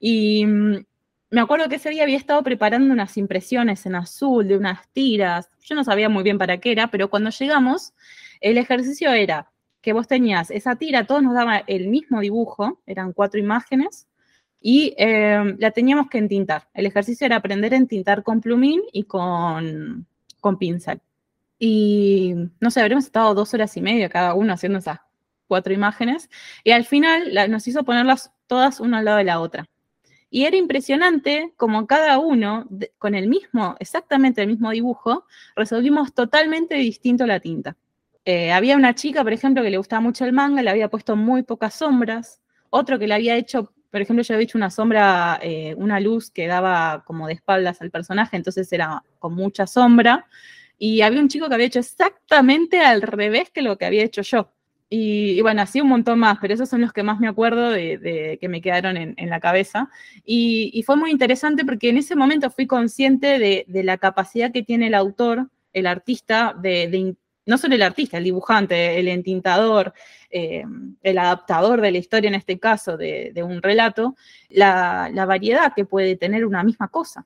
y 0.00 0.46
mm, 0.46 0.84
me 1.32 1.40
acuerdo 1.40 1.68
que 1.70 1.76
ese 1.76 1.88
día 1.88 2.02
había 2.02 2.18
estado 2.18 2.42
preparando 2.42 2.92
unas 2.92 3.16
impresiones 3.16 3.86
en 3.86 3.94
azul 3.94 4.46
de 4.46 4.56
unas 4.58 4.86
tiras. 4.92 5.48
Yo 5.62 5.74
no 5.74 5.82
sabía 5.82 6.10
muy 6.10 6.22
bien 6.22 6.36
para 6.36 6.58
qué 6.58 6.72
era, 6.72 6.88
pero 6.90 7.08
cuando 7.08 7.30
llegamos, 7.30 7.94
el 8.42 8.58
ejercicio 8.58 9.10
era 9.12 9.50
que 9.80 9.94
vos 9.94 10.06
tenías 10.06 10.50
esa 10.50 10.76
tira, 10.76 11.06
todos 11.06 11.22
nos 11.22 11.34
daba 11.34 11.58
el 11.66 11.88
mismo 11.88 12.20
dibujo, 12.20 12.80
eran 12.86 13.14
cuatro 13.14 13.40
imágenes, 13.40 14.06
y 14.60 14.94
em, 14.98 15.56
la 15.58 15.70
teníamos 15.70 16.08
que 16.10 16.18
entintar. 16.18 16.68
El 16.74 16.84
ejercicio 16.84 17.24
era 17.24 17.36
aprender 17.36 17.72
a 17.72 17.78
entintar 17.78 18.22
con 18.22 18.42
plumín 18.42 18.82
y 18.92 19.04
con, 19.04 20.06
con 20.38 20.58
pincel. 20.58 21.00
Y 21.58 22.34
no 22.60 22.70
sé, 22.70 22.80
habríamos 22.82 23.06
estado 23.06 23.34
dos 23.34 23.54
horas 23.54 23.74
y 23.78 23.80
media 23.80 24.10
cada 24.10 24.34
uno 24.34 24.52
haciendo 24.52 24.80
esas 24.80 25.00
cuatro 25.48 25.72
imágenes 25.72 26.28
y 26.64 26.72
al 26.72 26.84
final 26.84 27.32
nos 27.50 27.66
hizo 27.68 27.84
ponerlas 27.84 28.32
todas 28.46 28.80
una 28.80 28.98
al 28.98 29.06
lado 29.06 29.18
de 29.18 29.24
la 29.24 29.40
otra. 29.40 29.66
Y 30.34 30.46
era 30.46 30.56
impresionante 30.56 31.52
como 31.58 31.86
cada 31.86 32.18
uno, 32.18 32.66
con 32.96 33.14
el 33.14 33.28
mismo, 33.28 33.76
exactamente 33.78 34.40
el 34.40 34.48
mismo 34.48 34.70
dibujo, 34.70 35.26
resolvimos 35.54 36.14
totalmente 36.14 36.74
distinto 36.76 37.26
la 37.26 37.38
tinta. 37.38 37.76
Eh, 38.24 38.50
había 38.50 38.76
una 38.76 38.94
chica, 38.94 39.22
por 39.22 39.34
ejemplo, 39.34 39.62
que 39.62 39.68
le 39.68 39.76
gustaba 39.76 40.00
mucho 40.00 40.24
el 40.24 40.32
manga, 40.32 40.62
le 40.62 40.70
había 40.70 40.88
puesto 40.88 41.16
muy 41.16 41.42
pocas 41.42 41.74
sombras, 41.74 42.40
otro 42.70 42.98
que 42.98 43.06
le 43.06 43.14
había 43.14 43.36
hecho 43.36 43.74
por 43.90 44.00
ejemplo, 44.00 44.22
yo 44.22 44.32
había 44.32 44.44
hecho 44.44 44.56
una 44.56 44.70
sombra, 44.70 45.38
eh, 45.42 45.74
una 45.76 46.00
luz 46.00 46.30
que 46.30 46.46
daba 46.46 47.04
como 47.06 47.26
de 47.26 47.34
espaldas 47.34 47.82
al 47.82 47.90
personaje, 47.90 48.38
entonces 48.38 48.72
era 48.72 49.04
con 49.18 49.34
mucha 49.34 49.66
sombra. 49.66 50.26
Y 50.78 51.02
había 51.02 51.20
un 51.20 51.28
chico 51.28 51.46
que 51.46 51.54
había 51.54 51.66
hecho 51.66 51.80
exactamente 51.80 52.80
al 52.80 53.02
revés 53.02 53.50
que 53.50 53.60
lo 53.60 53.76
que 53.76 53.84
había 53.84 54.02
hecho 54.02 54.22
yo. 54.22 54.50
Y, 54.94 55.40
bueno, 55.40 55.62
así 55.62 55.80
un 55.80 55.88
montón 55.88 56.18
más, 56.18 56.36
pero 56.38 56.52
esos 56.52 56.68
son 56.68 56.82
los 56.82 56.92
que 56.92 57.02
más 57.02 57.18
me 57.18 57.26
acuerdo 57.26 57.70
de, 57.70 58.36
que 58.38 58.48
me 58.50 58.60
quedaron 58.60 58.98
en, 58.98 59.30
la 59.30 59.40
cabeza. 59.40 59.88
Y, 60.22 60.82
fue 60.84 60.96
muy 60.96 61.10
interesante 61.10 61.64
porque 61.64 61.88
en 61.88 61.96
ese 61.96 62.14
momento 62.14 62.50
fui 62.50 62.66
consciente 62.66 63.38
de, 63.38 63.64
la 63.82 63.96
capacidad 63.96 64.52
que 64.52 64.62
tiene 64.62 64.88
el 64.88 64.94
autor, 64.94 65.48
el 65.72 65.86
artista, 65.86 66.54
de, 66.60 67.16
no 67.46 67.56
solo 67.56 67.74
el 67.74 67.80
artista, 67.80 68.18
el 68.18 68.24
dibujante, 68.24 69.00
el 69.00 69.08
entintador, 69.08 69.94
eh, 70.28 70.62
el 71.02 71.16
adaptador 71.16 71.80
de 71.80 71.90
la 71.90 71.96
historia, 71.96 72.28
en 72.28 72.34
este 72.34 72.58
caso, 72.58 72.98
de, 72.98 73.32
un 73.42 73.62
relato, 73.62 74.14
la, 74.50 75.10
variedad 75.26 75.72
que 75.74 75.86
puede 75.86 76.16
tener 76.16 76.44
una 76.44 76.62
misma 76.64 76.88
cosa. 76.88 77.24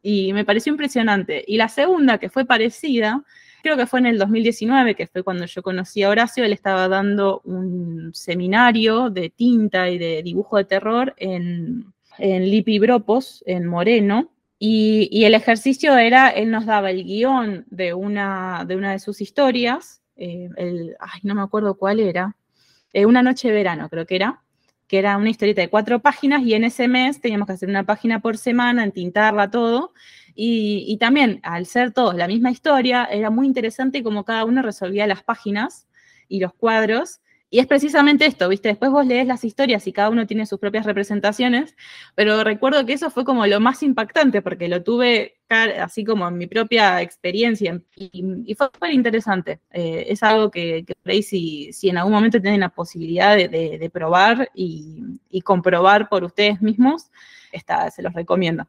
Y 0.00 0.32
me 0.32 0.44
pareció 0.44 0.70
impresionante. 0.70 1.44
Y 1.44 1.56
la 1.56 1.68
segunda, 1.68 2.18
que 2.18 2.30
fue 2.30 2.44
parecida, 2.44 3.24
creo 3.64 3.76
que 3.78 3.86
fue 3.86 3.98
en 3.98 4.06
el 4.06 4.18
2019, 4.18 4.94
que 4.94 5.06
fue 5.06 5.22
cuando 5.22 5.46
yo 5.46 5.62
conocí 5.62 6.02
a 6.02 6.10
Horacio, 6.10 6.44
él 6.44 6.52
estaba 6.52 6.86
dando 6.86 7.40
un 7.44 8.10
seminario 8.14 9.08
de 9.08 9.30
tinta 9.30 9.88
y 9.88 9.96
de 9.96 10.22
dibujo 10.22 10.58
de 10.58 10.64
terror 10.66 11.14
en, 11.16 11.92
en 12.18 12.50
Lipibropos, 12.50 13.42
en 13.46 13.66
Moreno, 13.66 14.30
Y, 14.58 15.24
el 15.24 15.34
ejercicio 15.34 15.96
era, 15.96 16.28
él 16.28 16.50
nos 16.50 16.66
daba 16.66 16.90
el 16.90 17.04
guion 17.04 17.64
de 17.70 17.94
una 17.94 18.64
de, 18.66 18.98
sus 18.98 19.20
historias, 19.20 20.02
eh, 20.16 20.48
ay, 21.00 21.20
no 21.22 21.34
me 21.34 21.42
acuerdo 21.42 21.76
cuál 21.76 22.00
era, 22.00 22.36
eh, 22.92 23.06
Una 23.06 23.22
noche 23.22 23.48
de 23.48 23.54
verano 23.54 23.88
creo 23.88 24.06
que 24.06 24.16
era, 24.16 24.42
que 24.86 24.98
era 24.98 25.16
una 25.16 25.30
historieta 25.30 25.62
de 25.62 25.70
cuatro 25.70 26.00
páginas 26.00 26.42
y 26.42 26.54
en 26.54 26.64
ese 26.64 26.86
mes 26.86 27.20
teníamos 27.20 27.46
que 27.46 27.54
hacer 27.54 27.68
una 27.68 27.84
página 27.84 28.20
por 28.20 28.36
semana, 28.36 28.84
entintarla 28.84 29.50
todo. 29.50 29.92
Y, 30.34 30.84
y 30.88 30.98
también, 30.98 31.40
al 31.42 31.66
ser 31.66 31.92
todos 31.92 32.14
la 32.14 32.26
misma 32.26 32.50
historia, 32.50 33.04
era 33.04 33.30
muy 33.30 33.46
interesante 33.46 34.02
como 34.02 34.24
cada 34.24 34.44
uno 34.44 34.62
resolvía 34.62 35.06
las 35.06 35.22
páginas 35.22 35.86
y 36.28 36.40
los 36.40 36.54
cuadros 36.54 37.20
y 37.54 37.60
es 37.60 37.68
precisamente 37.68 38.26
esto, 38.26 38.48
¿viste? 38.48 38.70
Después 38.70 38.90
vos 38.90 39.06
lees 39.06 39.28
las 39.28 39.44
historias 39.44 39.86
y 39.86 39.92
cada 39.92 40.10
uno 40.10 40.26
tiene 40.26 40.44
sus 40.44 40.58
propias 40.58 40.86
representaciones, 40.86 41.76
pero 42.16 42.42
recuerdo 42.42 42.84
que 42.84 42.94
eso 42.94 43.10
fue 43.10 43.24
como 43.24 43.46
lo 43.46 43.60
más 43.60 43.84
impactante 43.84 44.42
porque 44.42 44.66
lo 44.66 44.82
tuve 44.82 45.36
así 45.48 46.04
como 46.04 46.26
en 46.26 46.36
mi 46.36 46.48
propia 46.48 47.00
experiencia 47.00 47.80
y, 47.94 48.52
fue 48.56 48.66
súper 48.74 48.90
interesante. 48.90 49.60
Eh, 49.70 50.06
es 50.08 50.24
algo 50.24 50.50
que, 50.50 50.84
que 50.84 50.96
por 50.96 51.12
ahí 51.12 51.22
si, 51.22 51.70
en 51.84 51.96
algún 51.96 52.14
momento 52.14 52.40
tienen 52.40 52.58
la 52.58 52.70
posibilidad 52.70 53.36
de, 53.36 53.90
probar 53.92 54.50
y, 54.52 55.40
comprobar 55.44 56.08
por 56.08 56.24
ustedes 56.24 56.60
mismos, 56.60 57.12
está, 57.52 57.88
se 57.92 58.02
los 58.02 58.12
recomiendo. 58.14 58.66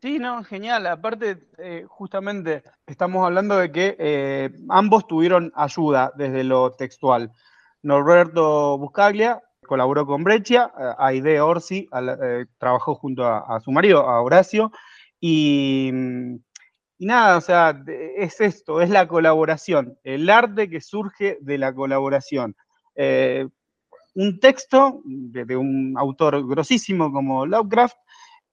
Sí, 0.00 0.20
no, 0.20 0.44
genial. 0.44 0.86
Aparte, 0.86 1.48
eh, 1.58 1.84
justamente 1.88 2.62
estamos 2.86 3.26
hablando 3.26 3.56
de 3.56 3.72
que 3.72 3.96
eh, 3.98 4.50
ambos 4.68 5.08
tuvieron 5.08 5.52
ayuda 5.56 6.12
desde 6.16 6.44
lo 6.44 6.74
textual. 6.74 7.32
Norberto 7.82 8.78
Buscaglia 8.78 9.42
colaboró 9.66 10.06
con 10.06 10.22
Breccia, 10.22 10.72
eh, 10.78 10.92
Aide 10.98 11.40
Orsi 11.40 11.88
trabajó 12.58 12.94
junto 12.94 13.26
a, 13.26 13.60
su 13.60 13.72
marido, 13.72 14.08
a 14.08 14.22
Horacio, 14.22 14.70
y, 15.20 15.90
nada, 17.00 17.36
o 17.36 17.40
sea, 17.40 17.82
es 18.16 18.40
esto, 18.40 18.80
es 18.80 18.90
la 18.90 19.08
colaboración, 19.08 19.98
el 20.04 20.30
arte 20.30 20.70
que 20.70 20.80
surge 20.80 21.38
de 21.40 21.58
la 21.58 21.74
colaboración. 21.74 22.54
Un 24.14 24.40
texto 24.40 25.02
de, 25.04 25.56
un 25.56 25.94
autor 25.98 26.46
grosísimo 26.48 27.12
como 27.12 27.46
Lovecraft, 27.46 27.96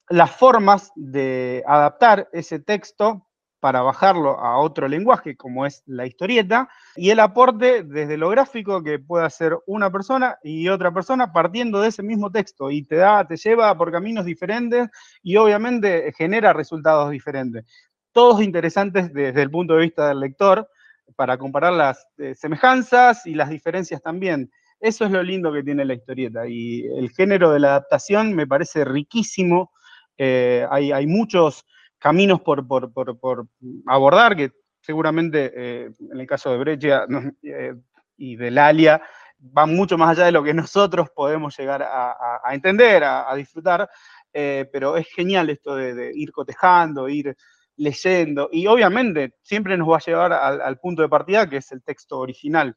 las 0.09 0.31
formas 0.35 0.91
de 0.95 1.63
adaptar 1.67 2.29
ese 2.31 2.59
texto 2.59 3.25
para 3.59 3.81
bajarlo 3.81 4.39
a 4.39 4.59
otro 4.59 4.87
lenguaje 4.87 5.35
como 5.35 5.65
es 5.65 5.81
la 5.87 6.05
historieta 6.05 6.69
y 6.95 7.09
el 7.09 7.19
aporte 7.19 7.81
desde 7.81 8.15
lo 8.15 8.29
gráfico 8.29 8.83
que 8.83 8.99
puede 8.99 9.25
hacer 9.25 9.57
una 9.65 9.91
persona 9.91 10.37
y 10.43 10.67
otra 10.67 10.93
persona 10.93 11.33
partiendo 11.33 11.81
de 11.81 11.87
ese 11.87 12.03
mismo 12.03 12.31
texto 12.31 12.69
y 12.69 12.83
te 12.83 12.97
da, 12.97 13.25
te 13.25 13.37
lleva 13.37 13.75
por 13.75 13.91
caminos 13.91 14.25
diferentes 14.25 14.87
y 15.23 15.37
obviamente 15.37 16.13
genera 16.15 16.53
resultados 16.53 17.09
diferentes. 17.09 17.65
Todos 18.11 18.43
interesantes 18.43 19.11
desde 19.11 19.41
el 19.41 19.49
punto 19.49 19.73
de 19.73 19.81
vista 19.81 20.09
del 20.09 20.19
lector 20.19 20.69
para 21.15 21.37
comparar 21.37 21.73
las 21.73 22.05
eh, 22.17 22.35
semejanzas 22.35 23.25
y 23.25 23.33
las 23.33 23.49
diferencias 23.49 23.99
también. 23.99 24.51
Eso 24.79 25.05
es 25.05 25.11
lo 25.11 25.23
lindo 25.23 25.51
que 25.51 25.63
tiene 25.63 25.85
la 25.85 25.95
historieta 25.95 26.47
y 26.47 26.85
el 26.85 27.09
género 27.09 27.51
de 27.51 27.59
la 27.59 27.69
adaptación 27.69 28.33
me 28.35 28.45
parece 28.45 28.85
riquísimo. 28.85 29.71
Eh, 30.17 30.65
hay, 30.69 31.07
muchos 31.07 31.65
caminos 31.99 32.41
por, 32.41 32.65
abordar, 33.87 34.35
que 34.35 34.51
seguramente 34.81 35.51
eh, 35.55 35.91
en 36.11 36.19
el 36.19 36.27
caso 36.27 36.51
de 36.51 36.57
Breccia 36.57 37.05
eh, 37.41 37.73
y 38.17 38.35
de 38.35 38.51
Lalia 38.51 39.01
van 39.37 39.75
mucho 39.75 39.97
más 39.97 40.11
allá 40.11 40.25
de 40.25 40.31
lo 40.31 40.43
que 40.43 40.53
nosotros 40.53 41.09
podemos 41.15 41.57
llegar 41.57 41.83
a, 41.83 42.41
entender, 42.51 43.03
a, 43.03 43.33
disfrutar, 43.35 43.89
eh, 44.33 44.69
pero 44.71 44.97
es 44.97 45.07
genial 45.07 45.49
esto 45.49 45.75
de, 45.75 46.11
ir 46.13 46.31
cotejando, 46.31 47.09
ir 47.09 47.35
leyendo, 47.77 48.49
y 48.51 48.67
obviamente 48.67 49.35
siempre 49.41 49.77
nos 49.77 49.89
va 49.89 49.97
a 49.97 50.05
llevar 50.05 50.33
al, 50.33 50.77
punto 50.79 51.01
de 51.01 51.09
partida 51.09 51.49
que 51.49 51.57
es 51.57 51.71
el 51.71 51.83
texto 51.83 52.19
original. 52.19 52.75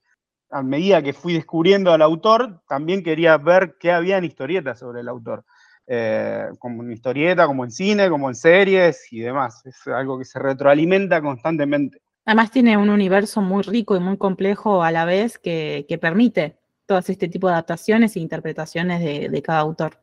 A 0.51 0.63
medida 0.63 1.03
que 1.03 1.13
fui 1.13 1.35
descubriendo 1.35 1.93
al 1.93 2.01
autor, 2.01 2.63
también 2.67 3.03
quería 3.03 3.37
ver 3.37 3.77
qué 3.79 3.93
había 3.93 4.17
en 4.17 4.25
historietas 4.25 4.79
sobre 4.79 5.03
el 5.03 5.09
autor. 5.09 5.45
Eh, 5.91 6.49
como 6.59 6.83
en 6.83 6.93
historieta, 6.93 7.47
como 7.47 7.65
en 7.65 7.71
cine, 7.71 8.11
como 8.11 8.29
en 8.29 8.35
series 8.35 9.11
y 9.11 9.21
demás. 9.21 9.65
Es 9.65 9.87
algo 9.87 10.19
que 10.19 10.27
se 10.27 10.39
retroalimenta 10.39 11.23
constantemente. 11.23 12.03
Además 12.27 12.51
tiene 12.51 12.77
un 12.77 12.91
universo 12.91 13.41
muy 13.41 13.63
rico 13.63 13.97
y 13.97 14.01
muy 14.01 14.19
complejo 14.19 14.83
a 14.83 14.93
la 14.93 15.07
vez 15.07 15.39
que, 15.39 15.87
permite 15.99 16.59
todas 16.85 17.09
este 17.09 17.27
tipo 17.29 17.47
de 17.47 17.55
adaptaciones 17.55 18.15
e 18.15 18.21
interpretaciones 18.21 19.01
de, 19.01 19.43
cada 19.43 19.61
autor. 19.61 19.99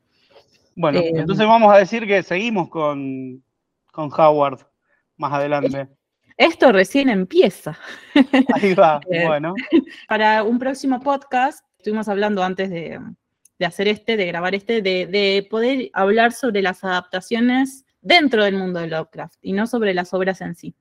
Bueno, 0.75 0.97
eh, 1.01 1.11
entonces 1.13 1.45
vamos 1.45 1.71
a 1.71 1.77
decir 1.77 2.07
que 2.07 2.23
seguimos 2.23 2.67
con, 2.69 3.43
con 3.91 4.09
Howard 4.11 4.65
más 5.17 5.33
adelante. 5.33 5.87
Esto 6.35 6.71
recién 6.71 7.09
empieza. 7.09 7.77
Ahí 8.55 8.73
va, 8.73 9.01
eh, 9.11 9.27
bueno. 9.27 9.53
Para 10.07 10.41
un 10.41 10.57
próximo 10.57 10.99
podcast, 10.99 11.63
estuvimos 11.77 12.07
hablando 12.07 12.43
antes 12.43 12.71
de, 12.71 12.99
de 13.59 13.65
hacer 13.65 13.87
este, 13.87 14.17
de 14.17 14.25
grabar 14.25 14.55
este, 14.55 14.81
de, 14.81 15.47
poder 15.49 15.89
hablar 15.93 16.33
sobre 16.33 16.61
las 16.61 16.83
adaptaciones 16.83 17.85
dentro 18.01 18.43
del 18.43 18.57
mundo 18.57 18.79
de 18.79 18.87
Lovecraft 18.87 19.35
y 19.41 19.53
no 19.53 19.67
sobre 19.67 19.93
las 19.93 20.13
obras 20.13 20.41
en 20.41 20.55
sí. 20.55 20.75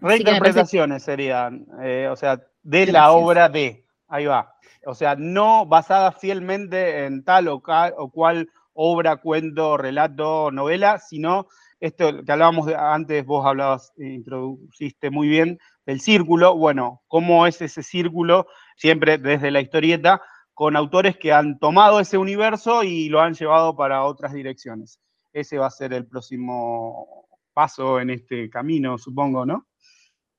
Reinterpretaciones 0.00 1.02
serían, 1.02 1.66
eh, 1.82 2.08
o 2.10 2.16
sea, 2.16 2.40
de 2.62 2.86
la 2.86 3.10
obra 3.10 3.48
de, 3.48 3.84
ahí 4.06 4.26
va. 4.26 4.54
O 4.86 4.94
sea, 4.94 5.16
no 5.16 5.66
basada 5.66 6.12
fielmente 6.12 7.04
en 7.04 7.24
tal 7.24 7.48
o, 7.48 7.60
cual 7.60 8.48
obra, 8.72 9.16
cuento, 9.16 9.76
relato, 9.76 10.50
novela, 10.52 10.98
sino 10.98 11.48
esto 11.80 12.24
que 12.24 12.32
hablábamos 12.32 12.66
de, 12.66 12.76
antes, 12.76 13.24
vos 13.24 13.44
hablabas, 13.44 13.92
introduciste 13.98 15.10
muy 15.10 15.28
bien, 15.28 15.58
del 15.84 16.00
círculo. 16.00 16.56
Bueno, 16.56 17.02
¿cómo 17.08 17.46
es 17.46 17.60
ese 17.60 17.82
círculo? 17.82 18.46
Siempre 18.76 19.18
desde 19.18 19.50
la 19.50 19.60
historieta, 19.60 20.22
con 20.58 20.74
autores 20.74 21.16
que 21.16 21.32
han 21.32 21.56
tomado 21.60 22.00
ese 22.00 22.18
universo 22.18 22.82
y 22.82 23.08
lo 23.08 23.20
han 23.20 23.34
llevado 23.34 23.76
para 23.76 24.02
otras 24.02 24.32
direcciones. 24.32 24.98
Ese 25.32 25.56
va 25.56 25.68
a 25.68 25.70
ser 25.70 25.92
el 25.92 26.04
próximo 26.04 27.28
paso 27.54 28.00
en 28.00 28.10
este 28.10 28.50
camino, 28.50 28.98
supongo, 28.98 29.46
¿no? 29.46 29.68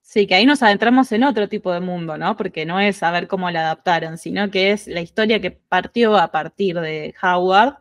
Sí, 0.02 0.26
que 0.26 0.34
ahí 0.34 0.44
nos 0.44 0.62
adentramos 0.62 1.10
en 1.12 1.24
otro 1.24 1.48
tipo 1.48 1.72
de 1.72 1.80
mundo, 1.80 2.18
¿no? 2.18 2.36
Porque 2.36 2.66
no 2.66 2.78
es 2.78 2.98
saber 2.98 3.28
cómo 3.28 3.50
la 3.50 3.60
adaptaron, 3.60 4.18
sino 4.18 4.50
que 4.50 4.72
es 4.72 4.88
la 4.88 5.00
historia 5.00 5.40
que 5.40 5.52
partió 5.52 6.18
a 6.18 6.30
partir 6.30 6.78
de 6.78 7.14
Howard 7.22 7.78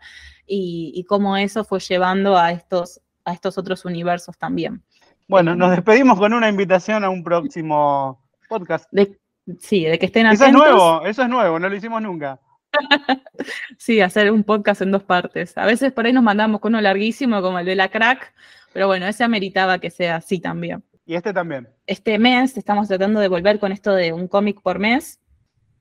y, 0.48 1.04
cómo 1.10 1.36
eso 1.36 1.66
fue 1.66 1.82
llevando 1.82 2.38
a 2.38 2.54
estos, 2.54 3.02
a 3.26 3.34
estos 3.34 3.58
otros 3.58 3.84
universos 3.84 4.38
también. 4.38 4.82
Bueno, 5.28 5.58
nos 5.58 5.72
despedimos 5.72 6.18
con 6.18 6.32
una 6.32 6.48
invitación 6.48 7.04
a 7.04 7.10
un 7.10 7.22
próximo 7.22 8.24
podcast. 8.48 8.90
Sí, 9.60 9.86
de 9.86 9.98
que 9.98 10.06
estén 10.06 10.26
atentos. 10.26 10.48
Eso 10.48 10.58
es 10.58 10.74
nuevo, 10.74 11.06
eso 11.06 11.24
es 11.24 11.30
nuevo, 11.30 11.60
no 11.60 11.70
lo 11.70 11.76
hicimos 11.76 12.02
nunca. 12.02 12.40
sí, 13.78 14.02
hacer 14.02 14.32
un 14.32 14.44
podcast 14.44 14.82
en 14.82 14.92
dos 14.92 15.04
partes. 15.04 15.58
A 15.58 15.66
veces 15.66 15.92
por 15.92 16.06
ahí 16.06 16.14
nos 16.14 16.24
mandamos 16.24 16.62
con 16.62 16.74
uno 16.74 16.82
larguísimo 16.82 17.42
como 17.42 17.60
el 17.60 17.66
de 17.66 17.76
la 17.76 17.90
crack, 17.90 18.34
pero 18.74 18.88
bueno, 18.88 19.08
ese 19.08 19.24
ameritaba 19.24 19.80
que 19.80 19.90
sea 19.90 20.18
así 20.18 20.40
también. 20.40 20.84
Y 21.06 21.16
este 21.16 21.34
también. 21.34 21.68
Este 21.88 22.20
mes 22.20 22.56
estamos 22.56 22.88
tratando 22.88 23.20
de 23.20 23.28
volver 23.28 23.60
con 23.60 23.72
esto 23.72 23.94
de 23.94 24.14
un 24.14 24.28
cómic 24.28 24.62
por 24.62 24.78
mes. 24.78 25.20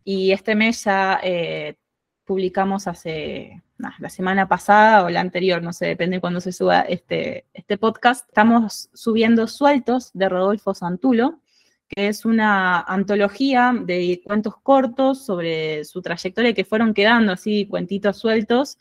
Y 0.02 0.32
este 0.32 0.54
mes 0.54 0.84
ya 0.84 1.20
eh, 1.22 1.76
publicamos 2.24 2.86
hace 2.86 3.62
la 3.76 4.08
semana 4.08 4.48
pasada 4.48 5.04
o 5.04 5.10
la 5.10 5.20
anterior, 5.20 5.62
no 5.62 5.72
sé, 5.72 5.86
depende 5.86 6.16
de 6.16 6.20
cuándo 6.20 6.40
se 6.40 6.52
suba 6.52 6.80
este, 6.80 7.44
este 7.52 7.78
podcast. 7.78 8.26
Estamos 8.28 8.90
subiendo 8.94 9.46
sueltos 9.46 10.10
de 10.14 10.28
Rodolfo 10.28 10.74
Santulo, 10.74 11.40
que 11.88 12.08
es 12.08 12.24
una 12.24 12.80
antología 12.80 13.74
de 13.74 14.20
cuentos 14.24 14.54
cortos 14.62 15.24
sobre 15.24 15.84
su 15.84 16.02
trayectoria 16.02 16.54
que 16.54 16.64
fueron 16.64 16.94
quedando 16.94 17.32
así, 17.32 17.66
cuentitos 17.66 18.18
sueltos, 18.18 18.78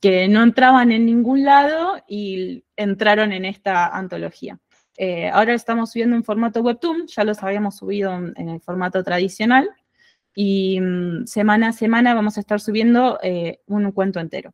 que 0.00 0.28
no 0.28 0.42
entraban 0.42 0.92
en 0.92 1.06
ningún 1.06 1.44
lado 1.44 2.02
y 2.08 2.64
entraron 2.76 3.32
en 3.32 3.44
esta 3.44 3.88
antología. 3.88 4.58
Eh, 4.96 5.30
ahora 5.30 5.54
estamos 5.54 5.92
subiendo 5.92 6.16
en 6.16 6.24
formato 6.24 6.60
webtoon, 6.60 7.06
ya 7.06 7.24
los 7.24 7.42
habíamos 7.42 7.76
subido 7.78 8.12
en, 8.12 8.48
el 8.48 8.60
formato 8.60 9.02
tradicional, 9.02 9.70
y 10.34 10.80
mm, 10.80 11.26
semana 11.26 11.68
a 11.68 11.72
semana 11.72 12.14
vamos 12.14 12.36
a 12.36 12.40
estar 12.40 12.60
subiendo 12.60 13.18
eh, 13.22 13.60
un 13.66 13.90
cuento 13.92 14.20
entero 14.20 14.52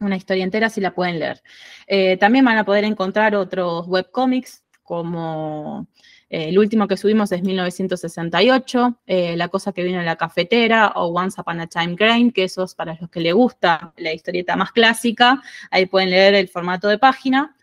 una 0.00 0.16
historia 0.16 0.44
entera 0.44 0.70
si 0.70 0.80
la 0.80 0.94
pueden 0.94 1.18
leer. 1.18 1.42
Eh, 1.86 2.16
también 2.16 2.44
van 2.44 2.58
a 2.58 2.64
poder 2.64 2.84
encontrar 2.84 3.36
otros 3.36 3.86
webcomics 3.86 4.64
como 4.82 5.86
el 6.30 6.56
último 6.60 6.86
que 6.86 6.96
subimos 6.96 7.32
es 7.32 7.42
1968, 7.42 9.00
eh, 9.06 9.36
La 9.36 9.48
cosa 9.48 9.72
que 9.72 9.82
vino 9.82 9.98
en 9.98 10.06
la 10.06 10.14
cafetera 10.14 10.92
o 10.94 11.06
Once 11.06 11.40
Upon 11.40 11.60
a 11.60 11.66
Time 11.66 11.96
Grain, 11.96 12.30
que 12.30 12.44
esos 12.44 12.76
para 12.76 12.96
los 13.00 13.10
que 13.10 13.18
les 13.18 13.34
gusta 13.34 13.92
la 13.96 14.12
historieta 14.12 14.54
más 14.54 14.70
clásica, 14.70 15.42
ahí 15.72 15.86
pueden 15.86 16.10
leer 16.10 16.34
el 16.34 16.48
formato 16.48 16.86
de 16.86 16.98
página. 16.98 17.56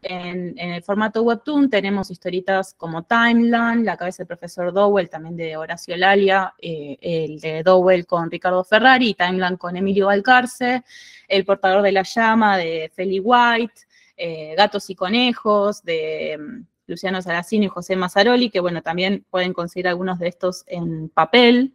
En, 0.00 0.58
el 0.58 0.82
formato 0.82 1.22
webtoon 1.22 1.68
tenemos 1.68 2.10
historietas 2.10 2.74
como 2.74 3.04
Timeline, 3.04 3.84
La 3.84 3.96
cabeza 3.98 4.22
del 4.22 4.28
profesor 4.28 4.72
Dowell, 4.72 5.10
también 5.10 5.36
de 5.36 5.56
Horacio 5.58 5.94
Lalia, 5.94 6.54
eh, 6.58 6.96
el 7.00 7.40
de 7.40 7.62
Dowell 7.62 8.06
con 8.06 8.30
Ricardo 8.30 8.64
Ferrari, 8.64 9.12
Timeline 9.14 9.58
con 9.58 9.76
Emilio 9.76 10.06
Valcarce, 10.06 10.82
El 11.28 11.44
portador 11.44 11.82
de 11.82 11.92
la 11.92 12.02
llama 12.02 12.56
de 12.56 12.90
Feli 12.94 13.20
White, 13.20 13.82
eh, 14.16 14.54
Gatos 14.56 14.88
y 14.88 14.94
Conejos, 14.94 15.82
de 15.82 16.38
mm, 16.38 16.73
Luciano 16.86 17.22
Saracino 17.22 17.64
y 17.64 17.68
José 17.68 17.96
Mazzaroli, 17.96 18.50
que 18.50 18.60
bueno, 18.60 18.82
también 18.82 19.24
pueden 19.30 19.52
conseguir 19.52 19.88
algunos 19.88 20.18
de 20.18 20.28
estos 20.28 20.64
en 20.66 21.08
papel. 21.08 21.74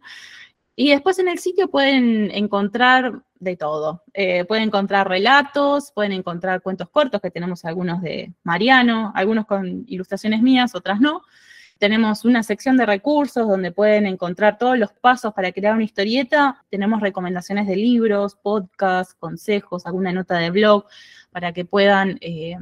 Y 0.76 0.90
después 0.90 1.18
en 1.18 1.28
el 1.28 1.38
sitio 1.38 1.68
pueden 1.68 2.30
encontrar 2.30 3.22
de 3.40 3.56
todo. 3.56 4.04
Eh, 4.14 4.44
pueden 4.44 4.64
encontrar 4.64 5.08
relatos, 5.08 5.92
pueden 5.92 6.12
encontrar 6.12 6.62
cuentos 6.62 6.88
cortos, 6.90 7.20
que 7.20 7.30
tenemos 7.30 7.64
algunos 7.64 8.00
de 8.02 8.32
Mariano, 8.44 9.12
algunos 9.14 9.46
con 9.46 9.84
ilustraciones 9.86 10.42
mías, 10.42 10.74
otras 10.74 11.00
no. 11.00 11.22
Tenemos 11.78 12.26
una 12.26 12.42
sección 12.42 12.76
de 12.76 12.84
recursos 12.84 13.48
donde 13.48 13.72
pueden 13.72 14.06
encontrar 14.06 14.58
todos 14.58 14.78
los 14.78 14.92
pasos 14.92 15.32
para 15.32 15.50
crear 15.50 15.74
una 15.74 15.84
historieta. 15.84 16.62
Tenemos 16.68 17.00
recomendaciones 17.00 17.66
de 17.66 17.76
libros, 17.76 18.36
podcasts, 18.36 19.14
consejos, 19.14 19.86
alguna 19.86 20.12
nota 20.12 20.36
de 20.36 20.50
blog 20.50 20.84
para 21.30 21.52
que 21.52 21.64
puedan 21.64 22.18
eh, 22.20 22.56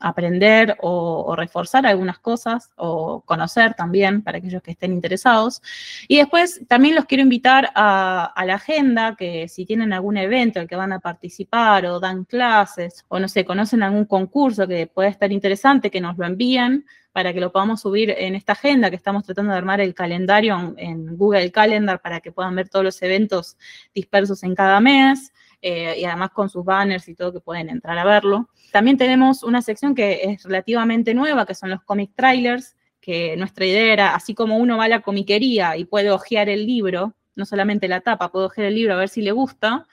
aprender 0.00 0.76
o, 0.80 1.34
reforzar 1.36 1.86
algunas 1.86 2.18
cosas 2.18 2.70
o 2.76 3.22
conocer 3.22 3.74
también 3.74 4.22
para 4.22 4.38
aquellos 4.38 4.62
que 4.62 4.72
estén 4.72 4.92
interesados. 4.92 5.62
Y 6.08 6.18
después 6.18 6.60
también 6.68 6.94
los 6.94 7.04
quiero 7.04 7.22
invitar 7.22 7.70
a, 7.74 8.32
la 8.46 8.54
agenda, 8.54 9.16
que 9.16 9.48
si 9.48 9.66
tienen 9.66 9.92
algún 9.92 10.16
evento 10.16 10.58
en 10.58 10.62
el 10.62 10.68
que 10.68 10.76
van 10.76 10.92
a 10.92 11.00
participar 11.00 11.86
o 11.86 12.00
dan 12.00 12.24
clases 12.24 13.04
o 13.08 13.18
no 13.18 13.28
sé, 13.28 13.44
conocen 13.44 13.82
algún 13.82 14.04
concurso 14.04 14.66
que 14.66 14.86
pueda 14.86 15.08
estar 15.08 15.30
interesante, 15.32 15.90
que 15.90 16.00
nos 16.00 16.16
lo 16.16 16.26
envíen 16.26 16.84
para 17.12 17.32
que 17.32 17.40
lo 17.40 17.50
podamos 17.50 17.80
subir 17.80 18.14
en 18.16 18.34
esta 18.36 18.52
agenda 18.52 18.90
que 18.90 18.96
estamos 18.96 19.24
tratando 19.24 19.52
de 19.52 19.58
armar 19.58 19.80
el 19.80 19.94
calendario 19.94 20.74
en 20.76 21.16
Google 21.16 21.50
Calendar 21.50 22.00
para 22.00 22.20
que 22.20 22.30
puedan 22.30 22.54
ver 22.54 22.68
todos 22.68 22.84
los 22.84 23.02
eventos 23.02 23.56
dispersos 23.92 24.44
en 24.44 24.54
cada 24.54 24.78
mes. 24.80 25.32
Eh, 25.60 25.96
y 25.98 26.04
además 26.04 26.30
con 26.30 26.48
sus 26.48 26.64
banners 26.64 27.08
y 27.08 27.16
todo 27.16 27.32
que 27.32 27.40
pueden 27.40 27.68
entrar 27.68 27.98
a 27.98 28.04
verlo. 28.04 28.48
También 28.70 28.96
tenemos 28.96 29.42
una 29.42 29.60
sección 29.60 29.94
que 29.94 30.20
es 30.22 30.44
relativamente 30.44 31.14
nueva, 31.14 31.46
que 31.46 31.54
son 31.54 31.70
los 31.70 31.82
comic 31.82 32.12
trailers, 32.14 32.76
que 33.00 33.36
nuestra 33.36 33.66
idea 33.66 33.92
era, 33.92 34.14
así 34.14 34.34
como 34.34 34.56
uno 34.56 34.76
va 34.76 34.84
a 34.84 34.88
la 34.88 35.00
comiquería 35.00 35.76
y 35.76 35.84
puede 35.84 36.10
hojear 36.10 36.48
el 36.48 36.64
libro, 36.66 37.14
no 37.34 37.44
solamente 37.44 37.88
la 37.88 38.00
tapa, 38.00 38.30
puede 38.30 38.46
hojear 38.46 38.68
el 38.68 38.74
libro 38.74 38.94
a 38.94 38.98
ver 38.98 39.08
si 39.08 39.22
le 39.22 39.32
gusta, 39.32 39.86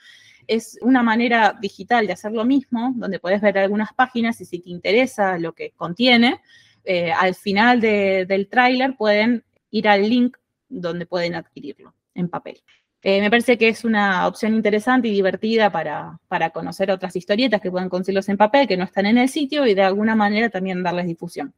es 0.46 0.78
una 0.82 1.02
manera 1.02 1.56
digital 1.60 2.06
de 2.06 2.12
hacer 2.12 2.32
lo 2.32 2.44
mismo, 2.44 2.92
donde 2.96 3.18
puedes 3.18 3.40
ver 3.40 3.58
algunas 3.58 3.92
páginas 3.92 4.40
y 4.40 4.44
si 4.44 4.60
te 4.60 4.70
interesa 4.70 5.38
lo 5.38 5.52
que 5.52 5.72
contiene, 5.72 6.40
eh, 6.84 7.10
al 7.10 7.34
final 7.34 7.80
del 7.80 8.48
tráiler 8.48 8.96
pueden 8.96 9.44
ir 9.70 9.88
al 9.88 10.08
link 10.08 10.36
donde 10.68 11.06
pueden 11.06 11.34
adquirirlo 11.34 11.94
en 12.14 12.28
papel. 12.28 12.62
Eh, 13.02 13.20
me 13.20 13.30
parece 13.30 13.56
que 13.56 13.68
es 13.68 13.84
una 13.84 14.26
opción 14.26 14.54
interesante 14.54 15.08
y 15.08 15.12
divertida 15.12 15.70
para, 15.70 16.18
conocer 16.52 16.90
otras 16.90 17.14
historietas 17.14 17.60
que 17.60 17.70
puedan 17.70 17.88
conseguirlos 17.88 18.28
en 18.28 18.36
papel, 18.36 18.66
que 18.66 18.76
no 18.76 18.84
están 18.84 19.06
en 19.06 19.18
el 19.18 19.28
sitio 19.28 19.66
y 19.66 19.74
de 19.74 19.82
alguna 19.82 20.14
manera 20.16 20.50
también 20.50 20.82
darles 20.82 21.06
difusión. 21.06 21.54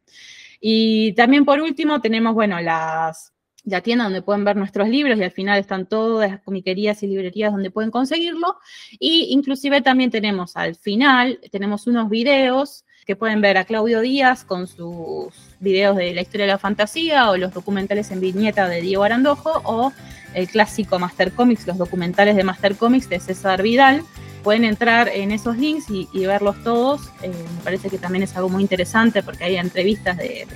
Y 0.61 1.13
también 1.15 1.45
por 1.45 1.61
último 1.61 2.01
tenemos, 2.01 2.35
bueno, 2.35 2.61
las, 2.61 3.33
la 3.65 3.81
tienda 3.81 4.05
donde 4.05 4.23
pueden 4.23 4.45
ver 4.45 4.57
nuestros 4.57 4.89
libros 4.89 5.19
y 5.19 5.25
al 5.25 5.31
final 5.31 5.59
están 5.59 5.87
todas 5.87 6.31
las 6.31 6.41
comiquerías 6.41 7.03
y 7.03 7.07
librerías 7.07 7.53
donde 7.53 7.71
pueden 7.71 7.91
conseguirlo. 7.91 8.57
Y 8.99 9.29
inclusive 9.31 9.81
también 9.81 10.11
tenemos 10.11 10.57
al 10.57 10.75
final, 10.75 11.41
tenemos 11.51 11.87
unos 11.87 12.11
videos 12.11 12.85
que 13.07 13.17
pueden 13.17 13.41
ver 13.41 13.57
a 13.57 13.65
Claudio 13.65 14.03
Díaz 14.03 14.45
con 14.45 14.67
sus 14.67 15.33
videos 15.61 15.97
de 15.97 16.13
la 16.13 16.21
historia 16.21 16.45
de 16.45 16.53
la 16.53 16.59
fantasía 16.59 17.31
o 17.31 17.39
los 17.39 17.55
documentales 17.55 18.11
en 18.11 18.21
viñeta 18.21 18.69
de 18.69 18.83
Diego 18.83 19.03
Arandojo 19.03 19.63
o 19.65 19.95
el 20.35 20.49
clásico 20.49 20.99
Master 20.99 21.33
Comics, 21.33 21.67
los 21.67 21.79
documentales 21.79 22.37
de 22.37 22.45
Master 22.45 22.77
Comics 22.77 23.09
de 23.09 23.21
César 23.21 23.63
Vidal. 23.63 24.03
Pueden 24.43 24.65
entrar 24.65 25.09
en 25.09 25.33
esos 25.33 25.57
links 25.59 25.87
y, 25.91 26.07
verlos 26.27 26.63
todos. 26.63 27.11
Eh, 27.23 27.31
me 27.31 27.65
parece 27.65 27.91
que 27.91 27.99
también 27.99 28.23
es 28.23 28.37
algo 28.37 28.49
muy 28.49 28.63
interesante 28.63 29.23
porque 29.23 29.45
hay 29.45 29.57
entrevistas 29.57 30.17
de, 30.17 30.47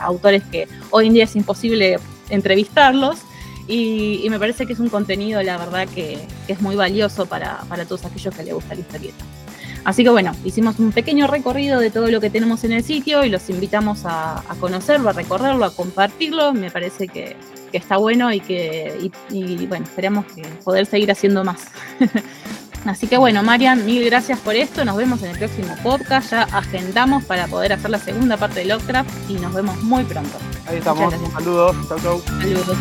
autores 0.00 0.42
que 0.44 0.68
hoy 0.90 1.08
en 1.08 1.14
día 1.14 1.24
es 1.24 1.36
imposible 1.36 1.98
entrevistarlos. 2.30 3.18
Y, 3.68 4.26
me 4.30 4.38
parece 4.38 4.64
que 4.66 4.72
es 4.74 4.78
un 4.78 4.88
contenido, 4.88 5.42
la 5.42 5.58
verdad, 5.58 5.88
que, 5.88 6.18
es 6.46 6.60
muy 6.60 6.76
valioso 6.76 7.26
para, 7.26 7.58
para 7.68 7.84
todos 7.84 8.04
aquellos 8.04 8.34
que 8.34 8.44
les 8.44 8.54
gusta 8.54 8.74
la 8.74 8.80
historieta. 8.80 9.24
Así 9.86 10.02
que 10.02 10.10
bueno, 10.10 10.32
hicimos 10.44 10.80
un 10.80 10.90
pequeño 10.90 11.28
recorrido 11.28 11.78
de 11.78 11.92
todo 11.92 12.10
lo 12.10 12.20
que 12.20 12.28
tenemos 12.28 12.64
en 12.64 12.72
el 12.72 12.82
sitio 12.82 13.22
y 13.22 13.28
los 13.28 13.48
invitamos 13.48 14.00
a, 14.04 14.42
conocerlo, 14.58 15.10
a 15.10 15.12
recorrerlo, 15.12 15.64
a 15.64 15.70
compartirlo. 15.70 16.52
Me 16.52 16.72
parece 16.72 17.06
que, 17.06 17.36
está 17.72 17.96
bueno 17.96 18.32
y 18.32 18.40
que, 18.40 19.12
bueno, 19.68 19.84
esperemos 19.84 20.24
que 20.32 20.42
poder 20.64 20.86
seguir 20.86 21.12
haciendo 21.12 21.44
más. 21.44 21.68
Así 22.84 23.06
que 23.06 23.16
bueno, 23.16 23.44
Marian, 23.44 23.86
mil 23.86 24.04
gracias 24.04 24.40
por 24.40 24.56
esto. 24.56 24.84
Nos 24.84 24.96
vemos 24.96 25.22
en 25.22 25.30
el 25.30 25.38
próximo 25.38 25.76
podcast. 25.84 26.32
Ya 26.32 26.42
agendamos 26.42 27.22
para 27.22 27.46
poder 27.46 27.72
hacer 27.72 27.90
la 27.90 28.00
segunda 28.00 28.36
parte 28.36 28.60
de 28.60 28.66
Lovecraft 28.66 29.30
y 29.30 29.34
nos 29.34 29.54
vemos 29.54 29.80
muy 29.84 30.02
pronto. 30.02 30.36
Ahí 30.66 30.78
estamos. 30.78 31.14
Saludos. 31.32 31.76
Chau, 31.88 31.98
chau. 32.00 32.22
Saludos. 32.40 32.76